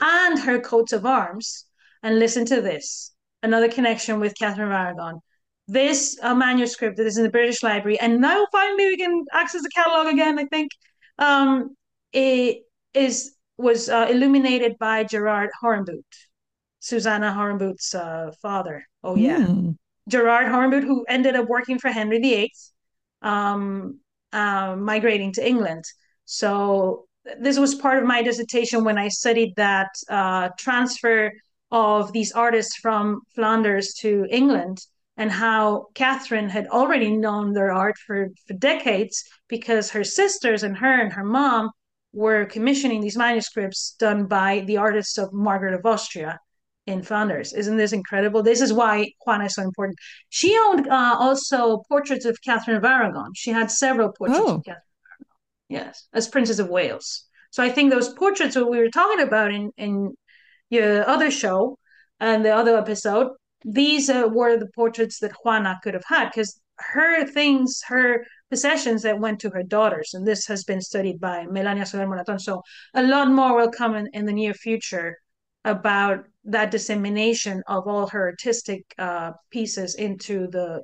and 0.00 0.38
her 0.40 0.60
coats 0.60 0.92
of 0.92 1.06
arms. 1.06 1.64
And 2.02 2.18
listen 2.18 2.44
to 2.46 2.60
this 2.60 3.12
another 3.42 3.70
connection 3.70 4.20
with 4.20 4.36
Catherine 4.38 4.68
of 4.68 4.74
Aragon 4.74 5.20
this 5.66 6.18
uh, 6.22 6.34
manuscript 6.34 6.96
that 6.96 7.06
is 7.06 7.16
in 7.16 7.24
the 7.24 7.30
British 7.30 7.62
Library, 7.62 7.98
and 8.00 8.20
now 8.20 8.46
finally 8.52 8.86
we 8.86 8.96
can 8.96 9.24
access 9.32 9.62
the 9.62 9.70
catalog 9.74 10.12
again. 10.12 10.38
I 10.38 10.44
think 10.46 10.70
um, 11.18 11.76
it 12.12 12.58
is 12.92 13.34
was 13.56 13.88
uh, 13.88 14.06
illuminated 14.10 14.76
by 14.78 15.04
Gerard 15.04 15.50
Horenbout, 15.62 16.04
Susanna 16.80 17.32
Horenbout's 17.32 17.94
uh, 17.94 18.32
father. 18.42 18.84
Oh 19.02 19.16
yeah, 19.16 19.38
mm. 19.38 19.76
Gerard 20.08 20.46
Horenbout, 20.46 20.82
who 20.82 21.04
ended 21.08 21.34
up 21.34 21.48
working 21.48 21.78
for 21.78 21.88
Henry 21.88 22.18
VIII, 22.18 22.52
um, 23.22 24.00
uh, 24.32 24.76
migrating 24.76 25.32
to 25.32 25.46
England. 25.46 25.84
So 26.26 27.06
this 27.40 27.58
was 27.58 27.74
part 27.74 27.98
of 27.98 28.04
my 28.04 28.22
dissertation 28.22 28.84
when 28.84 28.98
I 28.98 29.08
studied 29.08 29.54
that 29.56 29.88
uh, 30.08 30.50
transfer 30.58 31.32
of 31.70 32.12
these 32.12 32.32
artists 32.32 32.76
from 32.76 33.22
Flanders 33.34 33.94
to 34.00 34.26
England 34.30 34.78
and 35.16 35.30
how 35.30 35.86
Catherine 35.94 36.48
had 36.48 36.66
already 36.68 37.16
known 37.16 37.52
their 37.52 37.70
art 37.70 37.96
for, 38.06 38.28
for 38.46 38.54
decades 38.54 39.24
because 39.48 39.90
her 39.90 40.04
sisters 40.04 40.62
and 40.62 40.76
her 40.78 41.00
and 41.00 41.12
her 41.12 41.24
mom 41.24 41.70
were 42.12 42.46
commissioning 42.46 43.00
these 43.00 43.16
manuscripts 43.16 43.94
done 43.98 44.26
by 44.26 44.60
the 44.60 44.76
artists 44.76 45.18
of 45.18 45.32
Margaret 45.32 45.74
of 45.74 45.84
Austria 45.86 46.38
in 46.86 47.02
Flanders. 47.02 47.52
Isn't 47.52 47.76
this 47.76 47.92
incredible? 47.92 48.42
This 48.42 48.60
is 48.60 48.72
why 48.72 49.10
Juana 49.24 49.46
is 49.46 49.54
so 49.54 49.62
important. 49.62 49.98
She 50.28 50.56
owned 50.66 50.88
uh, 50.88 51.16
also 51.18 51.82
portraits 51.88 52.24
of 52.24 52.38
Catherine 52.42 52.76
of 52.76 52.84
Aragon. 52.84 53.32
She 53.34 53.50
had 53.50 53.70
several 53.70 54.12
portraits 54.12 54.40
oh. 54.42 54.54
of 54.56 54.64
Catherine 54.64 54.82
of 55.20 55.26
Aragon. 55.70 55.86
Yes, 55.86 56.06
as 56.12 56.28
Princess 56.28 56.58
of 56.58 56.68
Wales. 56.68 57.24
So 57.50 57.62
I 57.62 57.70
think 57.70 57.90
those 57.90 58.12
portraits 58.12 58.54
that 58.54 58.66
we 58.66 58.78
were 58.78 58.90
talking 58.90 59.20
about 59.20 59.52
in 59.52 59.70
in 59.76 60.14
your 60.70 61.08
other 61.08 61.30
show 61.30 61.78
and 62.20 62.44
the 62.44 62.54
other 62.54 62.76
episode 62.76 63.28
these 63.64 64.10
uh, 64.10 64.28
were 64.30 64.56
the 64.56 64.68
portraits 64.74 65.18
that 65.20 65.32
Juana 65.42 65.80
could 65.82 65.94
have 65.94 66.04
had 66.06 66.30
because 66.30 66.60
her 66.78 67.26
things, 67.26 67.80
her 67.86 68.24
possessions 68.50 69.02
that 69.02 69.18
went 69.18 69.40
to 69.40 69.50
her 69.50 69.62
daughters. 69.62 70.14
And 70.14 70.26
this 70.26 70.46
has 70.46 70.64
been 70.64 70.80
studied 70.80 71.20
by 71.20 71.46
Melania 71.46 71.86
Soler 71.86 72.06
Moraton. 72.06 72.40
So 72.40 72.62
a 72.94 73.02
lot 73.02 73.30
more 73.30 73.56
will 73.56 73.70
come 73.70 73.94
in, 73.94 74.08
in 74.12 74.26
the 74.26 74.32
near 74.32 74.54
future 74.54 75.18
about 75.64 76.24
that 76.44 76.70
dissemination 76.70 77.62
of 77.66 77.86
all 77.86 78.06
her 78.08 78.26
artistic 78.26 78.84
uh, 78.98 79.32
pieces 79.50 79.94
into 79.94 80.46
the 80.48 80.82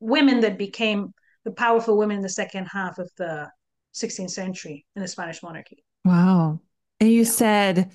women 0.00 0.40
that 0.40 0.56
became 0.58 1.12
the 1.44 1.52
powerful 1.52 1.98
women 1.98 2.16
in 2.16 2.22
the 2.22 2.28
second 2.28 2.66
half 2.66 2.98
of 2.98 3.10
the 3.18 3.48
16th 3.94 4.30
century 4.30 4.86
in 4.96 5.02
the 5.02 5.08
Spanish 5.08 5.42
monarchy. 5.42 5.84
Wow. 6.04 6.60
And 6.98 7.10
you 7.10 7.22
yeah. 7.22 7.24
said 7.24 7.90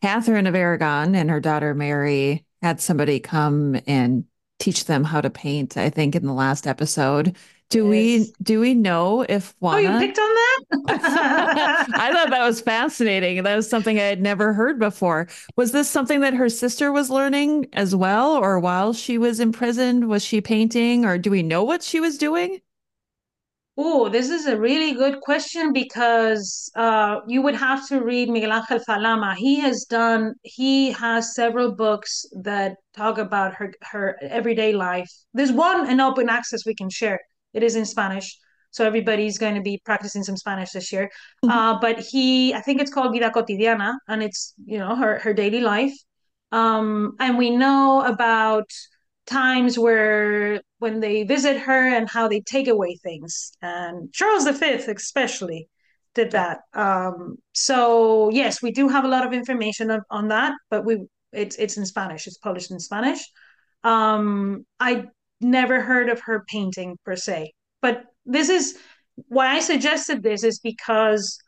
Catherine 0.00 0.46
of 0.46 0.54
Aragon 0.54 1.14
and 1.14 1.28
her 1.28 1.40
daughter 1.40 1.74
Mary 1.74 2.46
had 2.62 2.80
somebody 2.80 3.20
come 3.20 3.80
and 3.86 4.24
teach 4.58 4.84
them 4.84 5.04
how 5.04 5.20
to 5.20 5.30
paint, 5.30 5.76
I 5.76 5.90
think, 5.90 6.14
in 6.14 6.24
the 6.24 6.32
last 6.32 6.66
episode. 6.66 7.36
Do 7.68 7.90
yes. 7.90 7.90
we 7.90 8.32
do 8.42 8.60
we 8.60 8.74
know 8.74 9.24
if 9.26 9.54
Juana? 9.58 9.88
Oh, 9.88 9.92
you 9.92 10.06
picked 10.06 10.18
on 10.18 10.28
that? 10.28 10.60
I 11.94 12.12
thought 12.12 12.30
that 12.30 12.46
was 12.46 12.60
fascinating. 12.60 13.42
That 13.42 13.56
was 13.56 13.68
something 13.68 13.98
I 13.98 14.02
had 14.02 14.20
never 14.20 14.52
heard 14.52 14.78
before. 14.78 15.28
Was 15.56 15.72
this 15.72 15.88
something 15.88 16.20
that 16.20 16.34
her 16.34 16.50
sister 16.50 16.92
was 16.92 17.08
learning 17.08 17.68
as 17.72 17.96
well, 17.96 18.32
or 18.34 18.60
while 18.60 18.92
she 18.92 19.16
was 19.16 19.40
imprisoned, 19.40 20.08
was 20.08 20.22
she 20.22 20.42
painting, 20.42 21.06
or 21.06 21.16
do 21.16 21.30
we 21.30 21.42
know 21.42 21.64
what 21.64 21.82
she 21.82 21.98
was 21.98 22.18
doing? 22.18 22.60
Oh, 23.76 24.10
this 24.10 24.28
is 24.28 24.46
a 24.46 24.58
really 24.58 24.92
good 24.92 25.20
question 25.22 25.72
because 25.72 26.70
uh, 26.76 27.20
you 27.26 27.40
would 27.40 27.54
have 27.54 27.88
to 27.88 28.02
read 28.02 28.28
Miguel 28.28 28.52
Angel 28.52 28.78
Zalama. 28.86 29.34
He 29.34 29.60
has 29.60 29.86
done, 29.88 30.34
he 30.42 30.92
has 30.92 31.34
several 31.34 31.74
books 31.74 32.26
that 32.42 32.76
talk 32.94 33.16
about 33.16 33.54
her 33.54 33.72
her 33.80 34.18
everyday 34.20 34.74
life. 34.74 35.10
There's 35.32 35.52
one 35.52 35.88
in 35.88 36.00
open 36.00 36.28
access 36.28 36.66
we 36.66 36.74
can 36.74 36.90
share. 36.90 37.18
It 37.54 37.62
is 37.62 37.74
in 37.74 37.86
Spanish, 37.86 38.38
so 38.72 38.84
everybody's 38.84 39.38
going 39.38 39.54
to 39.54 39.62
be 39.62 39.80
practicing 39.86 40.22
some 40.22 40.36
Spanish 40.36 40.72
this 40.72 40.92
year. 40.92 41.10
Mm-hmm. 41.42 41.50
Uh, 41.50 41.80
but 41.80 41.98
he, 41.98 42.52
I 42.52 42.60
think 42.60 42.78
it's 42.78 42.92
called 42.92 43.14
Vida 43.14 43.30
Cotidiana, 43.30 43.94
and 44.06 44.22
it's 44.22 44.52
you 44.66 44.78
know 44.78 44.94
her 44.96 45.18
her 45.20 45.32
daily 45.32 45.60
life. 45.60 45.94
Um, 46.50 47.16
and 47.18 47.38
we 47.38 47.48
know 47.48 48.02
about 48.02 48.68
times 49.26 49.78
where 49.78 50.60
when 50.78 51.00
they 51.00 51.22
visit 51.24 51.58
her 51.58 51.88
and 51.88 52.08
how 52.08 52.28
they 52.28 52.40
take 52.40 52.68
away 52.68 52.96
things. 53.02 53.52
And 53.62 54.12
Charles 54.12 54.48
V, 54.48 54.72
especially, 54.72 55.68
did 56.14 56.32
that. 56.32 56.60
Um, 56.74 57.36
so 57.52 58.30
yes, 58.30 58.62
we 58.62 58.72
do 58.72 58.88
have 58.88 59.04
a 59.04 59.08
lot 59.08 59.26
of 59.26 59.32
information 59.32 59.90
on, 59.90 60.00
on 60.10 60.28
that, 60.28 60.54
but 60.70 60.84
we 60.84 61.06
it's 61.32 61.56
it's 61.56 61.76
in 61.76 61.86
Spanish. 61.86 62.26
It's 62.26 62.38
published 62.38 62.70
in 62.70 62.80
Spanish. 62.80 63.20
Um, 63.84 64.66
I 64.78 65.04
never 65.40 65.80
heard 65.80 66.08
of 66.08 66.20
her 66.20 66.44
painting 66.48 66.98
per 67.04 67.16
se, 67.16 67.52
but 67.80 68.04
this 68.26 68.48
is 68.48 68.78
why 69.28 69.48
I 69.48 69.60
suggested 69.60 70.22
this 70.22 70.44
is 70.44 70.58
because 70.60 71.38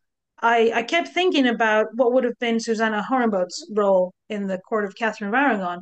I, 0.40 0.72
I 0.74 0.82
kept 0.82 1.08
thinking 1.08 1.46
about 1.46 1.86
what 1.94 2.12
would 2.12 2.24
have 2.24 2.38
been 2.38 2.60
Susanna 2.60 3.02
Horenbout's 3.08 3.66
role 3.74 4.12
in 4.28 4.46
the 4.46 4.58
court 4.58 4.84
of 4.84 4.94
Catherine 4.96 5.28
of 5.28 5.34
Aragon. 5.34 5.80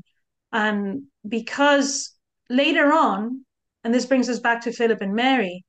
And 0.52 1.04
because 1.26 2.14
later 2.50 2.92
on, 2.92 3.44
and 3.84 3.92
this 3.94 4.06
brings 4.06 4.28
us 4.28 4.38
back 4.38 4.62
to 4.62 4.72
Philip 4.72 5.00
and 5.00 5.14
Mary, 5.14 5.64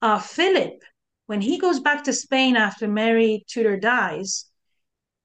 uh, 0.00 0.18
Philip, 0.18 0.80
when 1.26 1.40
he 1.40 1.58
goes 1.58 1.80
back 1.80 2.04
to 2.04 2.12
Spain 2.12 2.56
after 2.56 2.88
Mary 2.88 3.44
Tudor 3.48 3.76
dies, 3.76 4.46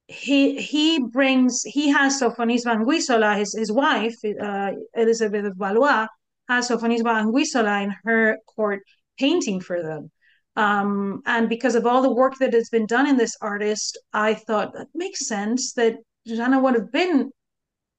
he 0.06 0.60
he 0.60 0.98
brings 0.98 1.62
he 1.62 1.88
has 1.88 2.20
Sofonisba 2.20 2.76
Anguissola, 2.76 3.38
his 3.38 3.54
his 3.54 3.72
wife, 3.72 4.14
uh, 4.24 4.72
Elizabeth 4.94 5.46
of 5.46 5.56
Valois, 5.56 6.06
has 6.48 6.68
Sofonisba 6.68 7.22
Anguissola 7.22 7.84
in 7.84 7.94
her 8.04 8.38
court 8.54 8.82
painting 9.18 9.60
for 9.60 9.82
them. 9.82 10.10
Um, 10.56 11.22
and 11.26 11.48
because 11.48 11.74
of 11.74 11.86
all 11.86 12.02
the 12.02 12.12
work 12.12 12.34
that 12.38 12.52
has 12.52 12.68
been 12.68 12.86
done 12.86 13.08
in 13.08 13.16
this 13.16 13.36
artist, 13.40 13.98
I 14.12 14.34
thought 14.34 14.74
that 14.74 14.88
makes 14.94 15.26
sense 15.26 15.72
that 15.72 15.96
Susanna 16.26 16.60
would 16.60 16.74
have 16.74 16.92
been 16.92 17.30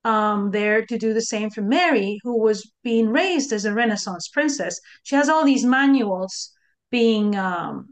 um, 0.06 0.52
there 0.52 0.86
to 0.86 0.98
do 0.98 1.14
the 1.14 1.22
same 1.22 1.50
for 1.50 1.64
Mary, 1.64 2.20
who 2.24 2.40
was 2.40 2.72
being 2.84 3.10
raised 3.10 3.52
as 3.52 3.66
a 3.66 3.74
Renaissance 3.74 4.30
princess. 4.30 4.80
She 5.04 5.16
has 5.16 5.28
all 5.28 5.44
these 5.44 5.66
manuals 5.66 6.52
being 6.92 7.36
um, 7.36 7.90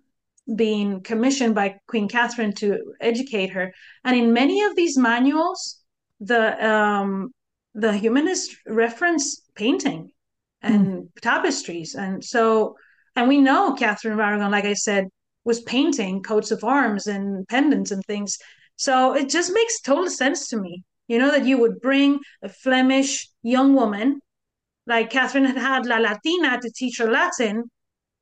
being 0.55 1.01
commissioned 1.01 1.55
by 1.55 1.79
Queen 1.87 2.07
Catherine 2.07 2.53
to 2.53 2.93
educate 3.01 3.49
her, 3.49 3.73
and 4.03 4.15
in 4.15 4.31
many 4.31 4.61
of 4.61 4.75
these 4.75 4.95
manuals, 4.95 5.81
the 6.19 6.63
um, 6.65 7.33
the 7.73 7.97
humanists 7.97 8.55
reference 8.67 9.41
painting 9.55 10.11
and 10.61 10.85
mm. 10.85 11.07
tapestries, 11.21 11.95
and 11.95 12.23
so 12.23 12.75
and 13.15 13.27
we 13.27 13.39
know 13.41 13.73
Catherine 13.73 14.13
of 14.13 14.19
Aragon, 14.19 14.51
like 14.51 14.65
I 14.65 14.73
said, 14.73 15.07
was 15.45 15.61
painting 15.61 16.21
coats 16.21 16.51
of 16.51 16.63
arms 16.63 17.07
and 17.07 17.47
pendants 17.47 17.89
and 17.89 18.05
things. 18.05 18.37
So 18.75 19.15
it 19.15 19.29
just 19.29 19.51
makes 19.51 19.81
total 19.81 20.09
sense 20.09 20.49
to 20.49 20.57
me 20.57 20.83
you 21.07 21.19
know, 21.19 21.31
that 21.31 21.45
you 21.45 21.57
would 21.57 21.81
bring 21.81 22.19
a 22.41 22.49
Flemish 22.49 23.29
young 23.41 23.75
woman, 23.75 24.21
like 24.87 25.09
Catherine 25.09 25.45
had 25.45 25.57
had 25.57 25.85
La 25.85 25.97
Latina 25.97 26.59
to 26.61 26.71
teach 26.75 26.97
her 26.99 27.09
Latin. 27.09 27.65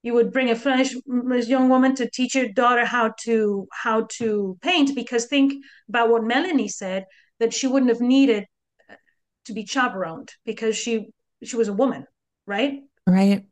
You 0.04 0.14
would 0.16 0.32
bring 0.32 0.50
a 0.50 0.56
Flemish 0.56 0.96
young 1.06 1.70
woman 1.70 1.96
to 1.96 2.10
teach 2.10 2.34
your 2.36 2.50
daughter 2.50 2.86
how 2.86 3.14
to 3.24 3.68
how 3.72 4.08
to 4.18 4.58
paint 4.62 4.96
because 4.96 5.26
think 5.26 5.54
about 5.90 6.10
what 6.10 6.24
Melanie 6.24 6.68
said 6.68 7.06
that 7.40 7.54
she 7.54 7.68
wouldn't 7.68 7.92
have 7.92 8.02
needed 8.02 8.46
uh, 8.90 8.96
to 9.46 9.54
be 9.54 9.64
chaperoned 9.64 10.32
because 10.44 10.76
she 10.76 11.08
she 11.44 11.56
was 11.56 11.68
a 11.68 11.74
woman, 11.74 12.06
right? 12.48 12.80
Right. 13.06 13.46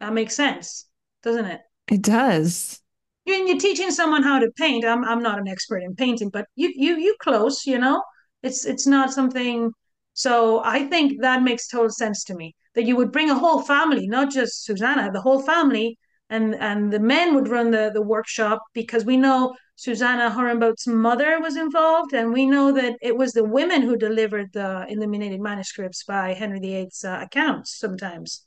That 0.00 0.14
makes 0.14 0.34
sense, 0.34 0.86
doesn't 1.22 1.44
it? 1.44 1.60
It 1.90 2.02
does. 2.02 2.80
You're, 3.26 3.46
you're 3.46 3.58
teaching 3.58 3.90
someone 3.90 4.22
how 4.22 4.38
to 4.38 4.50
paint. 4.56 4.84
I'm 4.86 5.04
I'm 5.04 5.22
not 5.22 5.38
an 5.38 5.48
expert 5.48 5.82
in 5.82 5.94
painting, 5.94 6.30
but 6.30 6.46
you 6.56 6.72
you 6.74 6.96
you 6.96 7.16
close, 7.20 7.66
you 7.66 7.78
know. 7.78 8.02
It's 8.42 8.64
it's 8.64 8.86
not 8.86 9.12
something. 9.12 9.72
So 10.14 10.62
I 10.64 10.84
think 10.86 11.20
that 11.20 11.42
makes 11.42 11.68
total 11.68 11.90
sense 11.90 12.24
to 12.24 12.34
me 12.34 12.54
that 12.74 12.84
you 12.84 12.96
would 12.96 13.12
bring 13.12 13.30
a 13.30 13.38
whole 13.38 13.62
family, 13.62 14.06
not 14.06 14.30
just 14.30 14.64
Susanna, 14.64 15.10
the 15.12 15.20
whole 15.20 15.42
family, 15.42 15.98
and 16.28 16.54
and 16.56 16.92
the 16.92 17.00
men 17.00 17.34
would 17.34 17.48
run 17.48 17.70
the 17.70 17.90
the 17.92 18.02
workshop 18.02 18.60
because 18.74 19.04
we 19.04 19.16
know 19.16 19.54
Susanna 19.76 20.30
Horenbout's 20.30 20.86
mother 20.86 21.40
was 21.40 21.56
involved, 21.56 22.12
and 22.12 22.32
we 22.32 22.46
know 22.46 22.72
that 22.72 22.96
it 23.00 23.16
was 23.16 23.32
the 23.32 23.44
women 23.44 23.82
who 23.82 23.96
delivered 23.96 24.52
the 24.52 24.86
illuminated 24.88 25.40
manuscripts 25.40 26.04
by 26.04 26.34
Henry 26.34 26.60
VIII's 26.60 27.04
uh, 27.04 27.20
accounts 27.22 27.78
sometimes. 27.78 28.46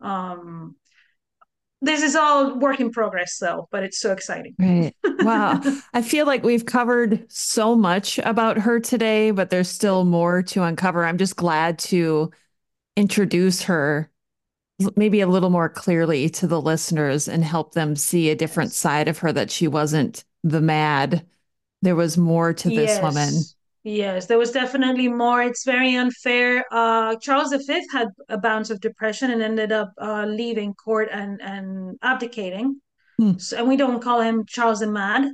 Um, 0.00 0.76
this 1.82 2.02
is 2.02 2.14
all 2.14 2.58
work 2.58 2.80
in 2.80 2.90
progress 2.90 3.38
though 3.38 3.68
but 3.70 3.82
it's 3.82 3.98
so 3.98 4.12
exciting. 4.12 4.54
Right. 4.58 4.94
Wow. 5.20 5.60
I 5.92 6.00
feel 6.00 6.24
like 6.24 6.44
we've 6.44 6.64
covered 6.64 7.30
so 7.30 7.76
much 7.76 8.18
about 8.20 8.56
her 8.56 8.80
today 8.80 9.32
but 9.32 9.50
there's 9.50 9.68
still 9.68 10.04
more 10.04 10.42
to 10.44 10.62
uncover. 10.62 11.04
I'm 11.04 11.18
just 11.18 11.36
glad 11.36 11.78
to 11.80 12.30
introduce 12.96 13.62
her 13.64 14.10
maybe 14.96 15.20
a 15.20 15.26
little 15.26 15.50
more 15.50 15.68
clearly 15.68 16.30
to 16.30 16.46
the 16.46 16.60
listeners 16.60 17.28
and 17.28 17.44
help 17.44 17.74
them 17.74 17.96
see 17.96 18.30
a 18.30 18.34
different 18.34 18.72
side 18.72 19.08
of 19.08 19.18
her 19.18 19.32
that 19.32 19.50
she 19.50 19.68
wasn't 19.68 20.24
the 20.42 20.60
mad. 20.60 21.26
There 21.82 21.96
was 21.96 22.16
more 22.16 22.52
to 22.54 22.68
this 22.68 22.90
yes. 22.90 23.02
woman 23.02 23.34
Yes, 23.82 24.26
there 24.26 24.38
was 24.38 24.50
definitely 24.50 25.08
more. 25.08 25.42
It's 25.42 25.64
very 25.64 25.94
unfair. 25.94 26.64
Uh, 26.70 27.16
Charles 27.16 27.54
V 27.54 27.86
had 27.90 28.08
a 28.28 28.36
bout 28.36 28.68
of 28.70 28.80
depression 28.80 29.30
and 29.30 29.42
ended 29.42 29.72
up 29.72 29.90
uh, 30.00 30.26
leaving 30.26 30.74
court 30.74 31.08
and 31.10 31.40
and 31.40 31.96
abdicating. 32.02 32.80
Hmm. 33.18 33.38
So, 33.38 33.56
and 33.56 33.68
we 33.68 33.76
don't 33.76 34.02
call 34.02 34.20
him 34.20 34.44
Charles 34.46 34.80
the 34.80 34.86
Mad. 34.86 35.32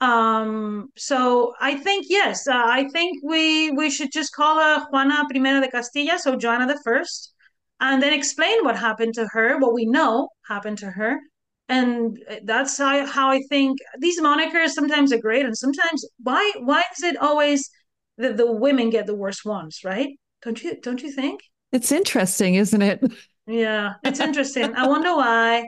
Um, 0.00 0.88
so 0.96 1.52
I 1.60 1.74
think 1.74 2.06
yes, 2.08 2.46
uh, 2.46 2.62
I 2.64 2.88
think 2.92 3.18
we 3.24 3.70
we 3.72 3.90
should 3.90 4.12
just 4.12 4.32
call 4.32 4.58
her 4.58 4.86
Juana 4.90 5.26
Primera 5.28 5.60
de 5.60 5.70
Castilla, 5.70 6.18
so 6.18 6.36
Joanna 6.36 6.66
the 6.68 6.80
First, 6.84 7.34
and 7.80 8.00
then 8.00 8.12
explain 8.12 8.64
what 8.64 8.76
happened 8.76 9.14
to 9.14 9.26
her, 9.32 9.58
what 9.58 9.74
we 9.74 9.84
know 9.84 10.28
happened 10.48 10.78
to 10.78 10.90
her, 10.90 11.18
and 11.68 12.16
that's 12.44 12.78
how, 12.78 13.04
how 13.04 13.30
I 13.30 13.42
think 13.48 13.78
these 13.98 14.20
monikers 14.20 14.70
sometimes 14.70 15.12
are 15.12 15.20
great, 15.20 15.44
and 15.44 15.56
sometimes 15.56 16.06
why 16.22 16.52
why 16.60 16.82
is 16.96 17.02
it 17.02 17.16
always 17.16 17.68
the, 18.16 18.32
the 18.32 18.50
women 18.50 18.90
get 18.90 19.06
the 19.06 19.14
worst 19.14 19.44
ones, 19.44 19.80
right? 19.84 20.18
Don't 20.42 20.62
you 20.62 20.80
don't 20.80 21.02
you 21.02 21.10
think? 21.10 21.40
It's 21.72 21.92
interesting, 21.92 22.56
isn't 22.56 22.82
it? 22.82 23.02
Yeah, 23.46 23.94
it's 24.04 24.20
interesting. 24.28 24.74
I 24.74 24.86
wonder 24.86 25.14
why. 25.14 25.66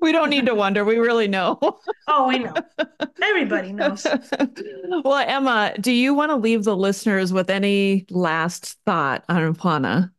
we 0.00 0.12
don't 0.12 0.30
need 0.30 0.46
to 0.46 0.54
wonder. 0.54 0.84
We 0.84 0.98
really 0.98 1.28
know. 1.28 1.58
oh, 2.08 2.28
we 2.28 2.38
know. 2.38 2.54
Everybody 3.22 3.72
knows. 3.72 4.06
well, 5.04 5.24
Emma, 5.26 5.74
do 5.80 5.92
you 5.92 6.14
want 6.14 6.30
to 6.30 6.36
leave 6.36 6.64
the 6.64 6.76
listeners 6.76 7.32
with 7.32 7.50
any 7.50 8.06
last 8.10 8.76
thought 8.86 9.24
on 9.28 9.54
Juana? 9.54 10.12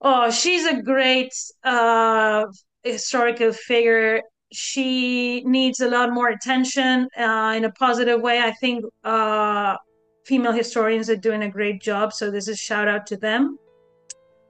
Oh, 0.00 0.30
she's 0.30 0.64
a 0.64 0.80
great 0.82 1.32
uh, 1.64 2.44
historical 2.84 3.52
figure 3.52 4.22
she 4.52 5.42
needs 5.44 5.80
a 5.80 5.88
lot 5.88 6.12
more 6.12 6.28
attention 6.28 7.08
uh, 7.18 7.54
in 7.56 7.64
a 7.64 7.72
positive 7.72 8.20
way. 8.20 8.40
I 8.40 8.52
think 8.52 8.84
uh, 9.04 9.76
female 10.24 10.52
historians 10.52 11.10
are 11.10 11.16
doing 11.16 11.42
a 11.42 11.50
great 11.50 11.80
job. 11.80 12.12
So 12.12 12.30
this 12.30 12.48
is 12.48 12.58
shout 12.58 12.88
out 12.88 13.06
to 13.08 13.16
them. 13.16 13.58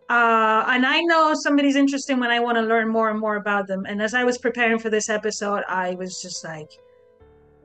Uh, 0.09 0.65
and 0.69 0.87
I 0.87 1.01
know 1.03 1.35
somebody's 1.35 1.77
interesting 1.77 2.19
when 2.19 2.31
I 2.31 2.41
want 2.41 2.57
to 2.57 2.63
learn 2.63 2.89
more 2.89 3.11
and 3.11 3.21
more 3.21 3.37
about 3.37 3.67
them. 3.67 3.85
And 3.87 4.01
as 4.01 4.15
I 4.15 4.25
was 4.25 4.39
preparing 4.39 4.79
for 4.79 4.89
this 4.89 5.11
episode, 5.11 5.65
I 5.69 5.95
was 5.97 6.23
just 6.23 6.45
like, 6.45 6.71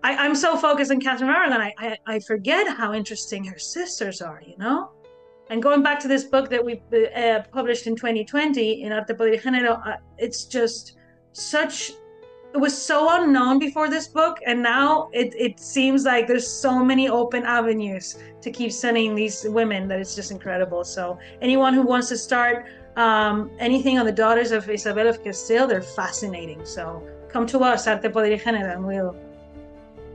I, 0.04 0.26
am 0.26 0.36
so 0.36 0.58
focused 0.58 0.92
on 0.92 1.00
Catherine 1.00 1.30
of 1.30 1.36
Aragon, 1.36 1.62
I, 1.62 1.74
I, 1.78 1.98
I 2.06 2.20
forget 2.20 2.68
how 2.76 2.94
interesting 2.94 3.46
her 3.46 3.58
sisters 3.58 4.22
are. 4.22 4.42
You 4.46 4.58
know, 4.58 4.92
and 5.50 5.64
going 5.64 5.82
back 5.82 6.00
to 6.02 6.10
this 6.10 6.26
book 6.26 6.50
that 6.50 6.64
we 6.64 6.82
uh, 7.16 7.44
published 7.54 7.88
in 7.88 7.96
2020 7.96 8.84
in 8.84 8.92
Arte 8.92 9.14
Poder 9.14 9.38
Género, 9.38 9.88
uh, 9.88 9.98
it's 10.18 10.44
just 10.44 10.98
such 11.32 11.94
it 12.54 12.60
was 12.60 12.80
so 12.80 13.22
unknown 13.22 13.58
before 13.58 13.90
this 13.90 14.08
book 14.08 14.38
and 14.46 14.62
now 14.62 15.10
it, 15.12 15.34
it 15.36 15.60
seems 15.60 16.06
like 16.06 16.28
there's 16.28 16.48
so 16.48 16.84
many 16.84 17.10
open 17.10 17.44
avenues 17.44 18.18
to 18.42 18.52
keep 18.52 18.72
studying 18.72 19.16
these 19.16 19.46
women 19.50 19.88
that 19.88 20.00
it's 20.00 20.16
just 20.16 20.32
incredible 20.32 20.84
so 20.84 21.18
anyone 21.42 21.74
who 21.74 21.82
wants 21.82 22.10
to 22.10 22.18
start 22.18 22.66
um, 22.96 23.50
anything 23.60 23.98
on 23.98 24.06
the 24.06 24.12
daughters 24.12 24.52
of 24.52 24.70
isabel 24.70 25.08
of 25.08 25.24
castile 25.24 25.68
they're 25.68 25.82
fascinating 25.82 26.64
so 26.64 27.02
come 27.28 27.48
to 27.48 27.60
us 27.60 27.88
arte 27.88 28.10
poder 28.10 28.30
y 28.30 28.40
and 28.46 28.86
we'll 28.86 29.16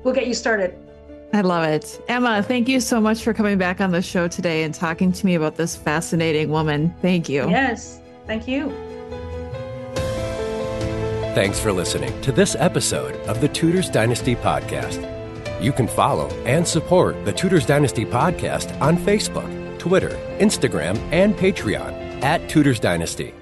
we'll 0.05 0.15
get 0.15 0.27
you 0.27 0.35
started 0.35 0.75
I 1.31 1.43
love 1.43 1.65
it. 1.65 2.03
Emma, 2.09 2.43
thank 2.43 2.69
you 2.69 2.81
so 2.81 3.03
much 3.03 3.23
for 3.23 3.35
coming 3.35 3.59
back 3.59 3.83
on 3.83 3.91
the 3.91 4.01
show 4.01 4.29
today 4.29 4.63
and 4.63 4.75
talking 4.75 5.13
to 5.13 5.27
me 5.27 5.35
about 5.35 5.57
this 5.57 5.77
fascinating 5.77 6.49
woman. 6.49 6.95
Thank 7.03 7.29
you. 7.29 7.51
Yes, 7.51 8.01
thank 8.27 8.49
you. 8.49 8.73
Thanks 11.39 11.61
for 11.61 11.73
listening 11.73 12.21
to 12.23 12.33
this 12.33 12.57
episode 12.59 13.15
of 13.29 13.41
the 13.41 13.47
Tudors 13.47 13.89
Dynasty 13.89 14.35
Podcast. 14.35 15.01
You 15.63 15.71
can 15.71 15.87
follow 15.87 16.27
and 16.45 16.67
support 16.67 17.25
the 17.25 17.33
Tudors 17.33 17.65
Dynasty 17.65 18.05
Podcast 18.05 18.77
on 18.81 18.97
Facebook, 18.97 19.79
Twitter, 19.79 20.19
Instagram, 20.41 20.99
and 21.13 21.37
Patreon 21.37 22.25
at 22.25 22.49
Tudors 22.51 22.81
Dynasty. 22.81 23.38